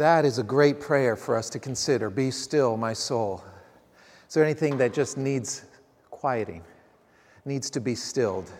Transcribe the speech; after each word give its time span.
That 0.00 0.24
is 0.24 0.38
a 0.38 0.42
great 0.42 0.80
prayer 0.80 1.14
for 1.14 1.36
us 1.36 1.50
to 1.50 1.58
consider. 1.58 2.08
Be 2.08 2.30
still, 2.30 2.78
my 2.78 2.94
soul. 2.94 3.44
Is 4.26 4.32
there 4.32 4.42
anything 4.42 4.78
that 4.78 4.94
just 4.94 5.18
needs 5.18 5.66
quieting, 6.10 6.64
needs 7.44 7.68
to 7.68 7.82
be 7.82 7.94
stilled? 7.94 8.50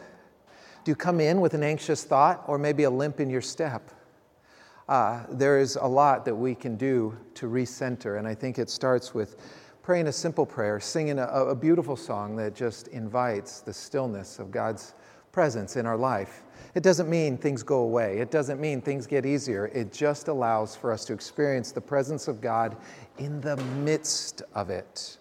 Do 0.85 0.91
you 0.91 0.95
come 0.95 1.19
in 1.19 1.41
with 1.41 1.55
an 1.55 1.63
anxious 1.63 2.05
thought 2.05 2.45
or 2.47 2.59
maybe 2.59 2.83
a 2.83 2.91
limp 2.91 3.21
in 3.21 3.31
your 3.31 3.41
step? 3.41 3.91
Uh, 4.87 5.25
there 5.31 5.59
is 5.59 5.77
a 5.77 5.87
lot 5.87 6.27
that 6.27 6.35
we 6.35 6.55
can 6.55 6.77
do 6.77 7.17
to 7.37 7.47
recenter, 7.47 8.19
and 8.19 8.29
I 8.29 8.35
think 8.35 8.59
it 8.59 8.69
starts 8.69 9.15
with 9.15 9.39
praying 9.81 10.09
a 10.09 10.13
simple 10.13 10.45
prayer, 10.45 10.79
singing 10.79 11.19
a, 11.19 11.25
a 11.25 11.55
beautiful 11.55 11.97
song 11.97 12.37
that 12.37 12.55
just 12.55 12.89
invites 12.89 13.63
the 13.63 13.73
stillness 13.73 14.39
of 14.39 14.51
God's 14.51 14.93
presence 15.33 15.77
in 15.77 15.87
our 15.87 15.97
life. 15.97 16.43
It 16.75 16.83
doesn't 16.83 17.09
mean 17.09 17.37
things 17.37 17.63
go 17.63 17.79
away. 17.79 18.19
It 18.19 18.31
doesn't 18.31 18.61
mean 18.61 18.81
things 18.81 19.07
get 19.07 19.27
easier. 19.27 19.67
It 19.67 19.93
just 19.93 20.29
allows 20.29 20.77
for 20.77 20.93
us 20.93 21.05
to 21.07 21.13
experience 21.13 21.73
the 21.73 21.81
presence 21.81 22.29
of 22.29 22.41
God 22.41 22.77
in 23.19 23.41
the 23.41 23.57
midst 23.57 24.43
of 24.55 24.71
it. 24.71 25.19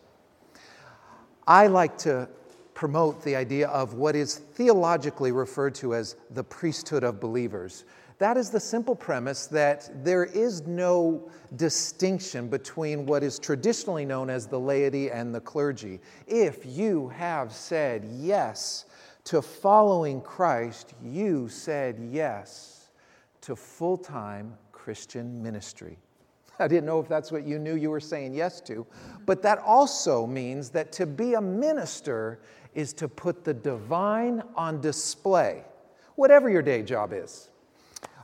I 1.47 1.67
like 1.67 1.97
to 1.99 2.29
promote 2.75 3.23
the 3.23 3.35
idea 3.35 3.67
of 3.69 3.95
what 3.95 4.15
is 4.15 4.35
theologically 4.35 5.31
referred 5.31 5.75
to 5.75 5.95
as 5.95 6.15
the 6.29 6.43
priesthood 6.43 7.03
of 7.03 7.19
believers. 7.19 7.83
That 8.19 8.37
is 8.37 8.49
the 8.49 8.59
simple 8.59 8.95
premise 8.95 9.47
that 9.47 10.03
there 10.03 10.25
is 10.25 10.67
no 10.67 11.29
distinction 11.55 12.49
between 12.49 13.05
what 13.05 13.23
is 13.23 13.39
traditionally 13.39 14.05
known 14.05 14.29
as 14.29 14.45
the 14.45 14.59
laity 14.59 15.09
and 15.09 15.33
the 15.33 15.39
clergy. 15.39 15.99
If 16.27 16.65
you 16.65 17.09
have 17.09 17.51
said 17.51 18.05
yes 18.11 18.85
to 19.29 19.43
following 19.43 20.21
Christ, 20.21 20.95
you 21.03 21.49
said 21.49 21.99
yes 22.11 22.89
to 23.41 23.55
full 23.55 23.95
time 23.95 24.57
Christian 24.71 25.43
ministry. 25.43 25.99
I 26.57 26.67
didn't 26.67 26.87
know 26.87 26.99
if 26.99 27.07
that's 27.07 27.31
what 27.31 27.45
you 27.45 27.59
knew 27.59 27.75
you 27.75 27.91
were 27.91 27.99
saying 27.99 28.33
yes 28.33 28.59
to, 28.61 28.87
but 29.27 29.43
that 29.43 29.59
also 29.59 30.25
means 30.25 30.71
that 30.71 30.91
to 30.93 31.05
be 31.05 31.35
a 31.35 31.41
minister 31.41 32.39
is 32.73 32.91
to 32.93 33.07
put 33.07 33.43
the 33.43 33.53
divine 33.53 34.41
on 34.55 34.81
display, 34.81 35.63
whatever 36.15 36.49
your 36.49 36.63
day 36.63 36.81
job 36.81 37.13
is. 37.13 37.49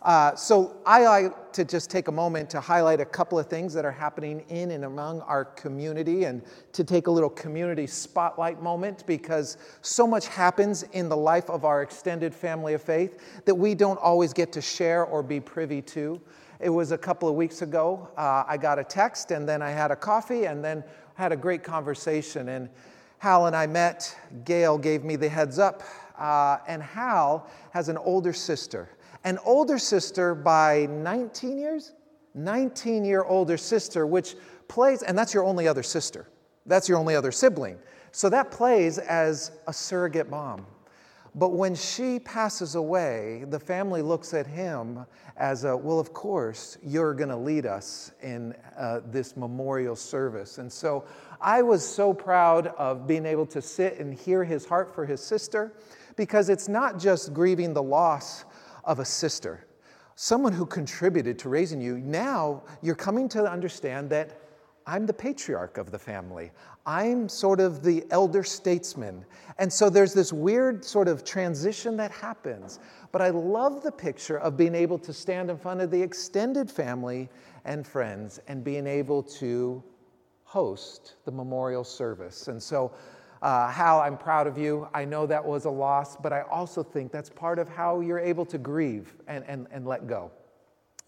Uh, 0.05 0.35
so 0.35 0.77
I 0.85 1.03
like 1.05 1.51
to 1.53 1.65
just 1.65 1.89
take 1.89 2.09
a 2.09 2.11
moment 2.11 2.47
to 2.51 2.61
highlight 2.61 3.01
a 3.01 3.05
couple 3.05 3.39
of 3.39 3.47
things 3.47 3.73
that 3.73 3.85
are 3.85 3.91
happening 3.91 4.45
in 4.49 4.69
and 4.69 4.85
among 4.85 5.21
our 5.21 5.45
community 5.45 6.25
and 6.25 6.43
to 6.73 6.83
take 6.83 7.07
a 7.07 7.11
little 7.11 7.29
community 7.31 7.87
spotlight 7.87 8.61
moment 8.61 9.03
because 9.07 9.57
so 9.81 10.05
much 10.05 10.27
happens 10.27 10.83
in 10.93 11.09
the 11.09 11.17
life 11.17 11.49
of 11.49 11.65
our 11.65 11.81
extended 11.81 12.35
family 12.35 12.75
of 12.75 12.83
faith 12.83 13.43
that 13.45 13.55
we 13.55 13.73
don't 13.73 13.97
always 13.97 14.31
get 14.31 14.51
to 14.51 14.61
share 14.61 15.05
or 15.05 15.23
be 15.23 15.39
privy 15.39 15.81
to. 15.81 16.21
It 16.59 16.69
was 16.69 16.91
a 16.91 16.99
couple 16.99 17.27
of 17.27 17.33
weeks 17.33 17.63
ago. 17.63 18.07
Uh, 18.15 18.43
I 18.47 18.57
got 18.57 18.77
a 18.77 18.83
text 18.83 19.31
and 19.31 19.49
then 19.49 19.63
I 19.63 19.71
had 19.71 19.89
a 19.89 19.95
coffee 19.95 20.45
and 20.45 20.63
then 20.63 20.83
had 21.15 21.31
a 21.31 21.35
great 21.35 21.63
conversation. 21.63 22.49
And 22.49 22.69
Hal 23.17 23.47
and 23.47 23.55
I 23.55 23.65
met. 23.65 24.15
Gail 24.45 24.77
gave 24.77 25.03
me 25.03 25.15
the 25.15 25.29
heads 25.29 25.57
up. 25.57 25.81
Uh, 26.15 26.59
and 26.67 26.83
Hal 26.83 27.49
has 27.71 27.89
an 27.89 27.97
older 27.97 28.33
sister 28.33 28.87
an 29.25 29.39
older 29.43 29.77
sister 29.77 30.33
by 30.35 30.87
19 30.89 31.57
years, 31.57 31.93
19 32.35 33.03
year 33.03 33.23
older 33.23 33.57
sister, 33.57 34.07
which 34.07 34.35
plays, 34.67 35.03
and 35.03 35.17
that's 35.17 35.33
your 35.33 35.43
only 35.43 35.67
other 35.67 35.83
sister. 35.83 36.29
That's 36.67 36.87
your 36.87 36.97
only 36.97 37.15
other 37.15 37.31
sibling. 37.31 37.77
So 38.11 38.29
that 38.29 38.51
plays 38.51 38.97
as 38.97 39.51
a 39.67 39.73
surrogate 39.73 40.29
mom. 40.29 40.65
But 41.37 41.49
when 41.49 41.75
she 41.75 42.19
passes 42.19 42.75
away, 42.75 43.43
the 43.49 43.59
family 43.59 44.01
looks 44.01 44.33
at 44.33 44.47
him 44.47 45.05
as 45.35 45.65
a, 45.65 45.75
well, 45.75 45.99
of 45.99 46.13
course, 46.13 46.77
you're 46.81 47.13
going 47.13 47.29
to 47.29 47.35
lead 47.35 47.65
us 47.65 48.13
in 48.21 48.55
uh, 48.77 49.01
this 49.07 49.35
memorial 49.35 49.97
service. 49.97 50.59
And 50.59 50.71
so 50.71 51.03
I 51.41 51.61
was 51.61 51.85
so 51.85 52.13
proud 52.13 52.67
of 52.77 53.05
being 53.05 53.25
able 53.25 53.45
to 53.47 53.61
sit 53.61 53.99
and 53.99 54.13
hear 54.13 54.45
his 54.45 54.65
heart 54.65 54.95
for 54.95 55.05
his 55.05 55.19
sister 55.19 55.73
because 56.15 56.47
it's 56.47 56.69
not 56.69 56.97
just 56.97 57.33
grieving 57.33 57.73
the 57.73 57.83
loss 57.83 58.45
of 58.85 58.99
a 58.99 59.05
sister, 59.05 59.65
someone 60.15 60.53
who 60.53 60.65
contributed 60.65 61.37
to 61.39 61.49
raising 61.49 61.81
you. 61.81 61.97
Now 61.97 62.63
you're 62.81 62.95
coming 62.95 63.27
to 63.29 63.43
understand 63.49 64.09
that 64.11 64.39
I'm 64.87 65.07
the 65.07 65.13
patriarch 65.13 65.77
of 65.79 65.89
the 65.89 65.97
family. 65.97 66.51
I'm 66.85 67.27
sort 67.27 67.59
of 67.59 67.81
the 67.81 68.05
elder 68.11 68.43
statesman. 68.43 69.25
And 69.57 69.71
so 69.73 69.89
there's 69.89 70.13
this 70.13 70.31
weird 70.31 70.85
sort 70.85 71.07
of 71.07 71.23
transition 71.23 71.97
that 71.97 72.11
happens. 72.11 72.79
But 73.11 73.21
I 73.23 73.29
love 73.31 73.81
the 73.81 73.91
picture 73.91 74.37
of 74.37 74.55
being 74.55 74.75
able 74.75 74.99
to 74.99 75.11
stand 75.11 75.49
in 75.49 75.57
front 75.57 75.81
of 75.81 75.89
the 75.89 76.01
extended 76.01 76.69
family 76.69 77.29
and 77.65 77.85
friends 77.85 78.39
and 78.47 78.63
being 78.63 78.85
able 78.85 79.23
to 79.23 79.83
host 80.43 81.15
the 81.25 81.31
memorial 81.31 81.83
service. 81.83 82.47
And 82.47 82.61
so 82.61 82.93
uh, 83.45 83.69
Hal, 83.69 84.01
I'm 84.01 84.17
proud 84.17 84.47
of 84.47 84.57
you. 84.57 84.87
I 84.91 85.05
know 85.05 85.27
that 85.27 85.45
was 85.45 85.65
a 85.65 85.69
loss, 85.69 86.17
but 86.17 86.33
I 86.33 86.41
also 86.41 86.81
think 86.81 87.11
that's 87.11 87.29
part 87.29 87.59
of 87.59 87.69
how 87.69 87.99
you're 87.99 88.17
able 88.17 88.43
to 88.47 88.57
grieve 88.57 89.13
and, 89.27 89.45
and, 89.47 89.67
and 89.69 89.85
let 89.85 90.07
go. 90.07 90.31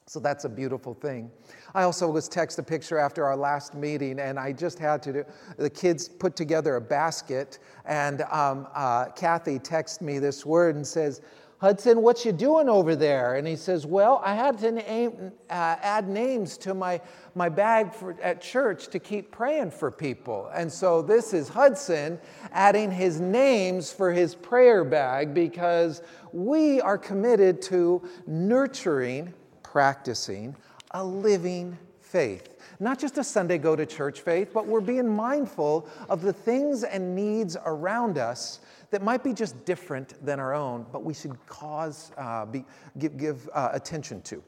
So 0.05 0.19
that's 0.19 0.45
a 0.45 0.49
beautiful 0.49 0.93
thing. 0.93 1.31
I 1.73 1.81
also 1.81 2.07
was 2.07 2.29
text 2.29 2.59
a 2.59 2.63
picture 2.63 2.99
after 2.99 3.25
our 3.25 3.35
last 3.35 3.73
meeting, 3.73 4.19
and 4.19 4.37
I 4.37 4.51
just 4.51 4.77
had 4.77 5.01
to 5.03 5.13
do. 5.13 5.25
The 5.57 5.69
kids 5.71 6.07
put 6.07 6.35
together 6.35 6.75
a 6.75 6.81
basket, 6.81 7.57
and 7.85 8.21
um, 8.29 8.67
uh, 8.75 9.05
Kathy 9.15 9.57
texted 9.57 10.01
me 10.01 10.19
this 10.19 10.45
word 10.45 10.75
and 10.75 10.85
says, 10.85 11.21
Hudson, 11.59 12.03
what 12.03 12.23
you 12.23 12.31
doing 12.31 12.69
over 12.69 12.95
there? 12.95 13.35
And 13.35 13.47
he 13.47 13.55
says, 13.55 13.83
Well, 13.83 14.21
I 14.23 14.35
had 14.35 14.59
to 14.59 14.71
name, 14.71 15.31
uh, 15.49 15.75
add 15.81 16.07
names 16.07 16.55
to 16.59 16.75
my, 16.75 17.01
my 17.33 17.49
bag 17.49 17.93
for, 17.93 18.15
at 18.21 18.41
church 18.41 18.89
to 18.89 18.99
keep 18.99 19.31
praying 19.31 19.71
for 19.71 19.89
people. 19.89 20.51
And 20.53 20.71
so 20.71 21.01
this 21.01 21.33
is 21.33 21.49
Hudson 21.49 22.19
adding 22.51 22.91
his 22.91 23.19
names 23.19 23.91
for 23.91 24.13
his 24.13 24.35
prayer 24.35 24.83
bag 24.83 25.33
because 25.33 26.03
we 26.31 26.79
are 26.81 26.97
committed 26.97 27.63
to 27.63 28.07
nurturing, 28.27 29.33
practicing 29.63 30.55
a 30.91 31.03
living 31.03 31.75
faith. 32.07 32.55
Not 32.79 32.99
just 32.99 33.17
a 33.17 33.23
Sunday 33.23 33.57
go 33.57 33.75
to 33.75 33.85
church 33.85 34.21
faith, 34.21 34.51
but 34.53 34.65
we're 34.65 34.81
being 34.81 35.07
mindful 35.07 35.87
of 36.09 36.21
the 36.21 36.33
things 36.33 36.83
and 36.83 37.15
needs 37.15 37.57
around 37.65 38.17
us 38.17 38.59
that 38.91 39.01
might 39.01 39.23
be 39.23 39.33
just 39.33 39.65
different 39.65 40.13
than 40.25 40.39
our 40.39 40.53
own, 40.53 40.85
but 40.91 41.03
we 41.03 41.13
should 41.13 41.37
cause, 41.47 42.11
uh, 42.17 42.45
be, 42.45 42.63
give, 42.97 43.17
give 43.17 43.49
uh, 43.53 43.69
attention 43.73 44.21
to. 44.21 44.41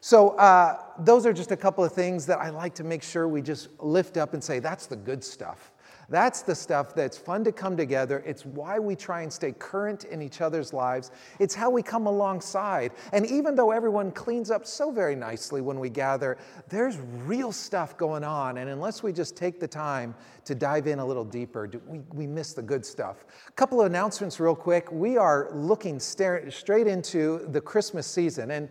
So, 0.00 0.30
uh, 0.30 0.82
those 1.00 1.26
are 1.26 1.32
just 1.32 1.50
a 1.50 1.56
couple 1.56 1.82
of 1.84 1.92
things 1.92 2.26
that 2.26 2.38
I 2.38 2.50
like 2.50 2.74
to 2.76 2.84
make 2.84 3.02
sure 3.02 3.26
we 3.26 3.42
just 3.42 3.68
lift 3.82 4.16
up 4.16 4.34
and 4.34 4.42
say, 4.42 4.60
that's 4.60 4.86
the 4.86 4.96
good 4.96 5.24
stuff. 5.24 5.72
That's 6.08 6.42
the 6.42 6.54
stuff 6.54 6.94
that's 6.94 7.18
fun 7.18 7.42
to 7.44 7.52
come 7.52 7.76
together. 7.76 8.22
It's 8.24 8.46
why 8.46 8.78
we 8.78 8.94
try 8.94 9.22
and 9.22 9.32
stay 9.32 9.52
current 9.52 10.04
in 10.04 10.22
each 10.22 10.40
other's 10.40 10.72
lives. 10.72 11.10
It's 11.40 11.54
how 11.54 11.68
we 11.68 11.82
come 11.82 12.06
alongside. 12.06 12.92
And 13.12 13.26
even 13.26 13.56
though 13.56 13.72
everyone 13.72 14.12
cleans 14.12 14.50
up 14.50 14.66
so 14.66 14.92
very 14.92 15.16
nicely 15.16 15.60
when 15.60 15.80
we 15.80 15.90
gather, 15.90 16.38
there's 16.68 16.98
real 17.24 17.50
stuff 17.50 17.96
going 17.96 18.22
on. 18.22 18.58
And 18.58 18.70
unless 18.70 19.02
we 19.02 19.12
just 19.12 19.36
take 19.36 19.58
the 19.58 19.66
time 19.66 20.14
to 20.44 20.54
dive 20.54 20.86
in 20.86 21.00
a 21.00 21.04
little 21.04 21.24
deeper, 21.24 21.68
we, 21.88 22.00
we 22.12 22.26
miss 22.26 22.52
the 22.52 22.62
good 22.62 22.86
stuff. 22.86 23.24
A 23.48 23.52
couple 23.52 23.80
of 23.80 23.86
announcements, 23.86 24.38
real 24.38 24.54
quick. 24.54 24.92
We 24.92 25.16
are 25.16 25.48
looking 25.52 25.98
straight 25.98 26.86
into 26.86 27.46
the 27.48 27.60
Christmas 27.60 28.06
season. 28.06 28.52
And 28.52 28.68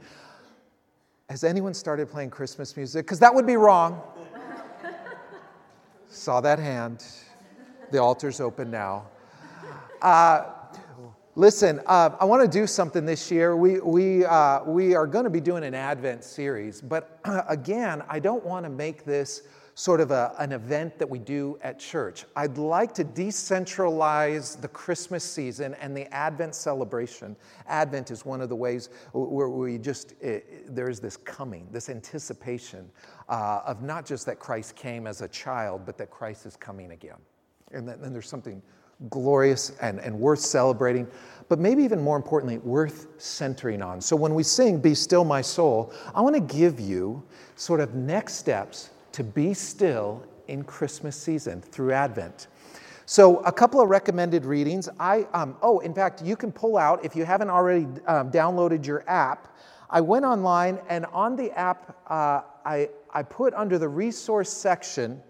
has 1.30 1.44
anyone 1.44 1.74
started 1.74 2.10
playing 2.10 2.30
Christmas 2.30 2.78
music? 2.78 3.06
Because 3.06 3.20
that 3.20 3.36
would 3.36 3.46
be 3.46 3.58
wrong. 3.58 4.02
Saw 6.08 6.40
that 6.40 6.60
hand. 6.60 7.04
The 7.92 8.00
altar's 8.00 8.40
open 8.40 8.72
now. 8.72 9.08
Uh, 10.02 10.52
listen, 11.36 11.82
uh, 11.86 12.10
I 12.20 12.26
want 12.26 12.42
to 12.42 12.60
do 12.60 12.68
something 12.68 13.06
this 13.06 13.32
year. 13.32 13.56
We, 13.56 13.80
we, 13.80 14.26
uh, 14.26 14.64
we 14.64 14.96
are 14.96 15.08
going 15.08 15.24
to 15.26 15.30
be 15.30 15.42
doing 15.42 15.64
an 15.64 15.74
Advent 15.74 16.24
series, 16.24 16.82
but 16.82 17.20
again, 17.48 18.04
I 18.10 18.20
don't 18.20 18.44
want 18.46 18.66
to 18.66 18.70
make 18.70 19.06
this 19.06 19.44
sort 19.78 20.00
of 20.00 20.12
a, 20.12 20.34
an 20.40 20.54
event 20.54 20.98
that 20.98 21.10
we 21.10 21.20
do 21.20 21.60
at 21.62 21.78
church. 21.78 22.24
I'd 22.38 22.58
like 22.58 22.94
to 22.94 23.04
decentralize 23.04 24.60
the 24.60 24.70
Christmas 24.70 25.24
season 25.24 25.74
and 25.76 25.96
the 25.96 26.12
Advent 26.14 26.56
celebration. 26.56 27.36
Advent 27.68 28.10
is 28.10 28.26
one 28.26 28.40
of 28.40 28.48
the 28.48 28.56
ways 28.56 28.90
where 29.12 29.50
we 29.50 29.78
just, 29.78 30.14
it, 30.22 30.74
there's 30.74 31.02
this 31.02 31.18
coming, 31.18 31.68
this 31.72 31.90
anticipation 31.90 32.90
uh, 33.28 33.62
of 33.66 33.84
not 33.84 34.06
just 34.06 34.26
that 34.28 34.40
Christ 34.40 34.78
came 34.78 35.08
as 35.08 35.22
a 35.22 35.28
child, 35.28 35.82
but 35.86 35.98
that 35.98 36.10
Christ 36.10 36.46
is 36.46 36.56
coming 36.56 36.92
again. 36.92 37.18
And 37.76 37.88
then 37.88 38.14
there's 38.14 38.30
something 38.30 38.62
glorious 39.10 39.72
and, 39.82 40.00
and 40.00 40.18
worth 40.18 40.40
celebrating, 40.40 41.08
but 41.50 41.60
maybe 41.60 41.84
even 41.84 42.02
more 42.02 42.16
importantly, 42.16 42.58
worth 42.60 43.08
centering 43.18 43.82
on. 43.82 44.02
So 44.02 44.16
when 44.16 44.34
we 44.34 44.44
sing, 44.44 44.80
Be 44.80 44.96
Still 44.96 45.26
My 45.26 45.42
Soul, 45.42 45.94
I 46.14 46.22
want 46.22 46.36
to 46.36 46.56
give 46.56 46.80
you 46.80 47.24
sort 47.56 47.80
of 47.80 47.94
next 47.94 48.36
steps 48.36 48.92
to 49.12 49.24
be 49.24 49.54
still 49.54 50.26
in 50.48 50.64
Christmas 50.64 51.16
season 51.16 51.62
through 51.62 51.92
Advent. 51.92 52.48
So, 53.08 53.38
a 53.42 53.52
couple 53.52 53.80
of 53.80 53.90
recommended 53.90 54.46
readings. 54.46 54.90
I, 55.00 55.28
um, 55.34 55.56
oh, 55.62 55.78
in 55.80 55.94
fact, 55.94 56.24
you 56.24 56.36
can 56.36 56.52
pull 56.52 56.76
out, 56.76 57.06
if 57.06 57.16
you 57.16 57.24
haven't 57.24 57.52
already 57.52 57.86
um, 58.08 58.32
downloaded 58.32 58.86
your 58.86 59.08
app, 59.08 59.56
I 59.92 60.02
went 60.02 60.26
online 60.26 60.80
and 60.90 61.06
on 61.08 61.36
the 61.36 61.52
app, 61.52 62.02
uh, 62.08 62.42
I, 62.66 62.90
I 63.14 63.22
put 63.22 63.54
under 63.54 63.78
the 63.78 63.88
resource 63.88 64.50
section 64.50 65.22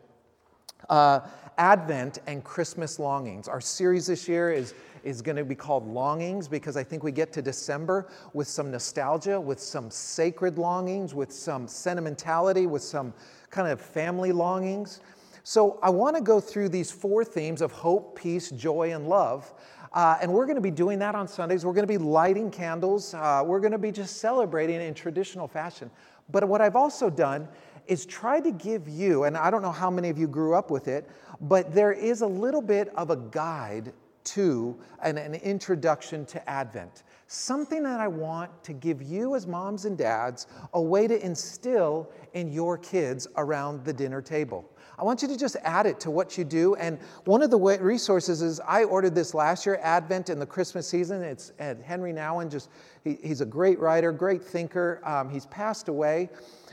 uh, 0.90 1.20
Advent 1.58 2.20
and 2.28 2.44
Christmas 2.44 3.00
longings. 3.00 3.48
Our 3.48 3.62
series 3.62 4.08
this 4.08 4.28
year 4.28 4.52
is, 4.52 4.74
is 5.04 5.22
going 5.22 5.36
to 5.36 5.46
be 5.46 5.56
called 5.56 5.88
Longings 5.88 6.48
because 6.48 6.78
I 6.78 6.84
think 6.84 7.04
we 7.04 7.12
get 7.12 7.32
to 7.34 7.42
December 7.42 8.10
with 8.34 8.48
some 8.48 8.72
nostalgia, 8.72 9.40
with 9.40 9.60
some 9.60 9.90
sacred 9.90 10.58
longings, 10.58 11.14
with 11.14 11.32
some 11.32 11.68
sentimentality, 11.68 12.68
with 12.68 12.82
some 12.82 13.14
kind 13.50 13.68
of 13.68 13.80
family 13.80 14.32
longings. 14.32 15.02
So 15.44 15.80
I 15.84 15.92
want 15.92 16.16
to 16.16 16.22
go 16.22 16.40
through 16.40 16.70
these 16.70 16.92
four 16.92 17.24
themes 17.24 17.62
of 17.62 17.72
hope, 17.72 18.18
peace, 18.18 18.50
joy, 18.50 18.94
and 18.94 19.08
love. 19.08 19.54
Uh, 19.94 20.18
and 20.22 20.34
we're 20.34 20.46
going 20.46 20.56
to 20.56 20.62
be 20.62 20.72
doing 20.72 21.00
that 21.00 21.16
on 21.16 21.28
Sundays. 21.28 21.66
We're 21.66 21.74
going 21.74 21.88
to 21.88 21.94
be 21.94 21.98
lighting 21.98 22.52
candles. 22.52 23.14
Uh, 23.14 23.44
we're 23.46 23.62
going 23.62 23.72
to 23.72 23.78
be 23.78 23.92
just 23.92 24.18
celebrating 24.18 24.82
in 24.82 24.94
traditional 24.94 25.48
fashion. 25.48 25.90
But 26.32 26.48
what 26.48 26.60
I've 26.60 26.76
also 26.76 27.10
done 27.10 27.48
is 27.88 28.06
try 28.06 28.40
to 28.40 28.52
give 28.52 28.88
you, 28.88 29.24
and 29.24 29.38
I 29.38 29.50
don't 29.50 29.62
know 29.62 29.72
how 29.72 29.90
many 29.90 30.10
of 30.10 30.18
you 30.18 30.28
grew 30.28 30.56
up 30.56 30.72
with 30.72 30.88
it, 30.88 31.10
but 31.42 31.74
there 31.74 31.92
is 31.92 32.22
a 32.22 32.28
little 32.28 32.62
bit 32.62 32.90
of 32.96 33.10
a 33.10 33.16
guide 33.16 33.94
to 34.26 34.76
an, 35.02 35.18
an 35.18 35.36
introduction 35.36 36.26
to 36.26 36.50
Advent. 36.50 37.04
Something 37.28 37.84
that 37.84 38.00
I 38.00 38.08
want 38.08 38.64
to 38.64 38.74
give 38.74 39.02
you, 39.02 39.36
as 39.36 39.48
moms 39.48 39.86
and 39.86 39.98
dads, 39.98 40.48
a 40.74 40.82
way 40.82 41.08
to 41.08 41.24
instill 41.24 42.10
in 42.34 42.52
your 42.52 42.78
kids 42.78 43.28
around 43.38 43.86
the 43.86 43.94
dinner 43.94 44.22
table. 44.22 44.70
I 44.98 45.04
want 45.04 45.22
you 45.22 45.28
to 45.28 45.38
just 45.38 45.58
add 45.64 45.86
it 45.86 46.00
to 46.02 46.12
what 46.12 46.38
you 46.38 46.44
do. 46.44 46.76
And 46.76 47.00
one 47.26 47.42
of 47.42 47.52
the 47.52 47.58
way, 47.58 47.78
resources 47.78 48.42
is 48.42 48.60
I 48.62 48.84
ordered 48.84 49.16
this 49.16 49.34
last 49.34 49.66
year, 49.66 49.80
Advent 49.82 50.30
in 50.30 50.40
the 50.40 50.46
Christmas 50.46 50.88
season. 50.88 51.22
It's 51.22 51.52
Henri 51.60 52.14
Nouwen. 52.14 52.50
Just 52.50 52.70
he, 53.04 53.18
he's 53.22 53.42
a 53.42 53.46
great 53.46 53.80
writer, 53.80 54.12
great 54.12 54.42
thinker. 54.44 55.02
Um, 55.04 55.30
he's 55.30 55.46
passed 55.48 55.90
away. 55.90 56.30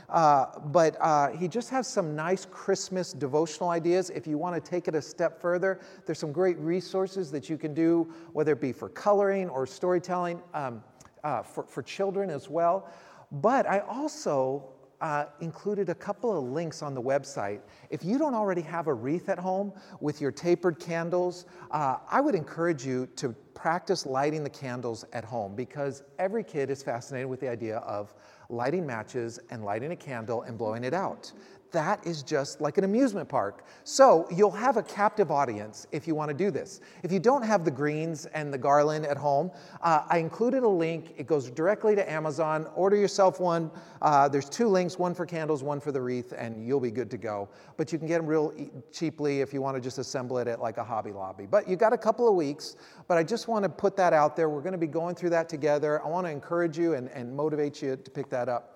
Uh, 0.09 0.59
but 0.65 0.95
uh, 1.01 1.29
he 1.29 1.47
just 1.47 1.69
has 1.69 1.87
some 1.87 2.15
nice 2.15 2.45
Christmas 2.45 3.13
devotional 3.13 3.69
ideas. 3.69 4.09
If 4.11 4.27
you 4.27 4.37
want 4.37 4.53
to 4.55 4.69
take 4.69 4.87
it 4.87 4.95
a 4.95 5.01
step 5.01 5.41
further, 5.41 5.79
there's 6.05 6.19
some 6.19 6.31
great 6.31 6.57
resources 6.59 7.31
that 7.31 7.49
you 7.49 7.57
can 7.57 7.73
do, 7.73 8.13
whether 8.33 8.51
it 8.51 8.61
be 8.61 8.71
for 8.71 8.89
coloring 8.89 9.49
or 9.49 9.65
storytelling 9.65 10.41
um, 10.53 10.83
uh, 11.23 11.41
for, 11.41 11.63
for 11.63 11.81
children 11.81 12.29
as 12.29 12.49
well. 12.49 12.91
But 13.31 13.67
I 13.67 13.79
also 13.79 14.69
uh, 15.03 15.25
included 15.41 15.89
a 15.89 15.95
couple 15.95 16.35
of 16.35 16.45
links 16.45 16.81
on 16.81 16.93
the 16.93 17.01
website. 17.01 17.59
If 17.89 18.05
you 18.05 18.17
don't 18.17 18.33
already 18.33 18.61
have 18.61 18.87
a 18.87 18.93
wreath 18.93 19.27
at 19.27 19.37
home 19.37 19.73
with 19.99 20.21
your 20.21 20.31
tapered 20.31 20.79
candles, 20.79 21.45
uh, 21.71 21.97
I 22.09 22.21
would 22.21 22.35
encourage 22.35 22.85
you 22.85 23.07
to 23.17 23.35
practice 23.53 24.05
lighting 24.05 24.45
the 24.45 24.49
candles 24.49 25.03
at 25.11 25.25
home 25.25 25.55
because 25.55 26.03
every 26.19 26.43
kid 26.43 26.69
is 26.69 26.81
fascinated 26.81 27.29
with 27.29 27.41
the 27.41 27.49
idea 27.49 27.79
of 27.79 28.13
lighting 28.47 28.87
matches 28.87 29.39
and 29.49 29.65
lighting 29.65 29.91
a 29.91 29.95
candle 29.95 30.43
and 30.43 30.57
blowing 30.57 30.85
it 30.85 30.93
out 30.93 31.33
that 31.73 32.05
is 32.07 32.23
just 32.23 32.61
like 32.61 32.77
an 32.77 32.85
amusement 32.85 33.27
park. 33.27 33.65
So 33.83 34.27
you'll 34.31 34.51
have 34.51 34.77
a 34.77 34.83
captive 34.83 35.31
audience 35.31 35.85
if 35.91 36.07
you 36.07 36.15
want 36.15 36.29
to 36.29 36.33
do 36.33 36.49
this. 36.49 36.79
If 37.03 37.11
you 37.11 37.19
don't 37.19 37.41
have 37.43 37.65
the 37.65 37.71
greens 37.71 38.25
and 38.27 38.53
the 38.53 38.57
garland 38.57 39.05
at 39.05 39.17
home, 39.17 39.51
uh, 39.81 40.03
I 40.07 40.19
included 40.19 40.63
a 40.63 40.67
link. 40.67 41.13
It 41.17 41.27
goes 41.27 41.49
directly 41.49 41.95
to 41.95 42.09
Amazon. 42.09 42.67
Order 42.75 42.95
yourself 42.95 43.39
one. 43.39 43.69
Uh, 44.01 44.29
there's 44.29 44.49
two 44.49 44.67
links 44.67 44.97
one 44.97 45.13
for 45.13 45.25
candles, 45.25 45.63
one 45.63 45.79
for 45.79 45.91
the 45.91 46.01
wreath, 46.01 46.33
and 46.37 46.65
you'll 46.65 46.79
be 46.79 46.91
good 46.91 47.11
to 47.11 47.17
go. 47.17 47.49
But 47.75 47.91
you 47.91 47.97
can 47.97 48.07
get 48.07 48.17
them 48.17 48.27
real 48.27 48.53
cheaply 48.91 49.41
if 49.41 49.51
you 49.53 49.61
want 49.61 49.75
to 49.75 49.81
just 49.81 49.97
assemble 49.97 50.37
it 50.37 50.47
at 50.47 50.61
like 50.61 50.77
a 50.77 50.83
Hobby 50.83 51.11
Lobby. 51.11 51.45
But 51.45 51.67
you 51.67 51.75
got 51.75 51.91
a 51.91 51.97
couple 51.97 52.27
of 52.27 52.35
weeks, 52.35 52.75
but 53.07 53.17
I 53.17 53.23
just 53.23 53.47
want 53.47 53.63
to 53.63 53.69
put 53.69 53.97
that 53.97 54.13
out 54.13 54.35
there. 54.35 54.49
We're 54.49 54.61
going 54.61 54.73
to 54.73 54.77
be 54.77 54.87
going 54.87 55.15
through 55.15 55.31
that 55.31 55.49
together. 55.49 56.03
I 56.05 56.07
want 56.07 56.27
to 56.27 56.31
encourage 56.31 56.77
you 56.77 56.93
and, 56.93 57.09
and 57.09 57.35
motivate 57.35 57.81
you 57.81 57.97
to 57.97 58.11
pick 58.11 58.29
that 58.29 58.47
up. 58.47 58.72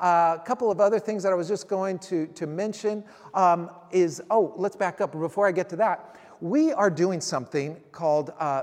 Uh, 0.00 0.38
a 0.40 0.44
couple 0.44 0.70
of 0.70 0.80
other 0.80 0.98
things 0.98 1.22
that 1.22 1.30
I 1.30 1.34
was 1.34 1.46
just 1.46 1.68
going 1.68 1.98
to, 2.00 2.26
to 2.28 2.46
mention 2.46 3.04
um, 3.34 3.70
is 3.90 4.22
oh, 4.30 4.54
let's 4.56 4.76
back 4.76 5.00
up. 5.00 5.12
Before 5.12 5.46
I 5.46 5.52
get 5.52 5.68
to 5.70 5.76
that, 5.76 6.16
we 6.40 6.72
are 6.72 6.90
doing 6.90 7.20
something 7.20 7.76
called 7.92 8.32
uh, 8.38 8.62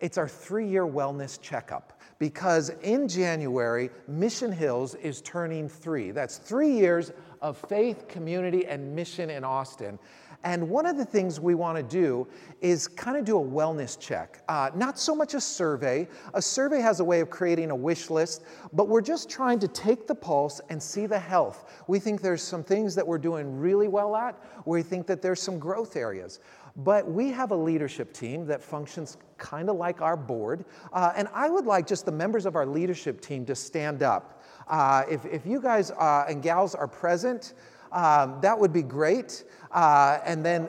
it's 0.00 0.18
our 0.18 0.28
three 0.28 0.68
year 0.68 0.86
wellness 0.86 1.40
checkup 1.40 1.98
because 2.18 2.68
in 2.82 3.08
January, 3.08 3.90
Mission 4.06 4.52
Hills 4.52 4.94
is 4.96 5.22
turning 5.22 5.68
three. 5.68 6.10
That's 6.10 6.36
three 6.36 6.72
years 6.72 7.12
of 7.40 7.56
faith, 7.56 8.06
community, 8.06 8.66
and 8.66 8.94
mission 8.94 9.30
in 9.30 9.44
Austin. 9.44 9.98
And 10.44 10.68
one 10.68 10.84
of 10.84 10.98
the 10.98 11.04
things 11.04 11.40
we 11.40 11.54
want 11.54 11.78
to 11.78 11.82
do 11.82 12.28
is 12.60 12.86
kind 12.86 13.16
of 13.16 13.24
do 13.24 13.38
a 13.38 13.44
wellness 13.44 13.98
check. 13.98 14.42
Uh, 14.48 14.70
not 14.74 14.98
so 14.98 15.14
much 15.14 15.32
a 15.32 15.40
survey. 15.40 16.06
A 16.34 16.42
survey 16.42 16.80
has 16.80 17.00
a 17.00 17.04
way 17.04 17.20
of 17.20 17.30
creating 17.30 17.70
a 17.70 17.76
wish 17.76 18.10
list, 18.10 18.44
but 18.74 18.86
we're 18.86 19.00
just 19.00 19.30
trying 19.30 19.58
to 19.60 19.68
take 19.68 20.06
the 20.06 20.14
pulse 20.14 20.60
and 20.68 20.82
see 20.82 21.06
the 21.06 21.18
health. 21.18 21.82
We 21.88 21.98
think 21.98 22.20
there's 22.20 22.42
some 22.42 22.62
things 22.62 22.94
that 22.94 23.06
we're 23.06 23.18
doing 23.18 23.58
really 23.58 23.88
well 23.88 24.14
at. 24.14 24.38
We 24.66 24.82
think 24.82 25.06
that 25.06 25.22
there's 25.22 25.40
some 25.40 25.58
growth 25.58 25.96
areas. 25.96 26.40
But 26.76 27.08
we 27.08 27.30
have 27.30 27.52
a 27.52 27.56
leadership 27.56 28.12
team 28.12 28.46
that 28.46 28.62
functions 28.62 29.16
kind 29.38 29.70
of 29.70 29.76
like 29.76 30.02
our 30.02 30.16
board. 30.16 30.64
Uh, 30.92 31.12
and 31.16 31.28
I 31.32 31.48
would 31.48 31.66
like 31.66 31.86
just 31.86 32.04
the 32.04 32.12
members 32.12 32.46
of 32.46 32.56
our 32.56 32.66
leadership 32.66 33.20
team 33.20 33.46
to 33.46 33.54
stand 33.54 34.02
up. 34.02 34.42
Uh, 34.66 35.04
if, 35.08 35.24
if 35.24 35.46
you 35.46 35.60
guys 35.60 35.90
uh, 35.92 36.24
and 36.28 36.42
gals 36.42 36.74
are 36.74 36.88
present, 36.88 37.54
um, 37.94 38.40
that 38.42 38.58
would 38.58 38.72
be 38.72 38.82
great. 38.82 39.44
Uh, 39.70 40.18
and 40.26 40.44
then, 40.44 40.68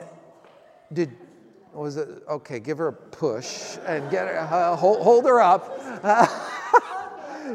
did 0.92 1.10
was 1.74 1.98
it 1.98 2.08
okay? 2.28 2.58
Give 2.58 2.78
her 2.78 2.88
a 2.88 2.92
push 2.92 3.76
and 3.86 4.10
get 4.10 4.26
her, 4.28 4.38
uh, 4.38 4.74
hold, 4.76 5.02
hold, 5.02 5.24
her 5.26 5.40
up. 5.40 5.78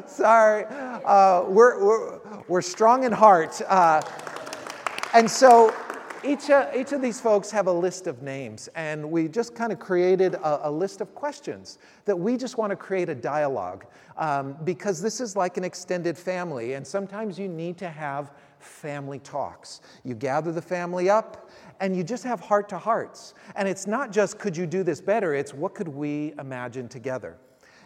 sorry, 0.07 0.65
uh, 0.69 1.45
we're, 1.47 1.83
we're, 1.83 2.19
we're 2.47 2.61
strong 2.61 3.03
in 3.03 3.11
heart, 3.11 3.59
uh, 3.67 4.01
and 5.13 5.29
so 5.29 5.73
each, 6.23 6.49
uh, 6.51 6.69
each 6.75 6.91
of 6.91 7.01
these 7.01 7.19
folks 7.19 7.49
have 7.49 7.67
a 7.67 7.71
list 7.71 8.05
of 8.05 8.21
names, 8.21 8.69
and 8.75 9.09
we 9.09 9.27
just 9.27 9.55
kind 9.55 9.71
of 9.71 9.79
created 9.79 10.35
a, 10.35 10.69
a 10.69 10.71
list 10.71 11.01
of 11.01 11.15
questions 11.15 11.79
that 12.05 12.15
we 12.15 12.37
just 12.37 12.57
want 12.57 12.69
to 12.69 12.75
create 12.75 13.09
a 13.09 13.15
dialogue 13.15 13.85
um, 14.17 14.55
because 14.63 15.01
this 15.01 15.19
is 15.19 15.35
like 15.35 15.57
an 15.57 15.63
extended 15.63 16.17
family, 16.17 16.73
and 16.73 16.85
sometimes 16.85 17.39
you 17.39 17.47
need 17.47 17.77
to 17.77 17.89
have 17.89 18.31
family 18.63 19.19
talks. 19.19 19.81
You 20.03 20.15
gather 20.15 20.51
the 20.51 20.61
family 20.61 21.09
up 21.09 21.49
and 21.79 21.95
you 21.95 22.03
just 22.03 22.23
have 22.23 22.39
heart 22.39 22.69
to 22.69 22.77
hearts. 22.77 23.33
And 23.55 23.67
it's 23.67 23.87
not 23.87 24.11
just 24.11 24.39
could 24.39 24.55
you 24.55 24.65
do 24.65 24.83
this 24.83 25.01
better, 25.01 25.33
it's 25.33 25.53
what 25.53 25.75
could 25.75 25.87
we 25.87 26.33
imagine 26.39 26.87
together. 26.87 27.37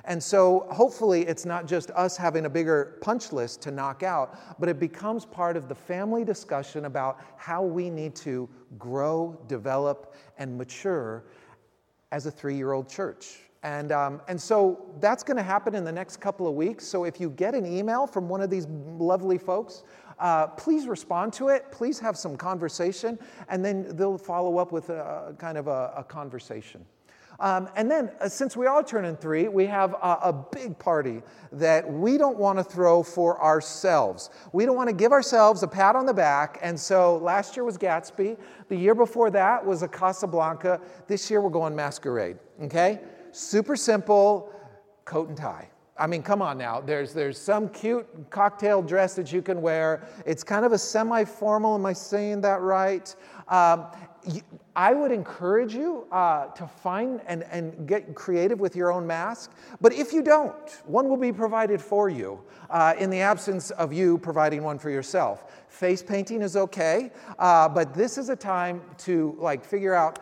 And 0.08 0.22
so 0.22 0.68
hopefully 0.70 1.24
it's 1.24 1.46
not 1.46 1.66
just 1.66 1.90
us 1.92 2.16
having 2.16 2.46
a 2.46 2.50
bigger 2.50 2.98
punch 3.02 3.34
list 3.34 3.62
to 3.64 3.72
knock 3.72 4.04
out, 4.04 4.60
but 4.60 4.70
it 4.70 4.80
becomes 4.80 5.26
part 5.26 5.58
of 5.58 5.68
the 5.68 5.76
family 5.76 6.24
discussion 6.24 6.86
about 6.86 7.20
how 7.38 7.64
we 7.64 7.90
need 7.90 8.16
to 8.18 8.48
grow, 8.78 9.40
develop, 9.48 10.16
and 10.38 10.56
mature 10.56 11.24
as 12.12 12.28
a 12.28 12.32
three 12.32 12.56
year 12.56 12.74
old 12.74 12.88
church. 12.88 13.40
And, 13.64 13.92
um, 13.92 14.22
and 14.28 14.40
so 14.40 14.94
that's 15.00 15.24
going 15.24 15.38
to 15.38 15.44
happen 15.44 15.74
in 15.74 15.84
the 15.84 15.92
next 15.92 16.18
couple 16.18 16.48
of 16.48 16.54
weeks. 16.54 16.86
So 16.86 17.04
if 17.04 17.20
you 17.20 17.32
get 17.32 17.56
an 17.56 17.66
email 17.66 18.06
from 18.06 18.30
one 18.30 18.42
of 18.42 18.52
these 18.52 18.68
lovely 18.68 19.40
folks, 19.40 19.82
uh, 20.20 20.48
please 20.48 20.88
respond 20.88 21.34
to 21.34 21.50
it. 21.50 21.72
Please 21.72 22.00
have 22.00 22.18
some 22.18 22.38
conversation, 22.38 23.20
and 23.50 23.64
then 23.64 23.96
they'll 23.96 24.18
follow 24.18 24.58
up 24.58 24.72
with 24.72 24.90
a, 24.90 25.36
kind 25.38 25.58
of 25.58 25.68
a, 25.68 25.94
a 25.98 26.04
conversation. 26.04 26.86
Um, 27.40 27.70
and 27.76 27.92
then, 27.92 28.12
uh, 28.22 28.30
since 28.30 28.56
we 28.56 28.66
are 28.66 28.82
turning 28.82 29.18
three, 29.18 29.48
we 29.48 29.66
have 29.66 29.94
a, 29.94 30.18
a 30.24 30.34
big 30.34 30.80
party 30.80 31.22
that 31.52 31.92
we 31.92 32.18
don't 32.18 32.38
want 32.38 32.58
to 32.60 32.64
throw 32.64 33.04
for 33.04 33.42
ourselves. 33.44 34.30
We 34.54 34.66
don't 34.66 34.78
want 34.78 34.90
to 34.90 34.96
give 34.96 35.12
ourselves 35.12 35.62
a 35.64 35.68
pat 35.68 35.96
on 35.96 36.06
the 36.06 36.14
back. 36.14 36.60
And 36.62 36.80
so, 36.80 37.18
last 37.18 37.58
year 37.58 37.66
was 37.66 37.78
Gatsby. 37.78 38.38
The 38.70 38.76
year 38.76 38.96
before 38.96 39.30
that 39.32 39.66
was 39.66 39.84
a 39.84 39.88
Casablanca. 39.88 40.80
This 41.08 41.30
year, 41.30 41.42
we're 41.42 41.50
going 41.50 41.76
Masquerade. 41.76 42.38
Okay? 42.64 43.02
Super 43.32 43.76
simple, 43.76 44.54
coat 45.04 45.28
and 45.28 45.38
tie. 45.38 45.70
I 45.98 46.08
mean, 46.08 46.24
come 46.24 46.42
on 46.42 46.58
now. 46.58 46.82
There's, 46.82 47.14
there's 47.14 47.38
some 47.38 47.70
cute 47.70 48.08
cocktail 48.30 48.82
dress 48.82 49.16
that 49.16 49.32
you 49.32 49.42
can 49.42 49.62
wear. 49.62 50.06
It's 50.26 50.44
kind 50.44 50.66
of 50.66 50.74
a 50.74 50.78
semi 50.78 51.24
formal. 51.24 51.76
Am 51.76 51.86
I 51.86 51.94
saying 51.94 52.42
that 52.42 52.60
right? 52.62 53.16
Um, 53.48 53.86
I 54.76 54.94
would 54.94 55.12
encourage 55.12 55.74
you 55.74 56.06
uh, 56.12 56.48
to 56.48 56.68
find 56.68 57.22
and, 57.28 57.44
and 57.44 57.88
get 57.88 58.14
creative 58.14 58.60
with 58.60 58.76
your 58.76 58.92
own 58.92 59.08
mask. 59.08 59.54
But 59.80 59.94
if 59.94 60.12
you 60.12 60.22
don't, 60.22 60.70
one 60.86 61.08
will 61.08 61.18
be 61.18 61.32
provided 61.32 61.80
for 61.80 62.10
you 62.10 62.42
uh, 62.70 62.96
in 62.98 63.10
the 63.10 63.22
absence 63.22 63.72
of 63.72 63.94
you 63.94 64.18
providing 64.18 64.64
one 64.64 64.80
for 64.80 64.90
yourself. 64.90 65.66
Face 65.70 66.04
painting 66.04 66.42
is 66.42 66.58
okay, 66.58 67.12
uh, 67.40 67.70
but 67.70 67.94
this 67.94 68.18
is 68.18 68.30
a 68.30 68.36
time 68.36 68.82
to 69.00 69.38
like 69.40 69.64
figure 69.64 69.94
out 69.94 70.20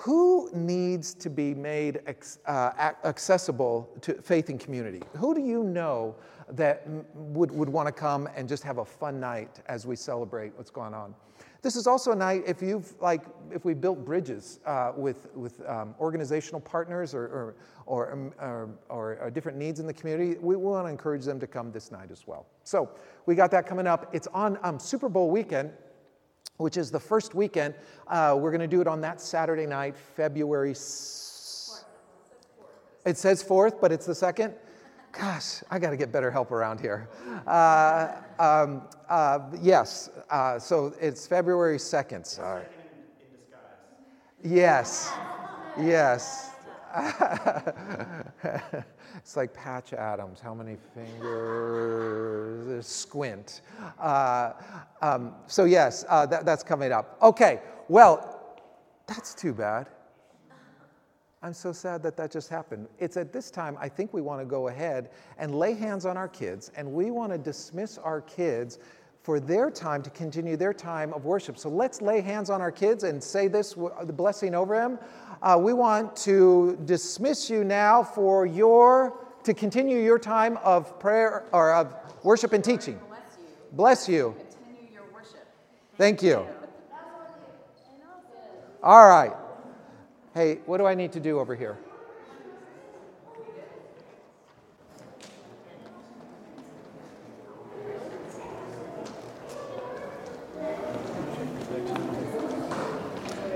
who 0.00 0.48
needs 0.54 1.12
to 1.14 1.28
be 1.28 1.52
made 1.54 2.00
uh, 2.46 2.92
accessible 3.04 3.90
to 4.00 4.14
faith 4.14 4.48
and 4.48 4.58
community? 4.58 5.02
Who 5.16 5.34
do 5.34 5.42
you 5.42 5.62
know 5.62 6.16
that 6.52 6.86
would, 7.14 7.50
would 7.50 7.68
want 7.68 7.86
to 7.86 7.92
come 7.92 8.28
and 8.36 8.48
just 8.48 8.62
have 8.62 8.78
a 8.78 8.84
fun 8.84 9.20
night 9.20 9.60
as 9.66 9.86
we 9.86 9.96
celebrate 9.96 10.52
what's 10.56 10.70
going 10.70 10.94
on. 10.94 11.14
This 11.62 11.76
is 11.76 11.86
also 11.86 12.12
a 12.12 12.16
night 12.16 12.42
if 12.46 12.62
you've 12.62 12.94
like 13.02 13.22
if 13.50 13.66
we 13.66 13.74
built 13.74 14.02
bridges 14.02 14.60
uh, 14.64 14.92
with 14.96 15.28
with 15.34 15.60
um, 15.68 15.94
organizational 16.00 16.60
partners 16.60 17.14
or 17.14 17.26
or, 17.26 17.54
or, 17.84 18.12
um, 18.12 18.74
or, 18.88 19.18
or 19.20 19.30
different 19.30 19.58
needs 19.58 19.78
in 19.78 19.86
the 19.86 19.92
community. 19.92 20.38
We 20.40 20.56
want 20.56 20.86
to 20.86 20.90
encourage 20.90 21.24
them 21.24 21.38
to 21.40 21.46
come 21.46 21.70
this 21.70 21.92
night 21.92 22.10
as 22.10 22.26
well. 22.26 22.46
So 22.64 22.90
we 23.26 23.34
got 23.34 23.50
that 23.50 23.66
coming 23.66 23.86
up. 23.86 24.08
It's 24.14 24.26
on 24.28 24.58
um, 24.62 24.78
Super 24.78 25.10
Bowl 25.10 25.30
weekend 25.30 25.70
which 26.60 26.76
is 26.76 26.90
the 26.90 27.00
first 27.00 27.34
weekend. 27.34 27.74
Uh, 28.06 28.36
we're 28.38 28.50
going 28.50 28.60
to 28.60 28.68
do 28.68 28.80
it 28.80 28.86
on 28.86 29.00
that 29.00 29.20
Saturday 29.20 29.66
night, 29.66 29.96
February. 29.96 30.72
S- 30.72 31.84
it 33.06 33.16
says 33.16 33.42
fourth, 33.42 33.80
but 33.80 33.90
it's 33.90 34.06
the 34.06 34.14
second. 34.14 34.54
Gosh, 35.12 35.62
I 35.70 35.78
got 35.78 35.90
to 35.90 35.96
get 35.96 36.12
better 36.12 36.30
help 36.30 36.52
around 36.52 36.78
here. 36.78 37.08
Uh, 37.46 38.12
um, 38.38 38.82
uh, 39.08 39.40
yes, 39.60 40.10
uh, 40.28 40.58
so 40.58 40.94
it's 41.00 41.26
February 41.26 41.78
2nd. 41.78 42.26
Sorry. 42.26 42.64
Yes, 44.44 45.10
yes. 45.78 46.50
it's 49.16 49.36
like 49.36 49.52
Patch 49.52 49.92
Adams. 49.92 50.40
How 50.40 50.54
many 50.54 50.76
fingers? 50.94 52.86
Squint. 52.86 53.60
Uh, 53.98 54.52
um, 55.02 55.34
so, 55.46 55.64
yes, 55.64 56.04
uh, 56.08 56.26
that, 56.26 56.44
that's 56.44 56.62
coming 56.62 56.92
up. 56.92 57.18
Okay, 57.22 57.60
well, 57.88 58.58
that's 59.06 59.34
too 59.34 59.52
bad. 59.52 59.88
I'm 61.42 61.54
so 61.54 61.72
sad 61.72 62.02
that 62.02 62.18
that 62.18 62.30
just 62.30 62.50
happened. 62.50 62.86
It's 62.98 63.16
at 63.16 63.32
this 63.32 63.50
time, 63.50 63.78
I 63.80 63.88
think 63.88 64.12
we 64.12 64.20
want 64.20 64.42
to 64.42 64.44
go 64.44 64.68
ahead 64.68 65.10
and 65.38 65.54
lay 65.54 65.72
hands 65.72 66.04
on 66.04 66.18
our 66.18 66.28
kids, 66.28 66.70
and 66.76 66.92
we 66.92 67.10
want 67.10 67.32
to 67.32 67.38
dismiss 67.38 67.96
our 67.96 68.20
kids 68.20 68.78
for 69.22 69.38
their 69.38 69.70
time 69.70 70.02
to 70.02 70.10
continue 70.10 70.56
their 70.56 70.72
time 70.72 71.12
of 71.12 71.24
worship. 71.24 71.58
So 71.58 71.68
let's 71.68 72.00
lay 72.00 72.20
hands 72.20 72.50
on 72.50 72.60
our 72.60 72.72
kids 72.72 73.04
and 73.04 73.22
say 73.22 73.48
this 73.48 73.74
the 73.74 74.12
blessing 74.12 74.54
over 74.54 74.76
them. 74.76 74.98
Uh, 75.42 75.58
we 75.60 75.72
want 75.72 76.16
to 76.16 76.78
dismiss 76.84 77.50
you 77.50 77.64
now 77.64 78.02
for 78.02 78.46
your 78.46 79.18
to 79.44 79.54
continue 79.54 79.98
your 79.98 80.18
time 80.18 80.58
of 80.58 80.98
prayer 81.00 81.44
or 81.52 81.72
of 81.72 81.94
worship 82.22 82.52
and 82.52 82.62
teaching. 82.62 82.98
Bless 83.08 83.22
you. 83.38 83.46
Bless 83.72 84.08
you. 84.08 84.36
Continue 84.64 84.92
your 84.92 85.04
worship. 85.12 85.46
Thank 85.96 86.22
you. 86.22 86.46
All 88.82 89.08
right. 89.08 89.32
Hey, 90.34 90.60
what 90.66 90.78
do 90.78 90.86
I 90.86 90.94
need 90.94 91.12
to 91.12 91.20
do 91.20 91.38
over 91.38 91.54
here? 91.54 91.78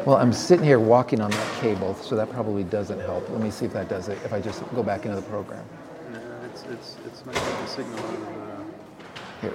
Well, 0.07 0.17
I'm 0.17 0.35
sitting 0.35 0.67
here 0.67 0.79
walking 0.79 1.23
on 1.23 1.31
that 1.31 1.61
cable, 1.61 1.95
so 1.95 2.15
that 2.15 2.31
probably 2.31 2.63
doesn't 2.63 3.01
help. 3.01 3.27
Let 3.31 3.41
me 3.41 3.51
see 3.51 3.65
if 3.65 3.73
that 3.73 3.89
does 3.89 4.09
it, 4.09 4.19
if 4.23 4.35
I 4.35 4.41
just 4.41 4.63
go 4.75 4.83
back 4.83 5.07
into 5.07 5.17
the 5.17 5.23
program. 5.23 5.65
No, 6.13 6.21
it's, 6.45 6.63
it's, 6.65 6.97
it's 7.07 7.25
not 7.25 7.35
like 7.35 7.45
the 7.45 7.67
signal 7.67 7.99
out 7.99 8.15
of 8.15 8.23
uh, 8.23 8.65
Here. 9.41 9.55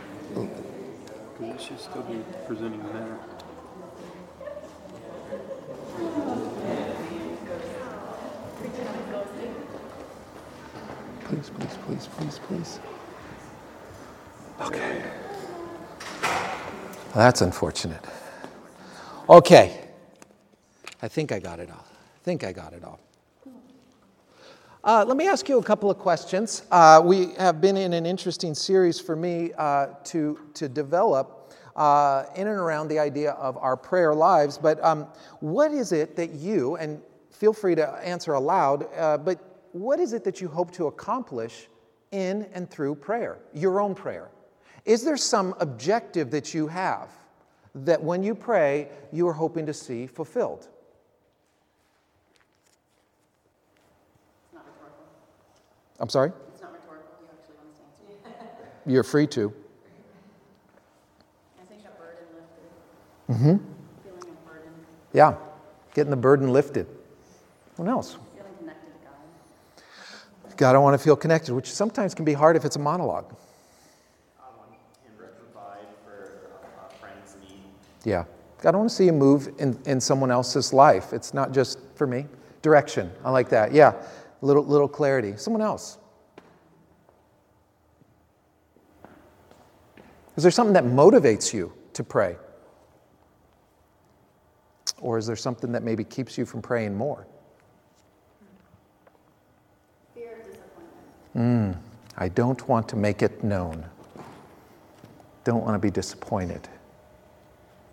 because 1.38 1.56
it 1.56 1.62
should 1.62 1.80
still 1.80 2.02
be 2.02 2.24
presenting 2.48 2.82
there. 2.82 3.20
Please, 11.26 11.52
please, 11.52 11.78
please, 11.86 12.08
please, 12.08 12.40
please. 12.48 12.80
Okay. 14.62 15.04
Well, 16.24 17.14
that's 17.14 17.42
unfortunate. 17.42 18.04
Okay. 19.30 19.89
I 21.02 21.08
think 21.08 21.32
I 21.32 21.40
got 21.40 21.60
it 21.60 21.70
all. 21.70 21.86
I 21.86 22.24
think 22.24 22.44
I 22.44 22.52
got 22.52 22.74
it 22.74 22.84
all. 22.84 23.00
Uh, 24.84 25.04
let 25.08 25.18
me 25.18 25.28
ask 25.28 25.50
you 25.50 25.58
a 25.58 25.64
couple 25.64 25.90
of 25.90 25.98
questions. 25.98 26.64
Uh, 26.72 27.02
we 27.04 27.34
have 27.38 27.60
been 27.60 27.78
in 27.78 27.94
an 27.94 28.06
interesting 28.06 28.54
series 28.54 29.00
for 29.00 29.16
me 29.16 29.52
uh, 29.58 29.88
to, 30.06 30.40
to 30.54 30.70
develop 30.70 31.54
uh, 31.76 32.26
in 32.36 32.48
and 32.48 32.58
around 32.58 32.88
the 32.88 33.00
idea 33.00 33.32
of 33.32 33.58
our 33.58 33.76
prayer 33.76 34.14
lives. 34.14 34.58
But 34.58 34.84
um, 34.84 35.08
what 35.40 35.72
is 35.72 35.92
it 35.92 36.16
that 36.16 36.32
you, 36.32 36.76
and 36.78 37.02
feel 37.32 37.54
free 37.54 37.76
to 37.76 37.90
answer 38.04 38.34
aloud, 38.34 38.88
uh, 38.98 39.18
but 39.18 39.68
what 39.72 40.00
is 40.00 40.14
it 40.14 40.24
that 40.24 40.42
you 40.42 40.48
hope 40.48 40.72
to 40.72 40.88
accomplish 40.88 41.68
in 42.12 42.48
and 42.54 42.70
through 42.70 42.96
prayer, 42.96 43.38
your 43.54 43.80
own 43.80 43.96
prayer? 43.96 44.30
Is 44.86 45.04
there 45.04 45.18
some 45.18 45.56
objective 45.60 46.32
that 46.32 46.54
you 46.54 46.68
have 46.68 47.10
that 47.76 48.02
when 48.02 48.24
you 48.24 48.34
pray, 48.34 48.88
you 49.12 49.28
are 49.28 49.34
hoping 49.34 49.66
to 49.66 49.74
see 49.74 50.08
fulfilled? 50.08 50.68
It's 54.46 54.54
not 54.54 54.66
rhetorical. 54.66 55.06
I'm 56.00 56.10
sorry? 56.10 56.32
It's 56.54 56.62
not 56.62 56.72
rhetorical. 56.72 57.06
You 57.22 57.28
actually 57.38 57.56
want 57.58 57.70
us 57.70 57.78
to 58.24 58.30
answer. 58.30 58.68
You're 58.86 59.04
free 59.04 59.28
to. 59.28 59.54
I 61.62 61.66
think 61.66 61.82
a 61.86 61.92
burden 62.02 62.28
lifted. 62.36 63.58
Mm-hmm. 63.58 63.58
Feeling 64.04 64.22
a 64.22 64.50
burden. 64.50 64.72
Yeah, 65.14 65.36
getting 65.94 66.10
the 66.10 66.18
burden 66.18 66.54
lifted. 66.54 66.88
What 67.76 67.88
else? 67.90 68.18
Feeling 68.36 68.54
connected 68.60 68.88
to 68.88 69.00
God. 70.50 70.58
God, 70.58 70.76
I 70.76 70.80
want 70.80 70.98
to 70.98 71.04
feel 71.04 71.16
connected, 71.16 71.54
which 71.54 71.72
sometimes 71.72 72.14
can 72.14 72.26
be 72.26 72.34
hard 72.34 72.56
if 72.56 72.66
it's 72.66 72.76
a 72.76 72.80
monologue. 72.80 73.26
I 74.40 74.44
want 74.58 74.72
him 74.72 75.14
to 75.18 75.24
provide 75.24 75.86
for 76.06 76.40
uh, 76.64 76.90
friends' 77.00 77.36
need. 77.42 77.62
Yeah. 78.04 78.24
God, 78.62 78.76
I 78.76 78.78
want 78.78 78.90
to 78.90 78.96
see 78.96 79.06
you 79.06 79.14
move 79.14 79.50
in, 79.58 79.78
in 79.86 80.02
someone 80.02 80.32
else's 80.32 80.74
life. 80.74 81.14
It's 81.14 81.34
not 81.34 81.54
just 81.54 81.80
for 81.96 82.06
me. 82.08 82.26
Direction. 82.62 83.10
I 83.24 83.32
like 83.32 83.48
that. 83.50 83.72
Yeah. 83.72 83.94
Little, 84.42 84.64
little 84.64 84.88
clarity. 84.88 85.34
Someone 85.38 85.62
else. 85.62 85.98
Is 90.36 90.44
there 90.44 90.52
something 90.52 90.74
that 90.74 90.86
motivates 90.86 91.54
you 91.54 91.74
to 91.94 92.04
pray? 92.04 92.38
Or 95.02 95.18
is 95.18 95.28
there 95.28 95.36
something 95.36 95.72
that 95.74 95.84
maybe 95.84 96.04
keeps 96.04 96.38
you 96.38 96.46
from 96.46 96.62
praying 96.62 96.96
more? 96.96 97.28
Fear 100.14 100.40
of 100.40 100.46
disappointment. 100.46 101.76
Hmm. 101.76 101.80
I 102.18 102.30
don't 102.30 102.68
want 102.68 102.88
to 102.90 102.96
make 102.96 103.22
it 103.22 103.44
known. 103.44 103.86
Don't 105.44 105.64
want 105.64 105.76
to 105.76 105.80
be 105.80 105.92
disappointed. 105.92 106.68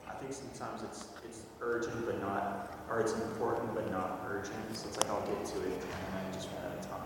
I 0.09 0.13
think 0.15 0.33
sometimes 0.33 0.83
it's 0.83 1.07
it's 1.25 1.43
urgent 1.61 2.07
but 2.07 2.21
not, 2.21 2.76
or 2.91 3.01
it's 3.01 3.13
important 3.13 3.75
but 3.75 3.91
not 3.91 4.21
urgent. 4.29 4.55
So 4.77 4.89
it's 4.89 4.97
like 4.99 5.09
I'll 5.11 5.27
get 5.27 5.45
to 5.45 5.61
it 5.63 5.73
and 5.73 6.31
I 6.31 6.35
just 6.35 6.49
ran 6.53 6.73
out 6.73 6.79
of 6.79 6.91
time. 6.91 7.01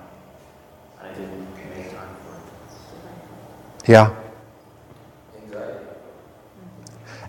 And 1.01 1.09
I 1.09 1.15
didn't 1.15 1.55
make 1.55 1.91
time 1.93 2.17
for 2.25 2.37
it. 2.37 3.89
Yeah. 3.89 4.15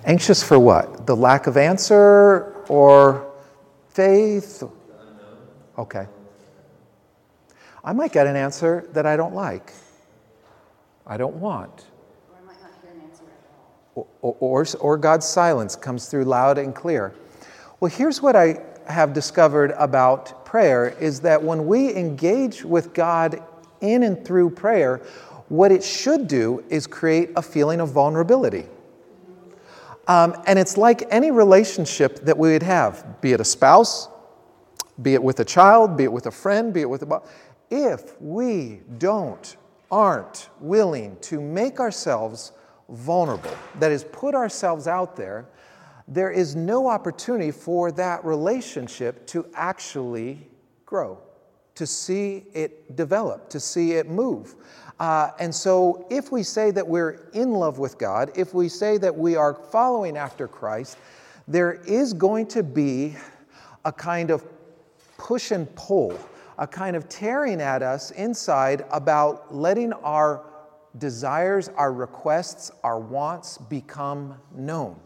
Anxious 0.03 0.41
for 0.41 0.57
what? 0.57 1.05
The 1.05 1.15
lack 1.15 1.45
of 1.47 1.57
answer 1.57 2.55
or 2.67 3.31
faith? 3.89 4.63
Okay. 5.77 6.07
I 7.83 7.93
might 7.93 8.11
get 8.11 8.27
an 8.27 8.35
answer 8.35 8.87
that 8.93 9.05
I 9.05 9.15
don't 9.15 9.33
like, 9.33 9.73
I 11.05 11.17
don't 11.17 11.35
want. 11.35 11.85
Or 12.29 12.37
I 12.37 12.45
might 12.45 12.61
not 12.61 12.71
hear 12.81 12.91
an 12.91 13.01
answer 13.01 13.23
at 13.23 13.49
all. 13.95 14.07
or, 14.21 14.35
or, 14.39 14.65
or 14.79 14.97
God's 14.97 15.27
silence 15.27 15.75
comes 15.75 16.07
through 16.07 16.25
loud 16.25 16.57
and 16.57 16.75
clear. 16.75 17.13
Well, 17.81 17.89
here's 17.89 18.21
what 18.21 18.35
I 18.35 18.61
have 18.85 19.11
discovered 19.11 19.71
about 19.71 20.45
prayer 20.45 20.89
is 20.99 21.21
that 21.21 21.41
when 21.41 21.65
we 21.65 21.91
engage 21.95 22.63
with 22.63 22.93
God 22.93 23.41
in 23.81 24.03
and 24.03 24.23
through 24.23 24.51
prayer, 24.51 24.97
what 25.49 25.71
it 25.71 25.83
should 25.83 26.27
do 26.27 26.63
is 26.69 26.85
create 26.85 27.31
a 27.35 27.41
feeling 27.41 27.81
of 27.81 27.89
vulnerability. 27.89 28.65
Um, 30.07 30.35
and 30.45 30.59
it's 30.59 30.77
like 30.77 31.07
any 31.09 31.31
relationship 31.31 32.19
that 32.19 32.37
we 32.37 32.51
would 32.51 32.61
have, 32.61 33.19
be 33.19 33.33
it 33.33 33.41
a 33.41 33.43
spouse, 33.43 34.09
be 35.01 35.15
it 35.15 35.23
with 35.23 35.39
a 35.39 35.45
child, 35.45 35.97
be 35.97 36.03
it 36.03 36.11
with 36.11 36.27
a 36.27 36.31
friend, 36.31 36.71
be 36.71 36.81
it 36.81 36.89
with 36.89 37.01
a 37.01 37.21
if 37.71 38.21
we 38.21 38.81
don't, 38.99 39.57
aren't 39.89 40.49
willing 40.59 41.17
to 41.21 41.41
make 41.41 41.79
ourselves 41.79 42.51
vulnerable, 42.89 43.57
that 43.79 43.91
is, 43.91 44.03
put 44.03 44.35
ourselves 44.35 44.85
out 44.85 45.15
there, 45.15 45.47
there 46.07 46.31
is 46.31 46.55
no 46.55 46.87
opportunity 46.87 47.51
for 47.51 47.91
that 47.93 48.23
relationship 48.25 49.25
to 49.27 49.45
actually 49.53 50.47
grow, 50.85 51.19
to 51.75 51.85
see 51.85 52.45
it 52.53 52.95
develop, 52.95 53.49
to 53.49 53.59
see 53.59 53.93
it 53.93 54.09
move. 54.09 54.55
Uh, 54.99 55.31
and 55.39 55.53
so, 55.53 56.05
if 56.11 56.31
we 56.31 56.43
say 56.43 56.69
that 56.69 56.87
we're 56.87 57.29
in 57.33 57.51
love 57.53 57.79
with 57.79 57.97
God, 57.97 58.31
if 58.35 58.53
we 58.53 58.69
say 58.69 58.97
that 58.99 59.15
we 59.15 59.35
are 59.35 59.53
following 59.53 60.15
after 60.15 60.47
Christ, 60.47 60.97
there 61.47 61.73
is 61.87 62.13
going 62.13 62.47
to 62.47 62.61
be 62.61 63.15
a 63.83 63.91
kind 63.91 64.29
of 64.29 64.45
push 65.17 65.51
and 65.51 65.73
pull, 65.75 66.17
a 66.57 66.67
kind 66.67 66.95
of 66.95 67.09
tearing 67.09 67.61
at 67.61 67.81
us 67.81 68.11
inside 68.11 68.85
about 68.91 69.53
letting 69.53 69.93
our 69.93 70.45
desires, 70.97 71.69
our 71.69 71.93
requests, 71.93 72.71
our 72.83 72.99
wants 72.99 73.57
become 73.57 74.35
known. 74.53 74.99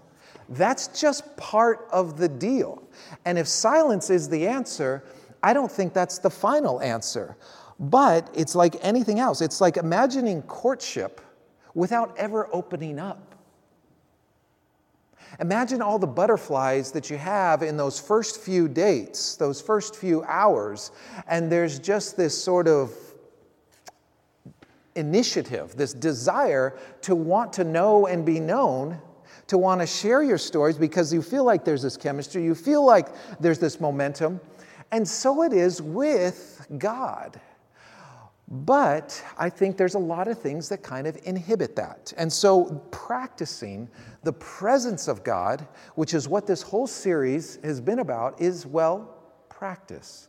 That's 0.49 0.87
just 0.87 1.35
part 1.37 1.87
of 1.91 2.17
the 2.17 2.29
deal. 2.29 2.83
And 3.25 3.37
if 3.37 3.47
silence 3.47 4.09
is 4.09 4.29
the 4.29 4.47
answer, 4.47 5.03
I 5.41 5.53
don't 5.53 5.71
think 5.71 5.93
that's 5.93 6.19
the 6.19 6.29
final 6.29 6.81
answer. 6.81 7.37
But 7.79 8.29
it's 8.33 8.55
like 8.55 8.75
anything 8.81 9.19
else. 9.19 9.41
It's 9.41 9.59
like 9.59 9.77
imagining 9.77 10.41
courtship 10.43 11.21
without 11.73 12.17
ever 12.17 12.47
opening 12.53 12.99
up. 12.99 13.35
Imagine 15.39 15.81
all 15.81 15.99
the 15.99 16.07
butterflies 16.07 16.91
that 16.93 17.09
you 17.09 17.17
have 17.17 17.61
in 17.61 17.75
those 17.75 17.99
first 17.99 18.39
few 18.39 18.67
dates, 18.67 19.35
those 19.35 19.59
first 19.59 19.95
few 19.95 20.23
hours, 20.23 20.91
and 21.27 21.51
there's 21.51 21.79
just 21.79 22.15
this 22.15 22.41
sort 22.41 22.67
of 22.67 22.93
initiative, 24.95 25.75
this 25.75 25.93
desire 25.93 26.77
to 27.01 27.15
want 27.15 27.51
to 27.53 27.65
know 27.65 28.07
and 28.07 28.25
be 28.25 28.39
known, 28.39 28.97
to 29.47 29.57
want 29.57 29.81
to 29.81 29.87
share 29.87 30.23
your 30.23 30.37
stories 30.37 30.77
because 30.77 31.13
you 31.13 31.21
feel 31.21 31.43
like 31.43 31.63
there's 31.63 31.81
this 31.81 31.97
chemistry, 31.97 32.43
you 32.43 32.55
feel 32.55 32.85
like 32.85 33.07
there's 33.39 33.59
this 33.59 33.79
momentum. 33.79 34.39
And 34.91 35.07
so 35.07 35.43
it 35.43 35.53
is 35.53 35.81
with 35.81 36.65
God. 36.77 37.39
But 38.47 39.23
I 39.37 39.49
think 39.49 39.75
there's 39.75 39.95
a 39.95 39.99
lot 39.99 40.27
of 40.27 40.39
things 40.39 40.69
that 40.69 40.83
kind 40.83 41.07
of 41.07 41.17
inhibit 41.23 41.75
that. 41.77 42.13
And 42.17 42.31
so 42.31 42.65
practicing 42.91 43.89
the 44.23 44.33
presence 44.33 45.07
of 45.07 45.23
God, 45.23 45.67
which 45.95 46.13
is 46.13 46.27
what 46.27 46.45
this 46.45 46.61
whole 46.61 46.85
series 46.85 47.57
has 47.63 47.81
been 47.81 47.99
about, 47.99 48.39
is 48.39 48.65
well, 48.65 49.15
practice. 49.49 50.27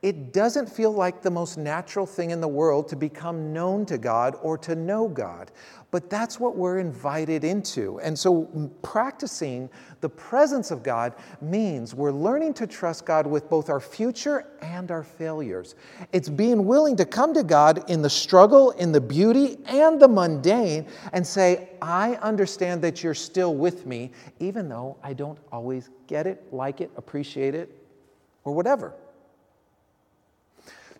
It 0.00 0.32
doesn't 0.32 0.68
feel 0.68 0.92
like 0.92 1.22
the 1.22 1.30
most 1.30 1.58
natural 1.58 2.06
thing 2.06 2.30
in 2.30 2.40
the 2.40 2.46
world 2.46 2.86
to 2.88 2.96
become 2.96 3.52
known 3.52 3.84
to 3.86 3.98
God 3.98 4.36
or 4.42 4.56
to 4.58 4.76
know 4.76 5.08
God, 5.08 5.50
but 5.90 6.08
that's 6.08 6.38
what 6.38 6.56
we're 6.56 6.78
invited 6.78 7.42
into. 7.42 7.98
And 7.98 8.16
so, 8.16 8.44
practicing 8.82 9.68
the 10.00 10.08
presence 10.08 10.70
of 10.70 10.84
God 10.84 11.14
means 11.40 11.96
we're 11.96 12.12
learning 12.12 12.54
to 12.54 12.66
trust 12.68 13.06
God 13.06 13.26
with 13.26 13.50
both 13.50 13.68
our 13.68 13.80
future 13.80 14.46
and 14.62 14.92
our 14.92 15.02
failures. 15.02 15.74
It's 16.12 16.28
being 16.28 16.64
willing 16.64 16.94
to 16.94 17.04
come 17.04 17.34
to 17.34 17.42
God 17.42 17.90
in 17.90 18.00
the 18.00 18.10
struggle, 18.10 18.70
in 18.72 18.92
the 18.92 19.00
beauty, 19.00 19.58
and 19.66 20.00
the 20.00 20.06
mundane 20.06 20.86
and 21.12 21.26
say, 21.26 21.70
I 21.82 22.14
understand 22.16 22.82
that 22.82 23.02
you're 23.02 23.14
still 23.14 23.56
with 23.56 23.84
me, 23.84 24.12
even 24.38 24.68
though 24.68 24.96
I 25.02 25.12
don't 25.12 25.38
always 25.50 25.90
get 26.06 26.28
it, 26.28 26.52
like 26.52 26.80
it, 26.80 26.92
appreciate 26.96 27.56
it, 27.56 27.74
or 28.44 28.52
whatever. 28.54 28.94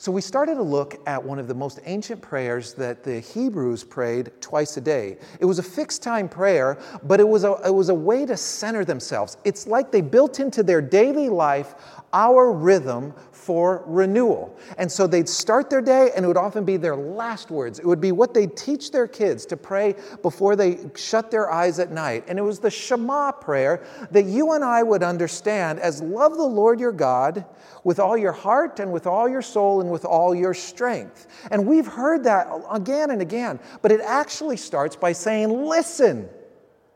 So 0.00 0.12
we 0.12 0.20
started 0.20 0.54
to 0.54 0.62
look 0.62 1.00
at 1.08 1.24
one 1.24 1.40
of 1.40 1.48
the 1.48 1.56
most 1.56 1.80
ancient 1.84 2.22
prayers 2.22 2.72
that 2.74 3.02
the 3.02 3.18
Hebrews 3.18 3.82
prayed 3.82 4.30
twice 4.40 4.76
a 4.76 4.80
day. 4.80 5.18
It 5.40 5.44
was 5.44 5.58
a 5.58 5.62
fixed 5.62 6.04
time 6.04 6.28
prayer, 6.28 6.78
but 7.02 7.18
it 7.18 7.26
was 7.26 7.42
a, 7.42 7.56
it 7.66 7.74
was 7.74 7.88
a 7.88 7.94
way 7.94 8.24
to 8.24 8.36
center 8.36 8.84
themselves. 8.84 9.38
It's 9.42 9.66
like 9.66 9.90
they 9.90 10.00
built 10.00 10.38
into 10.38 10.62
their 10.62 10.80
daily 10.80 11.28
life 11.28 11.74
our 12.12 12.52
rhythm 12.52 13.12
for 13.32 13.82
renewal. 13.86 14.56
And 14.78 14.90
so 14.90 15.06
they'd 15.06 15.28
start 15.28 15.68
their 15.68 15.80
day, 15.80 16.10
and 16.14 16.24
it 16.24 16.28
would 16.28 16.36
often 16.36 16.64
be 16.64 16.76
their 16.76 16.96
last 16.96 17.50
words. 17.50 17.78
It 17.78 17.86
would 17.86 18.00
be 18.00 18.12
what 18.12 18.34
they'd 18.34 18.56
teach 18.56 18.90
their 18.90 19.06
kids 19.06 19.46
to 19.46 19.56
pray 19.56 19.94
before 20.22 20.54
they 20.54 20.78
shut 20.94 21.30
their 21.30 21.50
eyes 21.50 21.78
at 21.78 21.90
night. 21.90 22.24
And 22.28 22.38
it 22.38 22.42
was 22.42 22.60
the 22.60 22.70
Shema 22.70 23.32
prayer 23.32 23.84
that 24.10 24.24
you 24.24 24.52
and 24.52 24.64
I 24.64 24.82
would 24.82 25.02
understand 25.02 25.80
as 25.80 26.00
love 26.02 26.36
the 26.36 26.42
Lord 26.42 26.78
your 26.78 26.92
God 26.92 27.44
with 27.84 27.98
all 27.98 28.16
your 28.16 28.32
heart 28.32 28.80
and 28.80 28.92
with 28.92 29.06
all 29.06 29.28
your 29.28 29.42
soul 29.42 29.80
and 29.80 29.87
with 29.90 30.04
all 30.04 30.34
your 30.34 30.54
strength. 30.54 31.26
And 31.50 31.66
we've 31.66 31.86
heard 31.86 32.24
that 32.24 32.48
again 32.70 33.10
and 33.10 33.22
again, 33.22 33.60
but 33.82 33.92
it 33.92 34.00
actually 34.00 34.56
starts 34.56 34.96
by 34.96 35.12
saying, 35.12 35.50
Listen. 35.50 36.28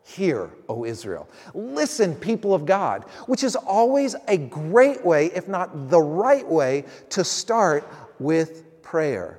Hear, 0.04 0.50
O 0.68 0.84
Israel. 0.84 1.28
Listen, 1.54 2.16
people 2.16 2.54
of 2.54 2.66
God, 2.66 3.04
which 3.26 3.44
is 3.44 3.54
always 3.54 4.16
a 4.26 4.36
great 4.36 5.04
way, 5.04 5.26
if 5.26 5.46
not 5.46 5.90
the 5.90 6.00
right 6.00 6.46
way, 6.46 6.86
to 7.10 7.22
start 7.22 7.86
with 8.18 8.82
prayer. 8.82 9.38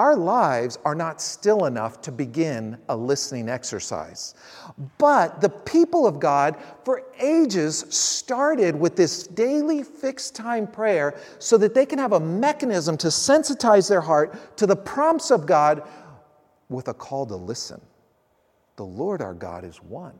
Our 0.00 0.16
lives 0.16 0.78
are 0.86 0.94
not 0.94 1.20
still 1.20 1.66
enough 1.66 2.00
to 2.00 2.10
begin 2.10 2.78
a 2.88 2.96
listening 2.96 3.50
exercise. 3.50 4.34
But 4.96 5.42
the 5.42 5.50
people 5.50 6.06
of 6.06 6.18
God, 6.18 6.56
for 6.86 7.02
ages, 7.20 7.84
started 7.90 8.74
with 8.74 8.96
this 8.96 9.26
daily 9.26 9.82
fixed 9.82 10.34
time 10.34 10.66
prayer 10.66 11.20
so 11.38 11.58
that 11.58 11.74
they 11.74 11.84
can 11.84 11.98
have 11.98 12.14
a 12.14 12.18
mechanism 12.18 12.96
to 12.96 13.08
sensitize 13.08 13.90
their 13.90 14.00
heart 14.00 14.56
to 14.56 14.66
the 14.66 14.74
prompts 14.74 15.30
of 15.30 15.44
God 15.44 15.86
with 16.70 16.88
a 16.88 16.94
call 16.94 17.26
to 17.26 17.36
listen. 17.36 17.78
The 18.76 18.86
Lord 18.86 19.20
our 19.20 19.34
God 19.34 19.66
is 19.66 19.82
one. 19.82 20.18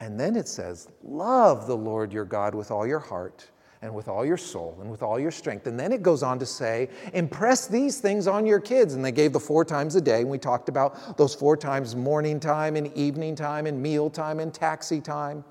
And 0.00 0.18
then 0.18 0.34
it 0.34 0.48
says, 0.48 0.88
Love 1.04 1.68
the 1.68 1.76
Lord 1.76 2.12
your 2.12 2.24
God 2.24 2.56
with 2.56 2.72
all 2.72 2.84
your 2.84 2.98
heart 2.98 3.48
and 3.82 3.94
with 3.94 4.08
all 4.08 4.26
your 4.26 4.36
soul 4.36 4.76
and 4.80 4.90
with 4.90 5.02
all 5.02 5.18
your 5.18 5.30
strength. 5.30 5.66
And 5.66 5.80
then 5.80 5.92
it 5.92 6.02
goes 6.02 6.22
on 6.22 6.38
to 6.38 6.46
say, 6.46 6.88
Impress 7.14 7.66
these 7.66 7.98
things 7.98 8.26
on 8.26 8.44
your 8.44 8.60
kids. 8.60 8.94
And 8.94 9.04
they 9.04 9.12
gave 9.12 9.32
the 9.32 9.40
four 9.40 9.64
times 9.64 9.96
a 9.96 10.00
day. 10.00 10.20
And 10.20 10.30
we 10.30 10.38
talked 10.38 10.68
about 10.68 11.16
those 11.16 11.34
four 11.34 11.56
times 11.56 11.96
morning 11.96 12.40
time 12.40 12.76
and 12.76 12.94
evening 12.94 13.34
time 13.34 13.66
and 13.66 13.82
meal 13.82 14.10
time 14.10 14.40
and 14.40 14.52
taxi 14.52 15.00
time. 15.00 15.44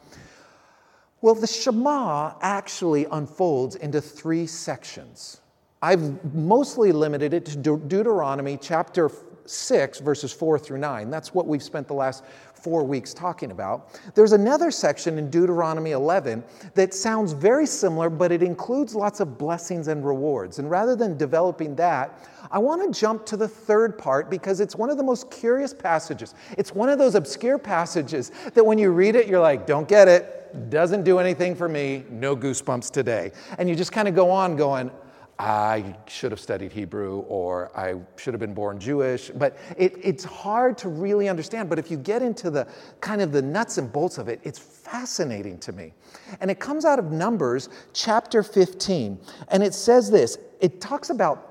Well, 1.21 1.35
the 1.35 1.47
Shema 1.47 2.35
actually 2.41 3.05
unfolds 3.11 3.75
into 3.75 3.99
three 3.99 4.47
sections. 4.47 5.41
I've 5.81 6.33
mostly 6.33 6.91
limited 6.91 7.33
it 7.33 7.45
to 7.45 7.77
Deuteronomy 7.77 8.57
chapter 8.61 9.09
6, 9.45 9.99
verses 9.99 10.31
4 10.31 10.59
through 10.59 10.77
9. 10.77 11.09
That's 11.09 11.33
what 11.33 11.47
we've 11.47 11.63
spent 11.63 11.87
the 11.87 11.93
last 11.93 12.23
four 12.63 12.83
weeks 12.83 13.13
talking 13.13 13.51
about. 13.51 13.99
There's 14.15 14.33
another 14.33 14.71
section 14.71 15.17
in 15.17 15.29
Deuteronomy 15.29 15.91
11 15.91 16.43
that 16.75 16.93
sounds 16.93 17.33
very 17.33 17.65
similar, 17.65 18.09
but 18.09 18.31
it 18.31 18.43
includes 18.43 18.95
lots 18.95 19.19
of 19.19 19.37
blessings 19.37 19.87
and 19.87 20.05
rewards. 20.05 20.59
And 20.59 20.69
rather 20.69 20.95
than 20.95 21.17
developing 21.17 21.75
that, 21.75 22.27
I 22.51 22.59
want 22.59 22.93
to 22.93 22.99
jump 22.99 23.25
to 23.27 23.37
the 23.37 23.47
third 23.47 23.97
part 23.97 24.29
because 24.29 24.59
it's 24.59 24.75
one 24.75 24.89
of 24.89 24.97
the 24.97 25.03
most 25.03 25.29
curious 25.31 25.73
passages. 25.73 26.35
It's 26.57 26.73
one 26.73 26.89
of 26.89 26.97
those 26.97 27.15
obscure 27.15 27.57
passages 27.57 28.31
that 28.53 28.65
when 28.65 28.77
you 28.77 28.91
read 28.91 29.15
it, 29.15 29.27
you're 29.27 29.41
like, 29.41 29.65
don't 29.65 29.87
get 29.87 30.07
it, 30.07 30.69
doesn't 30.69 31.03
do 31.03 31.19
anything 31.19 31.55
for 31.55 31.69
me, 31.69 32.03
no 32.09 32.35
goosebumps 32.35 32.91
today. 32.91 33.31
And 33.57 33.69
you 33.69 33.75
just 33.75 33.91
kind 33.91 34.07
of 34.07 34.15
go 34.15 34.31
on 34.31 34.55
going, 34.55 34.91
I 35.39 35.95
should 36.05 36.31
have 36.31 36.39
studied 36.39 36.73
Hebrew 36.73 37.19
or 37.19 37.71
I 37.73 37.95
should 38.17 38.33
have 38.33 38.41
been 38.41 38.53
born 38.53 38.77
Jewish. 38.77 39.31
But 39.33 39.57
it, 39.77 39.95
it's 40.03 40.25
hard 40.25 40.77
to 40.79 40.89
really 40.89 41.29
understand. 41.29 41.69
But 41.69 41.79
if 41.79 41.89
you 41.89 41.95
get 41.95 42.21
into 42.21 42.51
the 42.51 42.67
kind 42.99 43.21
of 43.21 43.31
the 43.31 43.41
nuts 43.41 43.77
and 43.77 43.91
bolts 43.91 44.17
of 44.17 44.27
it, 44.27 44.41
it's 44.43 44.59
fascinating 44.59 45.57
to 45.59 45.71
me. 45.71 45.93
And 46.41 46.51
it 46.51 46.59
comes 46.59 46.83
out 46.83 46.99
of 46.99 47.13
Numbers 47.13 47.69
chapter 47.93 48.43
15. 48.43 49.17
And 49.47 49.63
it 49.63 49.73
says 49.73 50.11
this 50.11 50.37
it 50.59 50.81
talks 50.81 51.09
about 51.09 51.48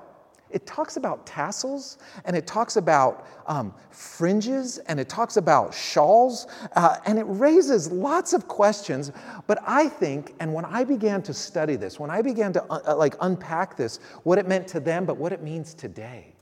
it 0.51 0.65
talks 0.65 0.97
about 0.97 1.25
tassels 1.25 1.97
and 2.25 2.35
it 2.35 2.47
talks 2.47 2.77
about 2.77 3.27
um, 3.47 3.73
fringes 3.91 4.77
and 4.79 4.99
it 4.99 5.09
talks 5.09 5.37
about 5.37 5.73
shawls 5.73 6.47
uh, 6.75 6.97
and 7.05 7.19
it 7.19 7.25
raises 7.27 7.91
lots 7.91 8.33
of 8.33 8.47
questions. 8.47 9.11
But 9.47 9.59
I 9.65 9.87
think, 9.87 10.33
and 10.39 10.53
when 10.53 10.65
I 10.65 10.83
began 10.83 11.21
to 11.23 11.33
study 11.33 11.75
this, 11.75 11.99
when 11.99 12.09
I 12.09 12.21
began 12.21 12.53
to 12.53 12.63
uh, 12.71 12.95
like 12.95 13.15
unpack 13.21 13.77
this, 13.77 13.99
what 14.23 14.37
it 14.37 14.47
meant 14.47 14.67
to 14.69 14.79
them, 14.79 15.05
but 15.05 15.17
what 15.17 15.31
it 15.31 15.43
means 15.43 15.73
today, 15.73 16.33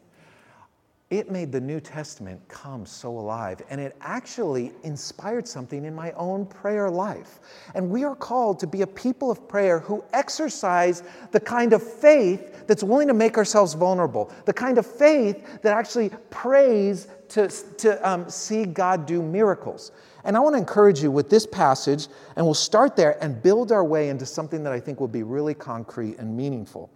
it 1.10 1.32
made 1.32 1.54
the 1.54 1.62
New 1.62 1.80
Testament 1.80 2.42
come 2.50 2.86
so 2.86 3.18
alive, 3.18 3.62
and 3.70 3.80
it 3.80 3.96
actually 4.02 4.74
inspired 4.84 5.48
something 5.48 5.86
in 5.86 5.96
my 5.96 6.12
own 6.14 6.46
prayer 6.46 6.90
life. 6.90 7.40
And 7.76 7.90
we 7.90 8.04
are 8.04 8.16
called 8.16 8.60
to 8.60 8.68
be 8.68 8.82
a 8.82 8.88
people 8.88 9.32
of 9.32 9.48
prayer 9.48 9.80
who 9.80 10.04
exercise 10.12 11.04
the 11.32 11.40
kind 11.40 11.72
of 11.72 11.82
faith 11.82 12.68
that's 12.68 12.84
willing 12.84 13.08
to 13.08 13.14
make 13.14 13.38
ourselves 13.38 13.74
vulnerable, 13.74 14.34
the 14.44 14.52
kind 14.52 14.78
of 14.78 14.86
faith 14.86 15.62
that 15.62 15.78
actually 15.78 16.10
prays 16.30 17.08
to, 17.30 17.48
to 17.48 18.10
um, 18.10 18.30
see 18.30 18.66
God 18.66 19.06
do 19.06 19.22
miracles. 19.22 19.94
And 20.26 20.36
I 20.36 20.42
want 20.42 20.56
to 20.56 20.60
encourage 20.60 21.02
you 21.02 21.10
with 21.10 21.30
this 21.30 21.46
passage, 21.46 22.08
and 22.36 22.46
we'll 22.46 22.54
start 22.54 22.98
there 22.98 23.18
and 23.24 23.42
build 23.42 23.72
our 23.72 23.86
way 23.86 24.10
into 24.10 24.26
something 24.26 24.62
that 24.64 24.74
I 24.74 24.80
think 24.82 25.00
will 25.00 25.08
be 25.08 25.24
really 25.24 25.54
concrete 25.54 26.18
and 26.18 26.36
meaningful. 26.36 26.90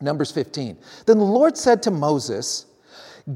Numbers 0.00 0.32
15. 0.32 0.78
Then 1.04 1.18
the 1.18 1.24
Lord 1.24 1.58
said 1.58 1.82
to 1.82 1.90
Moses, 1.90 2.64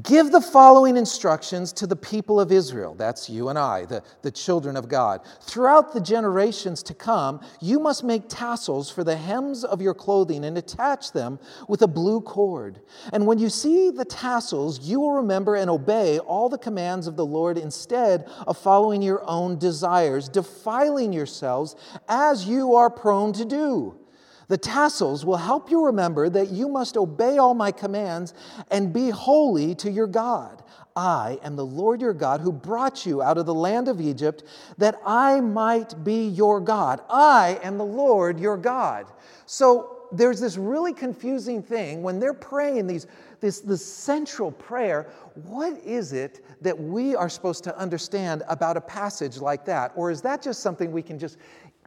Give 0.03 0.31
the 0.31 0.39
following 0.39 0.95
instructions 0.95 1.73
to 1.73 1.85
the 1.85 1.97
people 1.97 2.39
of 2.39 2.49
Israel. 2.49 2.95
That's 2.95 3.29
you 3.29 3.49
and 3.49 3.59
I, 3.59 3.83
the, 3.83 4.01
the 4.21 4.31
children 4.31 4.77
of 4.77 4.87
God. 4.87 5.19
Throughout 5.41 5.91
the 5.91 5.99
generations 5.99 6.81
to 6.83 6.93
come, 6.93 7.41
you 7.59 7.77
must 7.77 8.01
make 8.01 8.29
tassels 8.29 8.89
for 8.89 9.03
the 9.03 9.17
hems 9.17 9.65
of 9.65 9.81
your 9.81 9.93
clothing 9.93 10.45
and 10.45 10.57
attach 10.57 11.11
them 11.11 11.39
with 11.67 11.81
a 11.81 11.89
blue 11.89 12.21
cord. 12.21 12.79
And 13.11 13.27
when 13.27 13.37
you 13.37 13.49
see 13.49 13.89
the 13.89 14.05
tassels, 14.05 14.79
you 14.79 15.01
will 15.01 15.11
remember 15.11 15.55
and 15.57 15.69
obey 15.69 16.19
all 16.19 16.47
the 16.47 16.57
commands 16.57 17.05
of 17.05 17.17
the 17.17 17.25
Lord 17.25 17.57
instead 17.57 18.29
of 18.47 18.57
following 18.57 19.01
your 19.01 19.21
own 19.29 19.57
desires, 19.57 20.29
defiling 20.29 21.11
yourselves 21.11 21.75
as 22.07 22.47
you 22.47 22.75
are 22.75 22.89
prone 22.89 23.33
to 23.33 23.43
do. 23.43 24.00
The 24.51 24.57
tassels 24.57 25.23
will 25.23 25.37
help 25.37 25.71
you 25.71 25.85
remember 25.85 26.27
that 26.27 26.49
you 26.49 26.67
must 26.67 26.97
obey 26.97 27.37
all 27.37 27.53
my 27.53 27.71
commands 27.71 28.33
and 28.69 28.91
be 28.91 29.09
holy 29.09 29.75
to 29.75 29.89
your 29.89 30.07
God. 30.07 30.61
I 30.93 31.39
am 31.41 31.55
the 31.55 31.65
Lord 31.65 32.01
your 32.01 32.13
God 32.13 32.41
who 32.41 32.51
brought 32.51 33.05
you 33.05 33.21
out 33.21 33.37
of 33.37 33.45
the 33.45 33.53
land 33.53 33.87
of 33.87 34.01
Egypt 34.01 34.43
that 34.77 34.99
I 35.05 35.39
might 35.39 36.03
be 36.03 36.27
your 36.27 36.59
God. 36.59 36.99
I 37.09 37.61
am 37.63 37.77
the 37.77 37.85
Lord 37.85 38.41
your 38.41 38.57
God. 38.57 39.05
So 39.45 40.01
there's 40.11 40.41
this 40.41 40.57
really 40.57 40.93
confusing 40.93 41.63
thing 41.63 42.03
when 42.03 42.19
they're 42.19 42.33
praying 42.33 42.87
these, 42.87 43.07
this, 43.39 43.61
this 43.61 43.85
central 43.85 44.51
prayer. 44.51 45.09
What 45.45 45.79
is 45.85 46.11
it 46.11 46.43
that 46.59 46.77
we 46.77 47.15
are 47.15 47.29
supposed 47.29 47.63
to 47.63 47.77
understand 47.77 48.43
about 48.49 48.75
a 48.75 48.81
passage 48.81 49.37
like 49.37 49.63
that? 49.65 49.93
Or 49.95 50.11
is 50.11 50.21
that 50.23 50.41
just 50.41 50.59
something 50.59 50.91
we 50.91 51.01
can 51.01 51.17
just 51.17 51.37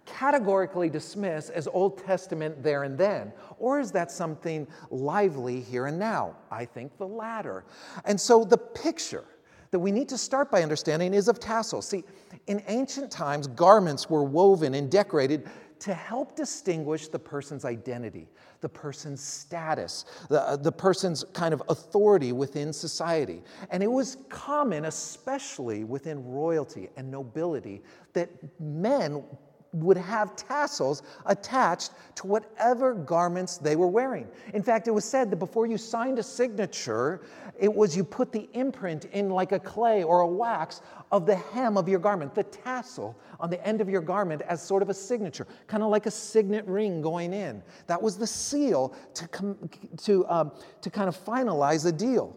categorically 0.07 0.89
dismiss 0.89 1.51
as 1.51 1.67
Old 1.69 1.99
Testament 2.05 2.63
there 2.63 2.85
and 2.85 2.97
then? 2.97 3.33
Or 3.59 3.81
is 3.81 3.91
that 3.93 4.11
something 4.11 4.67
lively 4.91 5.61
here 5.61 5.87
and 5.87 5.99
now? 5.99 6.37
I 6.51 6.65
think 6.65 6.97
the 6.99 7.07
latter. 7.07 7.65
And 8.05 8.21
so 8.21 8.45
the 8.45 8.59
picture 8.59 9.25
that 9.71 9.79
we 9.79 9.91
need 9.91 10.09
to 10.09 10.19
start 10.19 10.51
by 10.51 10.63
understanding 10.63 11.15
is 11.15 11.27
of 11.27 11.41
tassels. 11.41 11.89
See, 11.89 12.05
in 12.47 12.63
ancient 12.69 13.11
times, 13.11 13.49
garments 13.49 14.09
were 14.09 14.23
woven 14.23 14.75
and 14.75 14.91
decorated 14.91 15.49
to 15.81 15.93
help 15.93 16.37
distinguish 16.37 17.09
the 17.09 17.19
person's 17.19 17.65
identity, 17.65 18.29
the 18.61 18.69
person's 18.69 19.21
status, 19.21 20.05
the, 20.31 20.41
uh, 20.41 20.57
the 20.57 20.73
person's 20.73 21.25
kind 21.33 21.53
of 21.53 21.63
authority 21.69 22.33
within 22.33 22.73
society. 22.73 23.43
And 23.71 23.83
it 23.83 23.91
was 23.91 24.17
common, 24.29 24.87
especially 24.87 25.85
within 25.85 26.25
royalty 26.25 26.89
and 26.97 27.11
nobility, 27.11 27.83
that 28.15 28.31
men 28.61 29.25
would 29.75 29.97
have 29.97 30.37
tassels 30.37 31.03
attached 31.27 31.93
to 32.15 32.27
whatever 32.27 32.95
garments 32.95 33.59
they 33.59 33.77
were 33.77 33.89
wearing. 33.89 34.29
In 34.53 34.63
fact, 34.63 34.89
it 34.89 34.93
was 34.93 35.05
said 35.05 35.31
that 35.31 35.37
before 35.37 35.67
you 35.67 35.77
signed 35.77 36.19
a 36.19 36.23
signature, 36.23 37.23
it 37.59 37.73
was 37.73 37.97
you 37.97 38.05
put 38.05 38.33
the 38.33 38.49
imprint 38.53 39.07
in 39.07 39.31
like 39.31 39.53
a 39.53 39.59
clay 39.59 40.03
or 40.03 40.21
a 40.21 40.27
wax 40.27 40.81
of 41.11 41.27
the 41.27 41.37
hem 41.37 41.77
of 41.77 41.89
your 41.89 41.99
garment, 41.99 42.35
the 42.35 42.45
tassel 42.45 43.17
on 43.41 43.51
the 43.51 43.67
end 43.67 43.81
of 43.81 43.89
your 43.89 44.01
garment 44.01 44.43
as 44.43 44.63
sort 44.63 44.83
of 44.83 44.89
a 44.89 44.95
signature, 44.95 45.47
kind 45.67 45.83
of 45.83 45.91
like 45.91 46.07
a 46.07 46.11
signet 46.11 46.67
ring 46.67 47.03
going 47.03 47.33
in. 47.33 47.63
That 47.87 48.01
was 48.01 48.17
the 48.17 48.27
seal 48.27 48.95
to, 49.15 49.29
com- 49.29 49.71
to, 49.99 50.27
um, 50.29 50.53
to 50.83 50.91
kind 50.91 51.09
of 51.09 51.17
finalize 51.17 51.83
the 51.85 51.93
deal. 51.93 52.37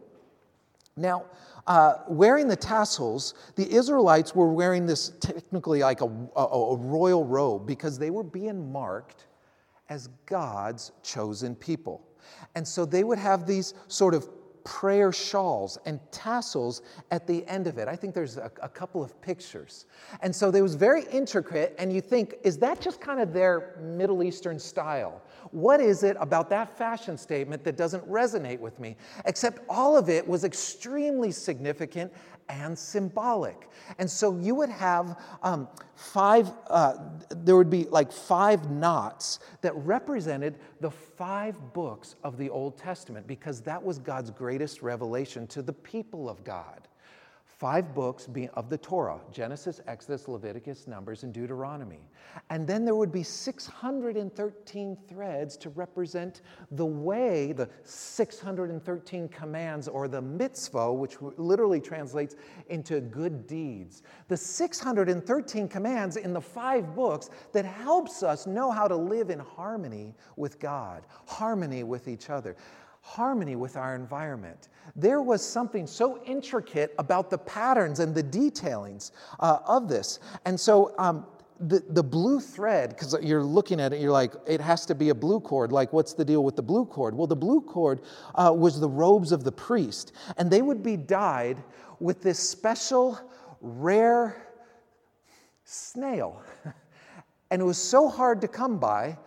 Now, 0.95 1.25
uh, 1.67 1.95
wearing 2.07 2.47
the 2.47 2.55
tassels, 2.55 3.33
the 3.55 3.69
Israelites 3.69 4.33
were 4.33 4.51
wearing 4.51 4.85
this 4.85 5.11
technically 5.19 5.81
like 5.81 6.01
a, 6.01 6.05
a, 6.35 6.41
a 6.41 6.77
royal 6.77 7.25
robe 7.25 7.67
because 7.67 7.99
they 7.99 8.09
were 8.09 8.23
being 8.23 8.71
marked 8.71 9.25
as 9.89 10.07
God's 10.25 10.91
chosen 11.03 11.55
people. 11.55 12.07
And 12.55 12.67
so 12.67 12.85
they 12.85 13.03
would 13.03 13.19
have 13.19 13.45
these 13.45 13.73
sort 13.87 14.13
of 14.13 14.29
prayer 14.67 15.13
shawls 15.13 15.77
and 15.85 15.97
tassels 16.11 16.81
at 17.09 17.25
the 17.25 17.47
end 17.47 17.67
of 17.67 17.77
it. 17.77 17.87
I 17.87 17.95
think 17.95 18.13
there's 18.13 18.35
a, 18.35 18.51
a, 18.61 18.67
couple 18.67 19.01
of 19.01 19.19
pictures. 19.21 19.85
And 20.21 20.35
so 20.35 20.51
they 20.51 20.61
was 20.61 20.75
very 20.75 21.05
intricate, 21.05 21.73
and 21.79 21.91
you 21.91 22.01
think, 22.01 22.35
is 22.43 22.57
that 22.57 22.81
just 22.81 22.99
kind 22.99 23.21
of 23.21 23.31
their 23.31 23.77
Middle 23.81 24.23
Eastern 24.23 24.59
style? 24.59 25.21
What 25.51 25.79
is 25.79 26.03
it 26.03 26.17
about 26.19 26.49
that 26.49 26.77
fashion 26.77 27.17
statement 27.17 27.63
that 27.63 27.77
doesn't 27.77 28.05
resonate 28.11 28.59
with 28.59 28.77
me? 28.77 28.97
Except 29.23 29.61
all 29.69 29.95
of 29.95 30.09
it 30.09 30.27
was 30.27 30.43
extremely 30.43 31.31
significant 31.31 32.11
and 32.49 32.77
symbolic. 32.77 33.69
And 33.97 34.09
so 34.09 34.37
you 34.37 34.55
would 34.55 34.69
have 34.69 35.19
um, 35.43 35.67
five, 35.95 36.51
uh, 36.69 36.95
there 37.29 37.55
would 37.55 37.69
be 37.69 37.85
like 37.85 38.11
five 38.11 38.69
knots 38.69 39.39
that 39.61 39.75
represented 39.75 40.59
the 40.79 40.91
five 40.91 41.73
books 41.73 42.15
of 42.23 42.37
the 42.37 42.49
Old 42.49 42.77
Testament 42.77 43.27
because 43.27 43.61
that 43.61 43.81
was 43.81 43.99
God's 43.99 44.31
greatest 44.31 44.81
revelation 44.81 45.47
to 45.47 45.61
the 45.61 45.73
people 45.73 46.29
of 46.29 46.43
God 46.43 46.87
five 47.57 47.95
books 47.95 48.29
of 48.53 48.69
the 48.69 48.77
Torah 48.77 49.19
Genesis, 49.31 49.81
Exodus, 49.87 50.27
Leviticus, 50.27 50.85
Numbers, 50.87 51.23
and 51.23 51.33
Deuteronomy. 51.33 52.01
And 52.51 52.67
then 52.67 52.85
there 52.85 52.93
would 52.93 53.11
be 53.11 53.23
613 53.23 54.97
threads 55.07 55.57
to 55.57 55.69
represent 55.71 56.41
the 56.71 56.85
way, 56.85 57.53
the 57.53 57.67
613 57.83 59.29
commands, 59.29 59.87
or 59.87 60.07
the 60.07 60.21
mitzvah, 60.21 60.93
which 60.93 61.17
literally 61.21 61.81
translates 61.81 62.35
into 62.69 63.01
good 63.01 63.47
deeds. 63.47 64.03
The 64.27 64.37
613 64.37 65.67
commands 65.67 66.17
in 66.17 66.33
the 66.33 66.41
five 66.41 66.93
books 66.93 67.31
that 67.53 67.65
helps 67.65 68.21
us 68.21 68.45
know 68.45 68.69
how 68.69 68.87
to 68.87 68.95
live 68.95 69.31
in 69.31 69.39
harmony 69.39 70.13
with 70.35 70.59
God, 70.59 71.07
harmony 71.25 71.83
with 71.83 72.07
each 72.07 72.29
other 72.29 72.55
harmony 73.07 73.55
with 73.55 73.77
our 73.77 73.95
environment. 73.95 74.67
There 74.95 75.21
was 75.21 75.45
something 75.45 75.87
so 75.87 76.23
intricate 76.23 76.93
about 76.97 77.29
the 77.29 77.37
patterns 77.37 77.99
and 77.99 78.13
the 78.15 78.23
detailings 78.23 79.11
uh, 79.39 79.59
of 79.65 79.89
this. 79.89 80.19
And 80.45 80.59
so, 80.59 80.93
um, 80.97 81.25
the, 81.59 81.83
the 81.89 82.03
blue 82.03 82.39
thread, 82.39 82.89
because 82.89 83.15
you're 83.21 83.43
looking 83.43 83.79
at 83.79 83.91
it, 83.91 83.99
you're 83.99 84.11
like, 84.11 84.33
it 84.45 84.61
has 84.61 84.85
to 84.85 84.93
be 84.93 85.09
a 85.09 85.15
blue 85.15 85.39
cord. 85.39 85.71
Like, 85.71 85.91
what's 85.91 86.13
the 86.13 86.23
deal 86.23 86.43
with 86.43 86.55
the 86.55 86.61
blue 86.61 86.85
cord? 86.85 87.15
Well, 87.15 87.25
the 87.25 87.35
blue 87.35 87.61
cord 87.61 88.01
uh, 88.35 88.53
was 88.55 88.79
the 88.79 88.87
robes 88.89 89.31
of 89.31 89.43
the 89.43 89.51
priest, 89.51 90.13
and 90.37 90.51
they 90.51 90.61
would 90.61 90.83
be 90.83 90.95
dyed 90.95 91.63
with 91.99 92.21
this 92.21 92.37
special, 92.37 93.19
rare 93.59 94.35
snail. 95.63 96.43
and 97.51 97.59
it 97.59 97.65
was 97.65 97.79
so 97.79 98.07
hard 98.07 98.39
to 98.41 98.47
come 98.47 98.77
by 98.77 99.17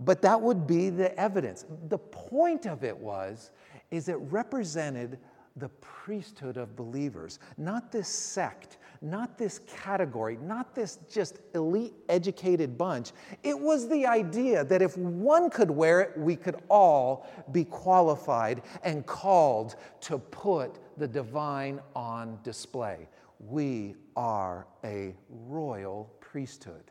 but 0.00 0.22
that 0.22 0.40
would 0.40 0.66
be 0.66 0.88
the 0.88 1.16
evidence. 1.18 1.66
The 1.88 1.98
point 1.98 2.66
of 2.66 2.84
it 2.84 2.96
was, 2.96 3.50
is 3.90 4.08
it 4.08 4.16
represented 4.16 5.18
the 5.56 5.68
priesthood 5.80 6.56
of 6.56 6.76
believers, 6.76 7.38
not 7.58 7.90
this 7.90 8.08
sect, 8.08 8.78
not 9.02 9.36
this 9.36 9.60
category, 9.66 10.38
not 10.42 10.74
this 10.74 10.98
just 11.10 11.38
elite 11.54 11.94
educated 12.08 12.78
bunch. 12.78 13.12
It 13.42 13.58
was 13.58 13.88
the 13.88 14.06
idea 14.06 14.64
that 14.64 14.82
if 14.82 14.96
one 14.96 15.50
could 15.50 15.70
wear 15.70 16.00
it, 16.00 16.16
we 16.16 16.36
could 16.36 16.56
all 16.68 17.26
be 17.52 17.64
qualified 17.64 18.62
and 18.82 19.04
called 19.06 19.76
to 20.02 20.18
put 20.18 20.78
the 20.96 21.08
divine 21.08 21.80
on 21.96 22.38
display. 22.42 23.08
We 23.40 23.96
are 24.16 24.66
a 24.84 25.14
royal 25.28 26.10
priesthood. 26.20 26.90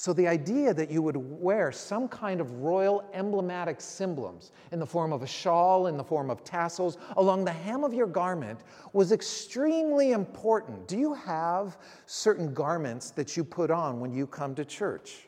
So, 0.00 0.12
the 0.12 0.28
idea 0.28 0.72
that 0.74 0.92
you 0.92 1.02
would 1.02 1.16
wear 1.16 1.72
some 1.72 2.06
kind 2.06 2.40
of 2.40 2.60
royal 2.60 3.02
emblematic 3.12 3.80
symbols 3.80 4.52
in 4.70 4.78
the 4.78 4.86
form 4.86 5.12
of 5.12 5.24
a 5.24 5.26
shawl, 5.26 5.88
in 5.88 5.96
the 5.96 6.04
form 6.04 6.30
of 6.30 6.44
tassels, 6.44 6.98
along 7.16 7.44
the 7.44 7.52
hem 7.52 7.82
of 7.82 7.92
your 7.92 8.06
garment 8.06 8.60
was 8.92 9.10
extremely 9.10 10.12
important. 10.12 10.86
Do 10.86 10.96
you 10.96 11.14
have 11.14 11.78
certain 12.06 12.54
garments 12.54 13.10
that 13.10 13.36
you 13.36 13.42
put 13.42 13.72
on 13.72 13.98
when 13.98 14.12
you 14.12 14.28
come 14.28 14.54
to 14.54 14.64
church? 14.64 15.26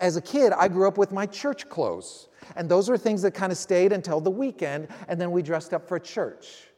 As 0.00 0.16
a 0.16 0.22
kid, 0.22 0.54
I 0.54 0.68
grew 0.68 0.88
up 0.88 0.96
with 0.96 1.12
my 1.12 1.26
church 1.26 1.68
clothes, 1.68 2.28
and 2.56 2.70
those 2.70 2.88
were 2.88 2.96
things 2.96 3.20
that 3.20 3.34
kind 3.34 3.52
of 3.52 3.58
stayed 3.58 3.92
until 3.92 4.22
the 4.22 4.30
weekend, 4.30 4.88
and 5.06 5.20
then 5.20 5.30
we 5.32 5.42
dressed 5.42 5.74
up 5.74 5.86
for 5.86 5.98
church. 5.98 6.71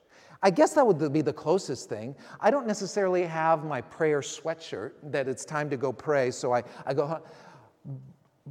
I 0.44 0.50
guess 0.50 0.74
that 0.74 0.87
would 0.87 1.11
be 1.11 1.22
the 1.22 1.33
closest 1.33 1.88
thing. 1.88 2.14
I 2.38 2.50
don't 2.50 2.66
necessarily 2.66 3.24
have 3.24 3.64
my 3.64 3.80
prayer 3.80 4.20
sweatshirt 4.20 4.92
that 5.04 5.26
it's 5.26 5.42
time 5.42 5.70
to 5.70 5.78
go 5.78 5.90
pray, 5.90 6.30
so 6.30 6.52
I, 6.52 6.62
I 6.85 6.92
go. 6.92 7.22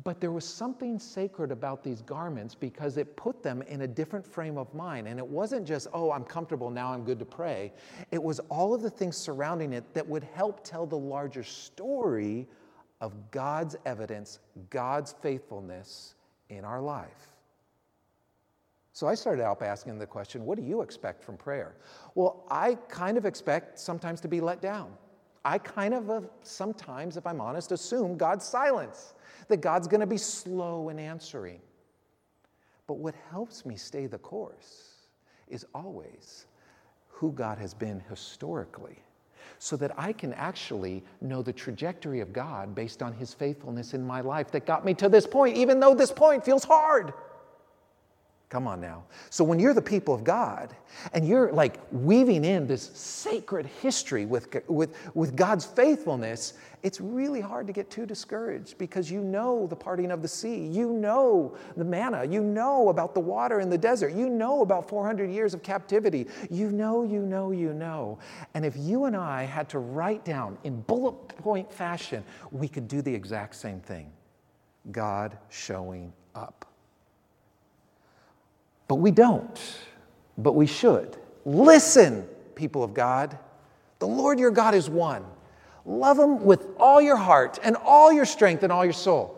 But 0.04 0.20
there 0.20 0.32
was 0.32 0.44
something 0.44 0.98
sacred 0.98 1.52
about 1.52 1.84
these 1.84 2.02
garments 2.02 2.56
because 2.56 2.98
it 2.98 3.16
put 3.16 3.44
them 3.44 3.62
in 3.62 3.82
a 3.82 3.88
different 3.88 4.26
frame 4.26 4.58
of 4.58 4.74
mind. 4.74 5.08
And 5.08 5.20
it 5.20 5.28
wasn't 5.28 5.68
just, 5.68 5.86
oh, 5.94 6.12
I'm 6.12 6.24
comfortable, 6.24 6.72
now 6.72 6.92
I'm 6.92 7.04
good 7.04 7.20
to 7.20 7.26
pray. 7.26 7.72
It 8.10 8.22
was 8.22 8.40
all 8.50 8.74
of 8.74 8.82
the 8.82 8.90
things 8.90 9.16
surrounding 9.16 9.72
it 9.72 9.94
that 9.94 10.08
would 10.08 10.24
help 10.24 10.64
tell 10.64 10.88
the 10.88 10.98
larger 10.98 11.44
story 11.44 12.48
of 13.02 13.14
God's 13.30 13.76
evidence, 13.86 14.40
God's 14.72 15.14
faithfulness 15.22 16.16
in 16.50 16.66
our 16.66 16.82
life. 16.82 17.33
So 18.94 19.08
I 19.08 19.16
started 19.16 19.44
out 19.44 19.60
by 19.60 19.66
asking 19.66 19.98
the 19.98 20.06
question, 20.06 20.46
what 20.46 20.56
do 20.56 20.64
you 20.64 20.82
expect 20.82 21.24
from 21.24 21.36
prayer? 21.36 21.76
Well, 22.14 22.46
I 22.52 22.76
kind 22.90 23.18
of 23.18 23.26
expect 23.26 23.80
sometimes 23.80 24.22
to 24.22 24.28
be 24.28 24.40
let 24.40 24.62
down. 24.62 24.94
I 25.44 25.58
kind 25.58 25.96
of, 25.96 26.10
uh, 26.12 26.22
sometimes, 26.44 27.18
if 27.18 27.26
I'm 27.26 27.42
honest, 27.42 27.72
assume 27.72 28.18
God's 28.18 28.46
silence, 28.46 29.16
that 29.48 29.58
God's 29.62 29.88
going 29.88 30.02
to 30.02 30.08
be 30.08 30.18
slow 30.18 30.90
in 30.90 31.00
answering. 31.00 31.60
But 32.86 33.00
what 33.00 33.16
helps 33.32 33.66
me 33.66 33.76
stay 33.78 34.06
the 34.06 34.20
course 34.20 35.08
is 35.48 35.66
always 35.74 36.46
who 37.10 37.32
God 37.32 37.58
has 37.58 37.74
been 37.74 38.00
historically, 38.10 39.00
so 39.58 39.76
that 39.78 39.92
I 39.98 40.14
can 40.14 40.34
actually 40.34 41.04
know 41.20 41.42
the 41.42 41.54
trajectory 41.54 42.20
of 42.20 42.32
God 42.32 42.76
based 42.76 43.02
on 43.02 43.14
his 43.14 43.34
faithfulness 43.34 43.94
in 43.94 44.06
my 44.06 44.22
life 44.22 44.52
that 44.52 44.66
got 44.66 44.86
me 44.86 44.94
to 44.96 45.10
this 45.10 45.26
point, 45.26 45.58
even 45.58 45.80
though 45.80 45.96
this 45.96 46.12
point 46.12 46.46
feels 46.46 46.64
hard. 46.64 47.14
Come 48.54 48.68
on 48.68 48.80
now. 48.80 49.04
So 49.32 49.44
when 49.44 49.58
you're 49.58 49.74
the 49.74 49.82
people 49.82 50.14
of 50.14 50.24
God 50.24 50.76
and 51.14 51.28
you're 51.28 51.52
like 51.52 51.80
weaving 51.92 52.46
in 52.46 52.68
this 52.68 52.92
sacred 52.94 53.66
history 53.66 54.28
with, 54.28 54.48
with, 54.68 54.96
with 55.16 55.36
God's 55.36 55.66
faithfulness, 55.66 56.54
it's 56.84 57.02
really 57.02 57.42
hard 57.42 57.66
to 57.66 57.74
get 57.74 57.90
too 57.90 58.06
discouraged 58.06 58.78
because 58.78 59.10
you 59.10 59.22
know 59.22 59.66
the 59.66 59.76
parting 59.76 60.12
of 60.12 60.22
the 60.22 60.28
sea. 60.28 60.68
You 60.68 60.94
know 60.94 61.58
the 61.78 61.84
manna. 61.84 62.26
You 62.26 62.44
know 62.44 62.90
about 62.90 63.16
the 63.16 63.22
water 63.22 63.60
in 63.60 63.72
the 63.72 63.78
desert. 63.80 64.14
You 64.14 64.30
know 64.30 64.62
about 64.62 64.88
400 64.88 65.32
years 65.32 65.56
of 65.56 65.64
captivity. 65.64 66.28
You 66.52 66.70
know, 66.70 67.02
you 67.02 67.24
know, 67.24 67.50
you 67.50 67.74
know. 67.74 68.20
And 68.54 68.64
if 68.64 68.78
you 68.78 69.06
and 69.06 69.16
I 69.16 69.46
had 69.46 69.68
to 69.70 69.80
write 69.80 70.24
down 70.26 70.60
in 70.64 70.82
bullet 70.82 71.28
point 71.40 71.74
fashion, 71.74 72.24
we 72.52 72.68
could 72.68 72.88
do 72.88 73.02
the 73.02 73.16
exact 73.16 73.56
same 73.56 73.80
thing 73.80 74.12
God 74.92 75.40
showing 75.50 76.14
up. 76.36 76.68
But 78.88 78.96
we 78.96 79.12
don't, 79.12 79.60
but 80.38 80.54
we 80.54 80.68
should. 80.68 81.18
Listen, 81.46 82.28
people 82.56 82.84
of 82.84 82.94
God. 82.94 83.38
The 84.00 84.08
Lord 84.08 84.40
your 84.40 84.52
God 84.52 84.76
is 84.76 84.90
one. 84.90 85.26
Love 85.86 86.18
him 86.18 86.44
with 86.46 86.68
all 86.78 87.02
your 87.02 87.18
heart 87.18 87.60
and 87.64 87.76
all 87.76 88.12
your 88.12 88.26
strength 88.26 88.64
and 88.64 88.72
all 88.72 88.84
your 88.84 88.94
soul. 88.94 89.38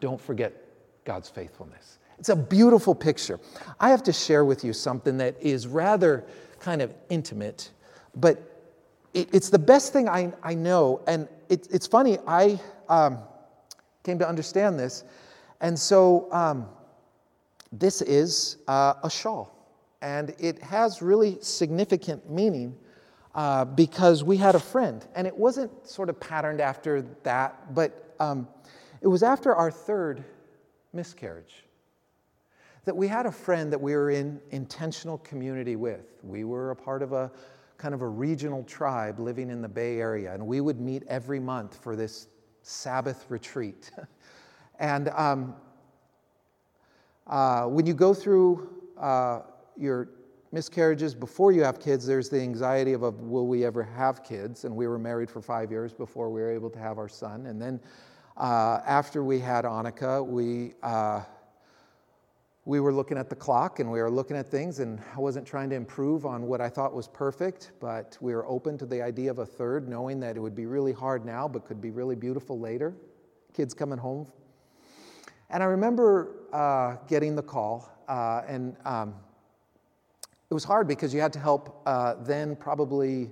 Don't 0.00 0.20
forget 0.20 0.52
God's 1.04 1.28
faithfulness. 1.28 1.98
It's 2.18 2.28
a 2.28 2.36
beautiful 2.36 2.94
picture. 2.94 3.40
I 3.78 3.90
have 3.90 4.02
to 4.04 4.12
share 4.12 4.44
with 4.44 4.62
you 4.62 4.72
something 4.72 5.16
that 5.18 5.36
is 5.40 5.66
rather 5.66 6.24
kind 6.58 6.82
of 6.82 6.92
intimate, 7.08 7.70
but 8.14 8.66
it, 9.14 9.28
it's 9.32 9.48
the 9.48 9.58
best 9.58 9.92
thing 9.92 10.08
I, 10.08 10.32
I 10.42 10.54
know. 10.54 11.00
And 11.06 11.28
it, 11.48 11.66
it's 11.70 11.86
funny, 11.86 12.18
I 12.26 12.60
um, 12.90 13.18
came 14.04 14.18
to 14.18 14.28
understand 14.28 14.78
this. 14.78 15.04
And 15.62 15.78
so, 15.78 16.28
um, 16.30 16.68
this 17.72 18.02
is 18.02 18.58
uh, 18.68 18.94
a 19.02 19.10
shawl, 19.10 19.54
and 20.02 20.34
it 20.38 20.60
has 20.62 21.02
really 21.02 21.38
significant 21.40 22.28
meaning 22.30 22.76
uh, 23.34 23.64
because 23.64 24.24
we 24.24 24.36
had 24.36 24.54
a 24.54 24.60
friend, 24.60 25.06
and 25.14 25.26
it 25.26 25.36
wasn't 25.36 25.70
sort 25.86 26.08
of 26.08 26.18
patterned 26.18 26.60
after 26.60 27.02
that, 27.22 27.74
but 27.74 28.14
um, 28.18 28.48
it 29.00 29.06
was 29.06 29.22
after 29.22 29.54
our 29.54 29.70
third 29.70 30.24
miscarriage 30.92 31.64
that 32.84 32.96
we 32.96 33.06
had 33.06 33.26
a 33.26 33.32
friend 33.32 33.72
that 33.72 33.80
we 33.80 33.94
were 33.94 34.10
in 34.10 34.40
intentional 34.50 35.18
community 35.18 35.76
with. 35.76 36.18
We 36.22 36.44
were 36.44 36.70
a 36.70 36.76
part 36.76 37.02
of 37.02 37.12
a 37.12 37.30
kind 37.76 37.94
of 37.94 38.02
a 38.02 38.08
regional 38.08 38.64
tribe 38.64 39.18
living 39.18 39.50
in 39.50 39.62
the 39.62 39.68
Bay 39.68 40.00
Area, 40.00 40.34
and 40.34 40.46
we 40.46 40.60
would 40.60 40.80
meet 40.80 41.02
every 41.06 41.40
month 41.40 41.78
for 41.82 41.96
this 41.96 42.28
Sabbath 42.62 43.26
retreat. 43.28 43.90
and 44.78 45.08
um, 45.10 45.54
uh, 47.30 47.64
when 47.64 47.86
you 47.86 47.94
go 47.94 48.12
through 48.12 48.68
uh, 48.98 49.40
your 49.76 50.08
miscarriages 50.52 51.14
before 51.14 51.52
you 51.52 51.62
have 51.62 51.78
kids, 51.78 52.04
there's 52.04 52.28
the 52.28 52.40
anxiety 52.40 52.92
of, 52.92 53.02
will 53.02 53.46
we 53.46 53.64
ever 53.64 53.84
have 53.84 54.24
kids? 54.24 54.64
And 54.64 54.74
we 54.74 54.88
were 54.88 54.98
married 54.98 55.30
for 55.30 55.40
five 55.40 55.70
years 55.70 55.94
before 55.94 56.28
we 56.28 56.40
were 56.40 56.50
able 56.50 56.70
to 56.70 56.78
have 56.80 56.98
our 56.98 57.08
son. 57.08 57.46
And 57.46 57.62
then 57.62 57.80
uh, 58.36 58.80
after 58.84 59.22
we 59.22 59.38
had 59.38 59.64
Annika, 59.64 60.26
we, 60.26 60.72
uh, 60.82 61.22
we 62.64 62.80
were 62.80 62.92
looking 62.92 63.16
at 63.16 63.30
the 63.30 63.36
clock 63.36 63.78
and 63.78 63.88
we 63.88 64.00
were 64.02 64.10
looking 64.10 64.36
at 64.36 64.48
things, 64.48 64.80
and 64.80 65.00
I 65.16 65.20
wasn't 65.20 65.46
trying 65.46 65.70
to 65.70 65.76
improve 65.76 66.26
on 66.26 66.48
what 66.48 66.60
I 66.60 66.68
thought 66.68 66.92
was 66.92 67.06
perfect, 67.06 67.70
but 67.78 68.18
we 68.20 68.34
were 68.34 68.46
open 68.46 68.76
to 68.78 68.86
the 68.86 69.00
idea 69.00 69.30
of 69.30 69.38
a 69.38 69.46
third, 69.46 69.88
knowing 69.88 70.18
that 70.20 70.36
it 70.36 70.40
would 70.40 70.56
be 70.56 70.66
really 70.66 70.92
hard 70.92 71.24
now, 71.24 71.46
but 71.46 71.64
could 71.64 71.80
be 71.80 71.90
really 71.90 72.16
beautiful 72.16 72.58
later. 72.58 72.96
Kids 73.54 73.72
coming 73.72 73.98
home 73.98 74.26
and 75.50 75.62
I 75.62 75.66
remember 75.66 76.36
uh, 76.52 76.96
getting 77.08 77.34
the 77.34 77.42
call, 77.42 77.90
uh, 78.08 78.42
and 78.46 78.76
um, 78.84 79.14
it 80.50 80.54
was 80.54 80.64
hard 80.64 80.88
because 80.88 81.12
you 81.14 81.20
had 81.20 81.32
to 81.32 81.38
help 81.38 81.82
uh, 81.86 82.14
then 82.22 82.56
probably 82.56 83.30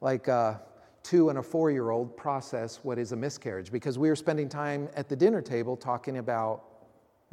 like 0.00 0.28
a 0.28 0.32
uh, 0.32 0.58
two 1.02 1.30
and 1.30 1.38
a 1.38 1.42
four 1.42 1.70
year 1.70 1.90
old 1.90 2.14
process 2.16 2.80
what 2.82 2.98
is 2.98 3.12
a 3.12 3.16
miscarriage 3.16 3.72
because 3.72 3.98
we 3.98 4.10
were 4.10 4.16
spending 4.16 4.48
time 4.48 4.88
at 4.94 5.08
the 5.08 5.16
dinner 5.16 5.40
table 5.40 5.76
talking 5.76 6.18
about 6.18 6.64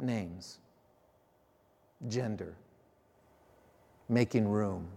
names, 0.00 0.60
gender, 2.08 2.56
making 4.08 4.48
room. 4.48 4.88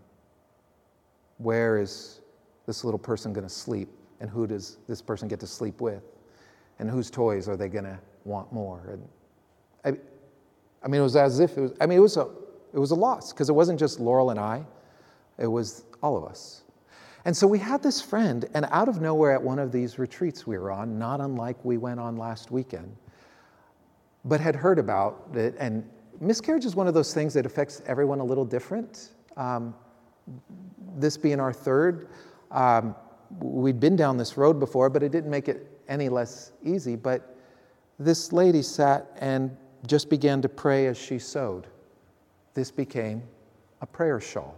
Where 1.39 1.77
is 1.77 2.21
this 2.67 2.83
little 2.83 2.99
person 2.99 3.33
going 3.33 3.47
to 3.47 3.53
sleep? 3.53 3.89
And 4.21 4.29
who 4.29 4.45
does 4.45 4.77
this 4.87 5.01
person 5.01 5.27
get 5.27 5.39
to 5.39 5.47
sleep 5.47 5.81
with? 5.81 6.03
And 6.77 6.89
whose 6.89 7.09
toys 7.09 7.47
are 7.47 7.57
they 7.57 7.67
going 7.67 7.85
to 7.85 7.99
want 8.25 8.51
more? 8.53 8.89
And 8.91 9.07
I, 9.85 9.93
I 10.83 10.87
mean, 10.87 11.01
it 11.01 11.03
was 11.03 11.15
as 11.15 11.39
if 11.39 11.57
it 11.57 11.61
was, 11.61 11.73
I 11.81 11.85
mean, 11.85 11.97
it 11.97 12.01
was 12.01 12.17
a, 12.17 12.27
it 12.73 12.79
was 12.79 12.91
a 12.91 12.95
loss 12.95 13.33
because 13.33 13.49
it 13.49 13.53
wasn't 13.53 13.79
just 13.79 13.99
Laurel 13.99 14.29
and 14.29 14.39
I, 14.39 14.63
it 15.37 15.47
was 15.47 15.83
all 16.01 16.17
of 16.17 16.25
us. 16.25 16.63
And 17.25 17.35
so 17.35 17.45
we 17.47 17.59
had 17.59 17.83
this 17.83 18.01
friend, 18.01 18.45
and 18.53 18.65
out 18.71 18.87
of 18.87 19.01
nowhere 19.01 19.33
at 19.33 19.41
one 19.41 19.59
of 19.59 19.71
these 19.71 19.99
retreats 19.99 20.47
we 20.47 20.57
were 20.57 20.71
on, 20.71 20.97
not 20.97 21.19
unlike 21.19 21.57
we 21.65 21.77
went 21.77 21.99
on 21.99 22.15
last 22.15 22.49
weekend, 22.49 22.95
but 24.25 24.39
had 24.39 24.55
heard 24.55 24.79
about 24.79 25.27
it. 25.33 25.55
And 25.59 25.87
miscarriage 26.21 26.65
is 26.65 26.75
one 26.75 26.87
of 26.87 26.93
those 26.93 27.13
things 27.13 27.33
that 27.33 27.45
affects 27.45 27.81
everyone 27.85 28.19
a 28.19 28.23
little 28.23 28.45
different. 28.45 29.09
Um, 29.35 29.75
this 30.95 31.17
being 31.17 31.39
our 31.39 31.53
third, 31.53 32.07
um, 32.51 32.95
we'd 33.39 33.79
been 33.79 33.95
down 33.95 34.17
this 34.17 34.37
road 34.37 34.59
before, 34.59 34.89
but 34.89 35.03
it 35.03 35.11
didn't 35.11 35.29
make 35.29 35.49
it 35.49 35.67
any 35.87 36.07
less 36.07 36.53
easy. 36.63 36.95
But 36.95 37.35
this 37.99 38.31
lady 38.31 38.61
sat 38.61 39.07
and 39.19 39.55
just 39.87 40.09
began 40.09 40.41
to 40.41 40.49
pray 40.49 40.87
as 40.87 40.97
she 40.97 41.19
sewed. 41.19 41.67
This 42.53 42.71
became 42.71 43.23
a 43.81 43.85
prayer 43.85 44.19
shawl. 44.19 44.55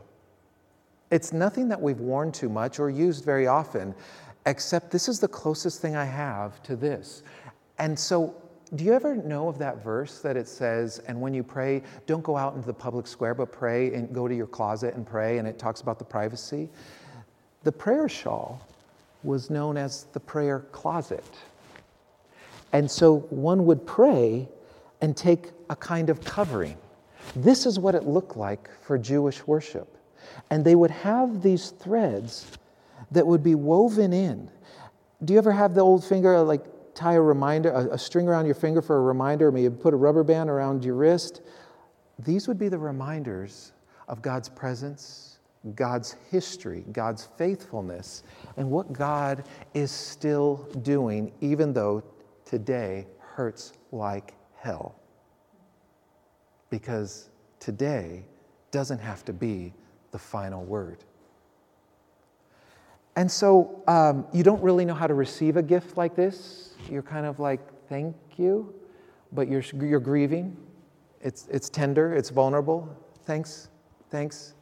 It's 1.11 1.33
nothing 1.33 1.67
that 1.69 1.81
we've 1.81 1.99
worn 1.99 2.31
too 2.31 2.49
much 2.49 2.79
or 2.79 2.89
used 2.89 3.25
very 3.25 3.45
often, 3.45 3.93
except 4.45 4.91
this 4.91 5.09
is 5.09 5.19
the 5.19 5.27
closest 5.27 5.81
thing 5.81 5.95
I 5.95 6.05
have 6.05 6.63
to 6.63 6.75
this. 6.75 7.23
And 7.77 7.97
so, 7.97 8.35
do 8.75 8.85
you 8.85 8.93
ever 8.93 9.15
know 9.17 9.49
of 9.49 9.57
that 9.57 9.83
verse 9.83 10.19
that 10.19 10.37
it 10.37 10.47
says, 10.47 10.99
and 11.07 11.19
when 11.19 11.33
you 11.33 11.43
pray, 11.43 11.83
don't 12.07 12.23
go 12.23 12.37
out 12.37 12.55
into 12.55 12.65
the 12.65 12.73
public 12.73 13.05
square, 13.05 13.33
but 13.33 13.51
pray 13.51 13.93
and 13.93 14.13
go 14.13 14.29
to 14.29 14.33
your 14.33 14.47
closet 14.47 14.95
and 14.95 15.05
pray, 15.05 15.39
and 15.39 15.47
it 15.47 15.59
talks 15.59 15.81
about 15.81 15.99
the 15.99 16.05
privacy? 16.05 16.69
The 17.63 17.71
prayer 17.71 18.07
shawl 18.07 18.65
was 19.23 19.49
known 19.49 19.75
as 19.75 20.05
the 20.13 20.19
prayer 20.19 20.61
closet. 20.71 21.25
And 22.71 22.89
so 22.89 23.19
one 23.29 23.65
would 23.65 23.85
pray 23.85 24.47
and 25.01 25.17
take 25.17 25.51
a 25.69 25.75
kind 25.75 26.09
of 26.09 26.23
covering. 26.23 26.77
This 27.35 27.65
is 27.65 27.79
what 27.79 27.95
it 27.95 28.03
looked 28.03 28.37
like 28.37 28.69
for 28.81 28.97
Jewish 28.97 29.45
worship. 29.47 29.97
And 30.49 30.63
they 30.63 30.75
would 30.75 30.91
have 30.91 31.41
these 31.41 31.71
threads 31.71 32.51
that 33.11 33.25
would 33.25 33.43
be 33.43 33.55
woven 33.55 34.13
in. 34.13 34.49
Do 35.23 35.33
you 35.33 35.39
ever 35.39 35.51
have 35.51 35.73
the 35.73 35.81
old 35.81 36.03
finger, 36.03 36.39
like 36.41 36.63
tie 36.93 37.13
a 37.13 37.21
reminder, 37.21 37.71
a, 37.71 37.93
a 37.93 37.97
string 37.97 38.27
around 38.27 38.45
your 38.45 38.55
finger 38.55 38.81
for 38.81 38.97
a 38.97 39.01
reminder, 39.01 39.47
or 39.47 39.51
maybe 39.51 39.73
put 39.73 39.93
a 39.93 39.97
rubber 39.97 40.23
band 40.23 40.49
around 40.49 40.83
your 40.83 40.95
wrist? 40.95 41.41
These 42.19 42.47
would 42.47 42.57
be 42.57 42.69
the 42.69 42.77
reminders 42.77 43.73
of 44.07 44.21
God's 44.21 44.49
presence, 44.49 45.39
God's 45.75 46.15
history, 46.29 46.83
God's 46.91 47.27
faithfulness, 47.37 48.23
and 48.57 48.69
what 48.69 48.91
God 48.93 49.43
is 49.73 49.91
still 49.91 50.67
doing, 50.81 51.31
even 51.41 51.73
though 51.73 52.03
today 52.45 53.07
hurts 53.19 53.73
like 53.91 54.33
hell. 54.61 54.95
Because 56.69 57.29
today 57.59 58.23
doesn't 58.71 58.99
have 58.99 59.25
to 59.25 59.33
be 59.33 59.73
the 60.11 60.19
final 60.19 60.63
word. 60.63 61.03
And 63.15 63.29
so 63.29 63.83
um, 63.87 64.25
you 64.31 64.43
don't 64.43 64.61
really 64.61 64.85
know 64.85 64.93
how 64.93 65.07
to 65.07 65.13
receive 65.13 65.57
a 65.57 65.63
gift 65.63 65.97
like 65.97 66.15
this. 66.15 66.75
You're 66.89 67.01
kind 67.01 67.25
of 67.25 67.39
like, 67.39 67.59
thank 67.89 68.15
you, 68.37 68.73
but 69.33 69.49
you're, 69.49 69.63
you're 69.81 69.99
grieving. 69.99 70.55
It's, 71.21 71.47
it's 71.51 71.69
tender, 71.69 72.15
it's 72.15 72.29
vulnerable. 72.29 72.87
Thanks, 73.25 73.69
thanks. 74.09 74.53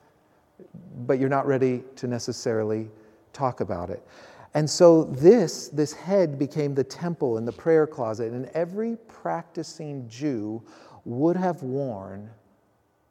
But 1.05 1.19
you're 1.19 1.29
not 1.29 1.45
ready 1.45 1.83
to 1.97 2.07
necessarily 2.07 2.89
talk 3.33 3.62
about 3.62 3.89
it. 3.89 4.05
And 4.53 4.69
so 4.69 5.03
this, 5.03 5.67
this 5.69 5.93
head 5.93 6.39
became 6.39 6.73
the 6.73 6.83
temple 6.83 7.38
and 7.38 7.47
the 7.47 7.51
prayer 7.51 7.85
closet, 7.85 8.31
and 8.33 8.45
every 8.53 8.97
practicing 9.07 10.07
Jew 10.07 10.63
would 11.05 11.35
have 11.35 11.62
worn 11.62 12.29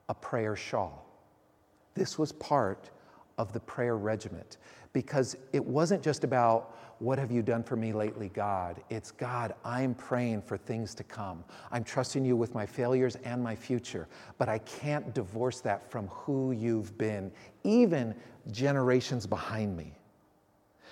a 0.08 0.14
prayer 0.14 0.56
shawl. 0.56 1.06
This 1.94 2.18
was 2.18 2.32
part 2.32 2.90
of 3.38 3.52
the 3.52 3.60
prayer 3.60 3.96
regiment 3.96 4.56
because 4.92 5.36
it 5.52 5.64
wasn't 5.64 6.02
just 6.02 6.24
about 6.24 6.76
what 6.98 7.18
have 7.18 7.30
you 7.30 7.42
done 7.42 7.62
for 7.62 7.76
me 7.76 7.92
lately, 7.92 8.28
God? 8.28 8.82
It's 8.90 9.12
God, 9.12 9.54
I'm 9.64 9.94
praying 9.94 10.42
for 10.42 10.56
things 10.56 10.94
to 10.96 11.04
come. 11.04 11.44
I'm 11.70 11.84
trusting 11.84 12.24
you 12.24 12.34
with 12.34 12.54
my 12.54 12.66
failures 12.66 13.16
and 13.24 13.42
my 13.42 13.54
future, 13.54 14.08
but 14.36 14.48
I 14.48 14.58
can't 14.58 15.14
divorce 15.14 15.60
that 15.60 15.88
from 15.88 16.08
who 16.08 16.50
you've 16.50 16.98
been, 16.98 17.30
even 17.62 18.14
generations 18.50 19.26
behind 19.26 19.76
me. 19.76 19.97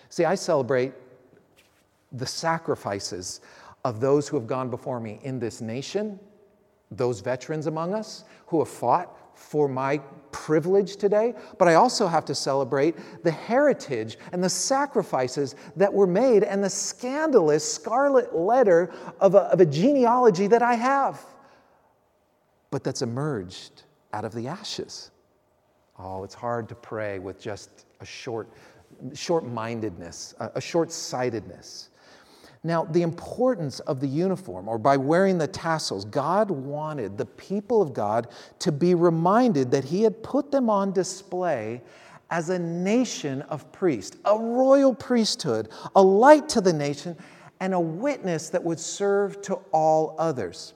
See, 0.09 0.25
I 0.25 0.35
celebrate 0.35 0.93
the 2.13 2.27
sacrifices 2.27 3.41
of 3.85 4.01
those 4.01 4.29
who 4.29 4.37
have 4.37 4.47
gone 4.47 4.71
before 4.71 5.01
me 5.01 5.21
in 5.23 5.39
this 5.39 5.61
nation 5.61 6.19
those 6.91 7.21
veterans 7.21 7.67
among 7.67 7.95
us 7.95 8.25
who 8.47 8.59
have 8.61 8.69
fought 8.69 9.17
for 9.35 9.69
my 9.69 9.99
privilege 10.33 10.97
today, 10.97 11.35
but 11.59 11.69
I 11.69 11.75
also 11.75 12.07
have 12.07 12.25
to 12.27 12.35
celebrate 12.35 12.97
the 13.23 13.31
heritage 13.31 14.19
and 14.33 14.43
the 14.43 14.49
sacrifices 14.49 15.55
that 15.77 15.93
were 15.93 16.07
made 16.07 16.43
and 16.43 16.63
the 16.63 16.71
scandalous 16.71 17.71
scarlet 17.71 18.35
letter 18.35 18.93
of 19.21 19.35
a, 19.35 19.41
of 19.41 19.61
a 19.61 19.67
genealogy 19.67 20.47
that 20.47 20.63
I 20.63 20.75
have, 20.75 21.21
but 22.71 22.83
that's 22.83 23.03
emerged 23.03 23.83
out 24.13 24.25
of 24.25 24.33
the 24.33 24.49
ashes. 24.49 25.11
Oh, 25.99 26.25
it's 26.25 26.35
hard 26.35 26.69
to 26.69 26.75
pray 26.75 27.19
with 27.19 27.41
just 27.41 27.87
a 28.01 28.07
short, 28.07 28.49
short-mindedness, 29.15 30.35
a, 30.41 30.53
a 30.57 30.61
short-sightedness. 30.61 31.91
Now, 32.65 32.85
the 32.85 33.03
importance 33.03 33.79
of 33.81 34.01
the 34.01 34.09
uniform, 34.09 34.69
or 34.69 34.79
by 34.79 34.97
wearing 34.97 35.39
the 35.39 35.47
tassels, 35.47 36.05
God 36.05 36.51
wanted 36.51 37.17
the 37.17 37.27
people 37.27 37.81
of 37.81 37.95
God 37.95 38.29
to 38.59 38.73
be 38.73 38.95
reminded 38.95 39.71
that 39.71 39.85
He 39.85 40.03
had 40.03 40.23
put 40.23 40.51
them 40.51 40.69
on 40.69 40.93
display 40.93 41.83
as 42.31 42.51
a 42.51 42.59
nation 42.59 43.43
of 43.43 43.71
priests, 43.71 44.17
a 44.25 44.37
royal 44.37 44.93
priesthood, 44.95 45.69
a 45.95 46.03
light 46.03 46.49
to 46.49 46.61
the 46.61 46.73
nation, 46.73 47.17
and 47.61 47.73
a 47.73 47.81
witness 47.81 48.51
that 48.51 48.65
would 48.65 48.81
serve 48.81 49.41
to 49.43 49.55
all 49.71 50.17
others. 50.19 50.75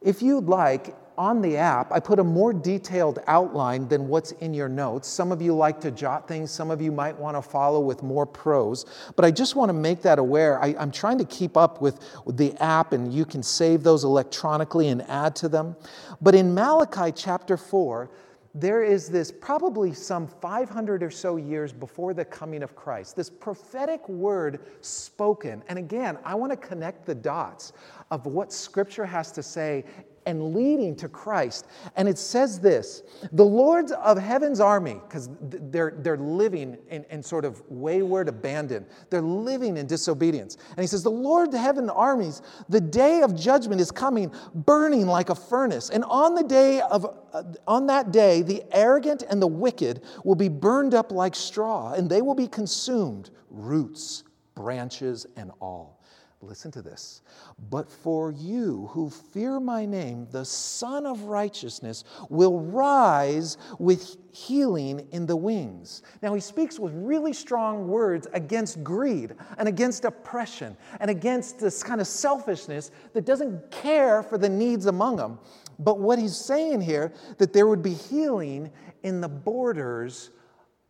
If 0.00 0.22
you'd 0.22 0.46
like, 0.46 0.96
on 1.20 1.42
the 1.42 1.54
app, 1.54 1.92
I 1.92 2.00
put 2.00 2.18
a 2.18 2.24
more 2.24 2.54
detailed 2.54 3.18
outline 3.26 3.86
than 3.88 4.08
what's 4.08 4.32
in 4.32 4.54
your 4.54 4.70
notes. 4.70 5.06
Some 5.06 5.32
of 5.32 5.42
you 5.42 5.54
like 5.54 5.78
to 5.82 5.90
jot 5.90 6.26
things, 6.26 6.50
some 6.50 6.70
of 6.70 6.80
you 6.80 6.90
might 6.90 7.14
want 7.14 7.36
to 7.36 7.42
follow 7.42 7.78
with 7.78 8.02
more 8.02 8.24
prose, 8.24 8.86
but 9.16 9.26
I 9.26 9.30
just 9.30 9.54
want 9.54 9.68
to 9.68 9.74
make 9.74 10.00
that 10.00 10.18
aware. 10.18 10.58
I, 10.62 10.68
am 10.78 10.90
trying 10.90 11.18
to 11.18 11.26
keep 11.26 11.58
up 11.58 11.82
with, 11.82 12.00
the 12.26 12.56
app, 12.62 12.94
and 12.94 13.12
you 13.12 13.26
can 13.26 13.42
save 13.42 13.82
those 13.82 14.02
electronically 14.02 14.88
and 14.88 15.02
add 15.10 15.36
to 15.36 15.48
them. 15.50 15.76
But 16.22 16.34
in 16.34 16.54
Malachi 16.54 17.12
chapter 17.12 17.58
4, 17.58 18.08
there 18.54 18.82
is 18.82 19.08
this 19.08 19.30
probably 19.30 19.92
some 19.92 20.26
500 20.26 21.02
or 21.02 21.10
so 21.10 21.36
years 21.36 21.72
before 21.72 22.14
the 22.14 22.24
coming 22.24 22.62
of 22.62 22.74
Christ, 22.74 23.14
this 23.14 23.30
prophetic 23.30 24.08
word 24.08 24.60
spoken. 24.80 25.62
And 25.68 25.78
again, 25.78 26.18
I 26.24 26.34
want 26.34 26.50
to 26.50 26.56
connect 26.56 27.06
the 27.06 27.14
dots 27.14 27.72
of 28.10 28.26
what 28.26 28.52
Scripture 28.52 29.06
has 29.06 29.30
to 29.32 29.42
say 29.42 29.84
and 30.26 30.54
leading 30.54 30.94
to 30.96 31.08
Christ. 31.08 31.66
And 31.96 32.08
it 32.08 32.18
says 32.18 32.60
this 32.60 33.02
the 33.32 33.44
lords 33.44 33.92
of 33.92 34.18
heaven's 34.18 34.60
army, 34.60 35.00
because 35.06 35.28
they're, 35.40 35.94
they're 35.98 36.16
living 36.16 36.78
in, 36.88 37.04
in 37.10 37.22
sort 37.22 37.44
of 37.44 37.62
wayward 37.68 38.28
abandon, 38.28 38.86
they're 39.10 39.20
living 39.20 39.76
in 39.76 39.86
disobedience. 39.86 40.56
And 40.70 40.80
he 40.80 40.86
says, 40.86 41.02
The 41.02 41.10
Lord 41.10 41.48
of 41.48 41.60
heaven 41.60 41.90
armies, 41.90 42.42
the 42.68 42.80
day 42.80 43.22
of 43.22 43.34
judgment 43.34 43.80
is 43.80 43.90
coming, 43.90 44.32
burning 44.54 45.06
like 45.06 45.30
a 45.30 45.34
furnace. 45.34 45.90
And 45.90 46.04
on 46.04 46.34
the 46.34 46.44
day 46.44 46.80
of 46.80 47.06
uh, 47.32 47.44
on 47.66 47.86
that 47.86 48.12
day, 48.12 48.42
the 48.42 48.62
arrogant 48.72 49.22
and 49.28 49.40
the 49.40 49.46
wicked 49.46 50.02
will 50.24 50.34
be 50.34 50.48
burned 50.48 50.94
up 50.94 51.12
like 51.12 51.34
straw, 51.34 51.92
and 51.92 52.10
they 52.10 52.22
will 52.22 52.34
be 52.34 52.48
consumed, 52.48 53.30
roots, 53.50 54.24
branches, 54.54 55.26
and 55.36 55.50
all. 55.60 55.99
Listen 56.42 56.70
to 56.70 56.80
this. 56.80 57.20
But 57.68 57.90
for 57.90 58.32
you 58.32 58.88
who 58.92 59.10
fear 59.10 59.60
my 59.60 59.84
name, 59.84 60.26
the 60.30 60.44
Sun 60.46 61.04
of 61.04 61.24
Righteousness 61.24 62.02
will 62.30 62.60
rise 62.60 63.58
with 63.78 64.16
healing 64.32 65.06
in 65.12 65.26
the 65.26 65.36
wings. 65.36 66.02
Now, 66.22 66.32
he 66.32 66.40
speaks 66.40 66.78
with 66.78 66.94
really 66.94 67.34
strong 67.34 67.88
words 67.88 68.26
against 68.32 68.82
greed 68.82 69.34
and 69.58 69.68
against 69.68 70.06
oppression 70.06 70.78
and 70.98 71.10
against 71.10 71.58
this 71.58 71.82
kind 71.82 72.00
of 72.00 72.06
selfishness 72.06 72.90
that 73.12 73.26
doesn't 73.26 73.70
care 73.70 74.22
for 74.22 74.38
the 74.38 74.48
needs 74.48 74.86
among 74.86 75.16
them. 75.16 75.38
But 75.78 75.98
what 75.98 76.18
he's 76.18 76.36
saying 76.36 76.80
here, 76.80 77.12
that 77.36 77.52
there 77.52 77.66
would 77.66 77.82
be 77.82 77.94
healing 77.94 78.70
in 79.02 79.20
the 79.20 79.28
borders 79.28 80.30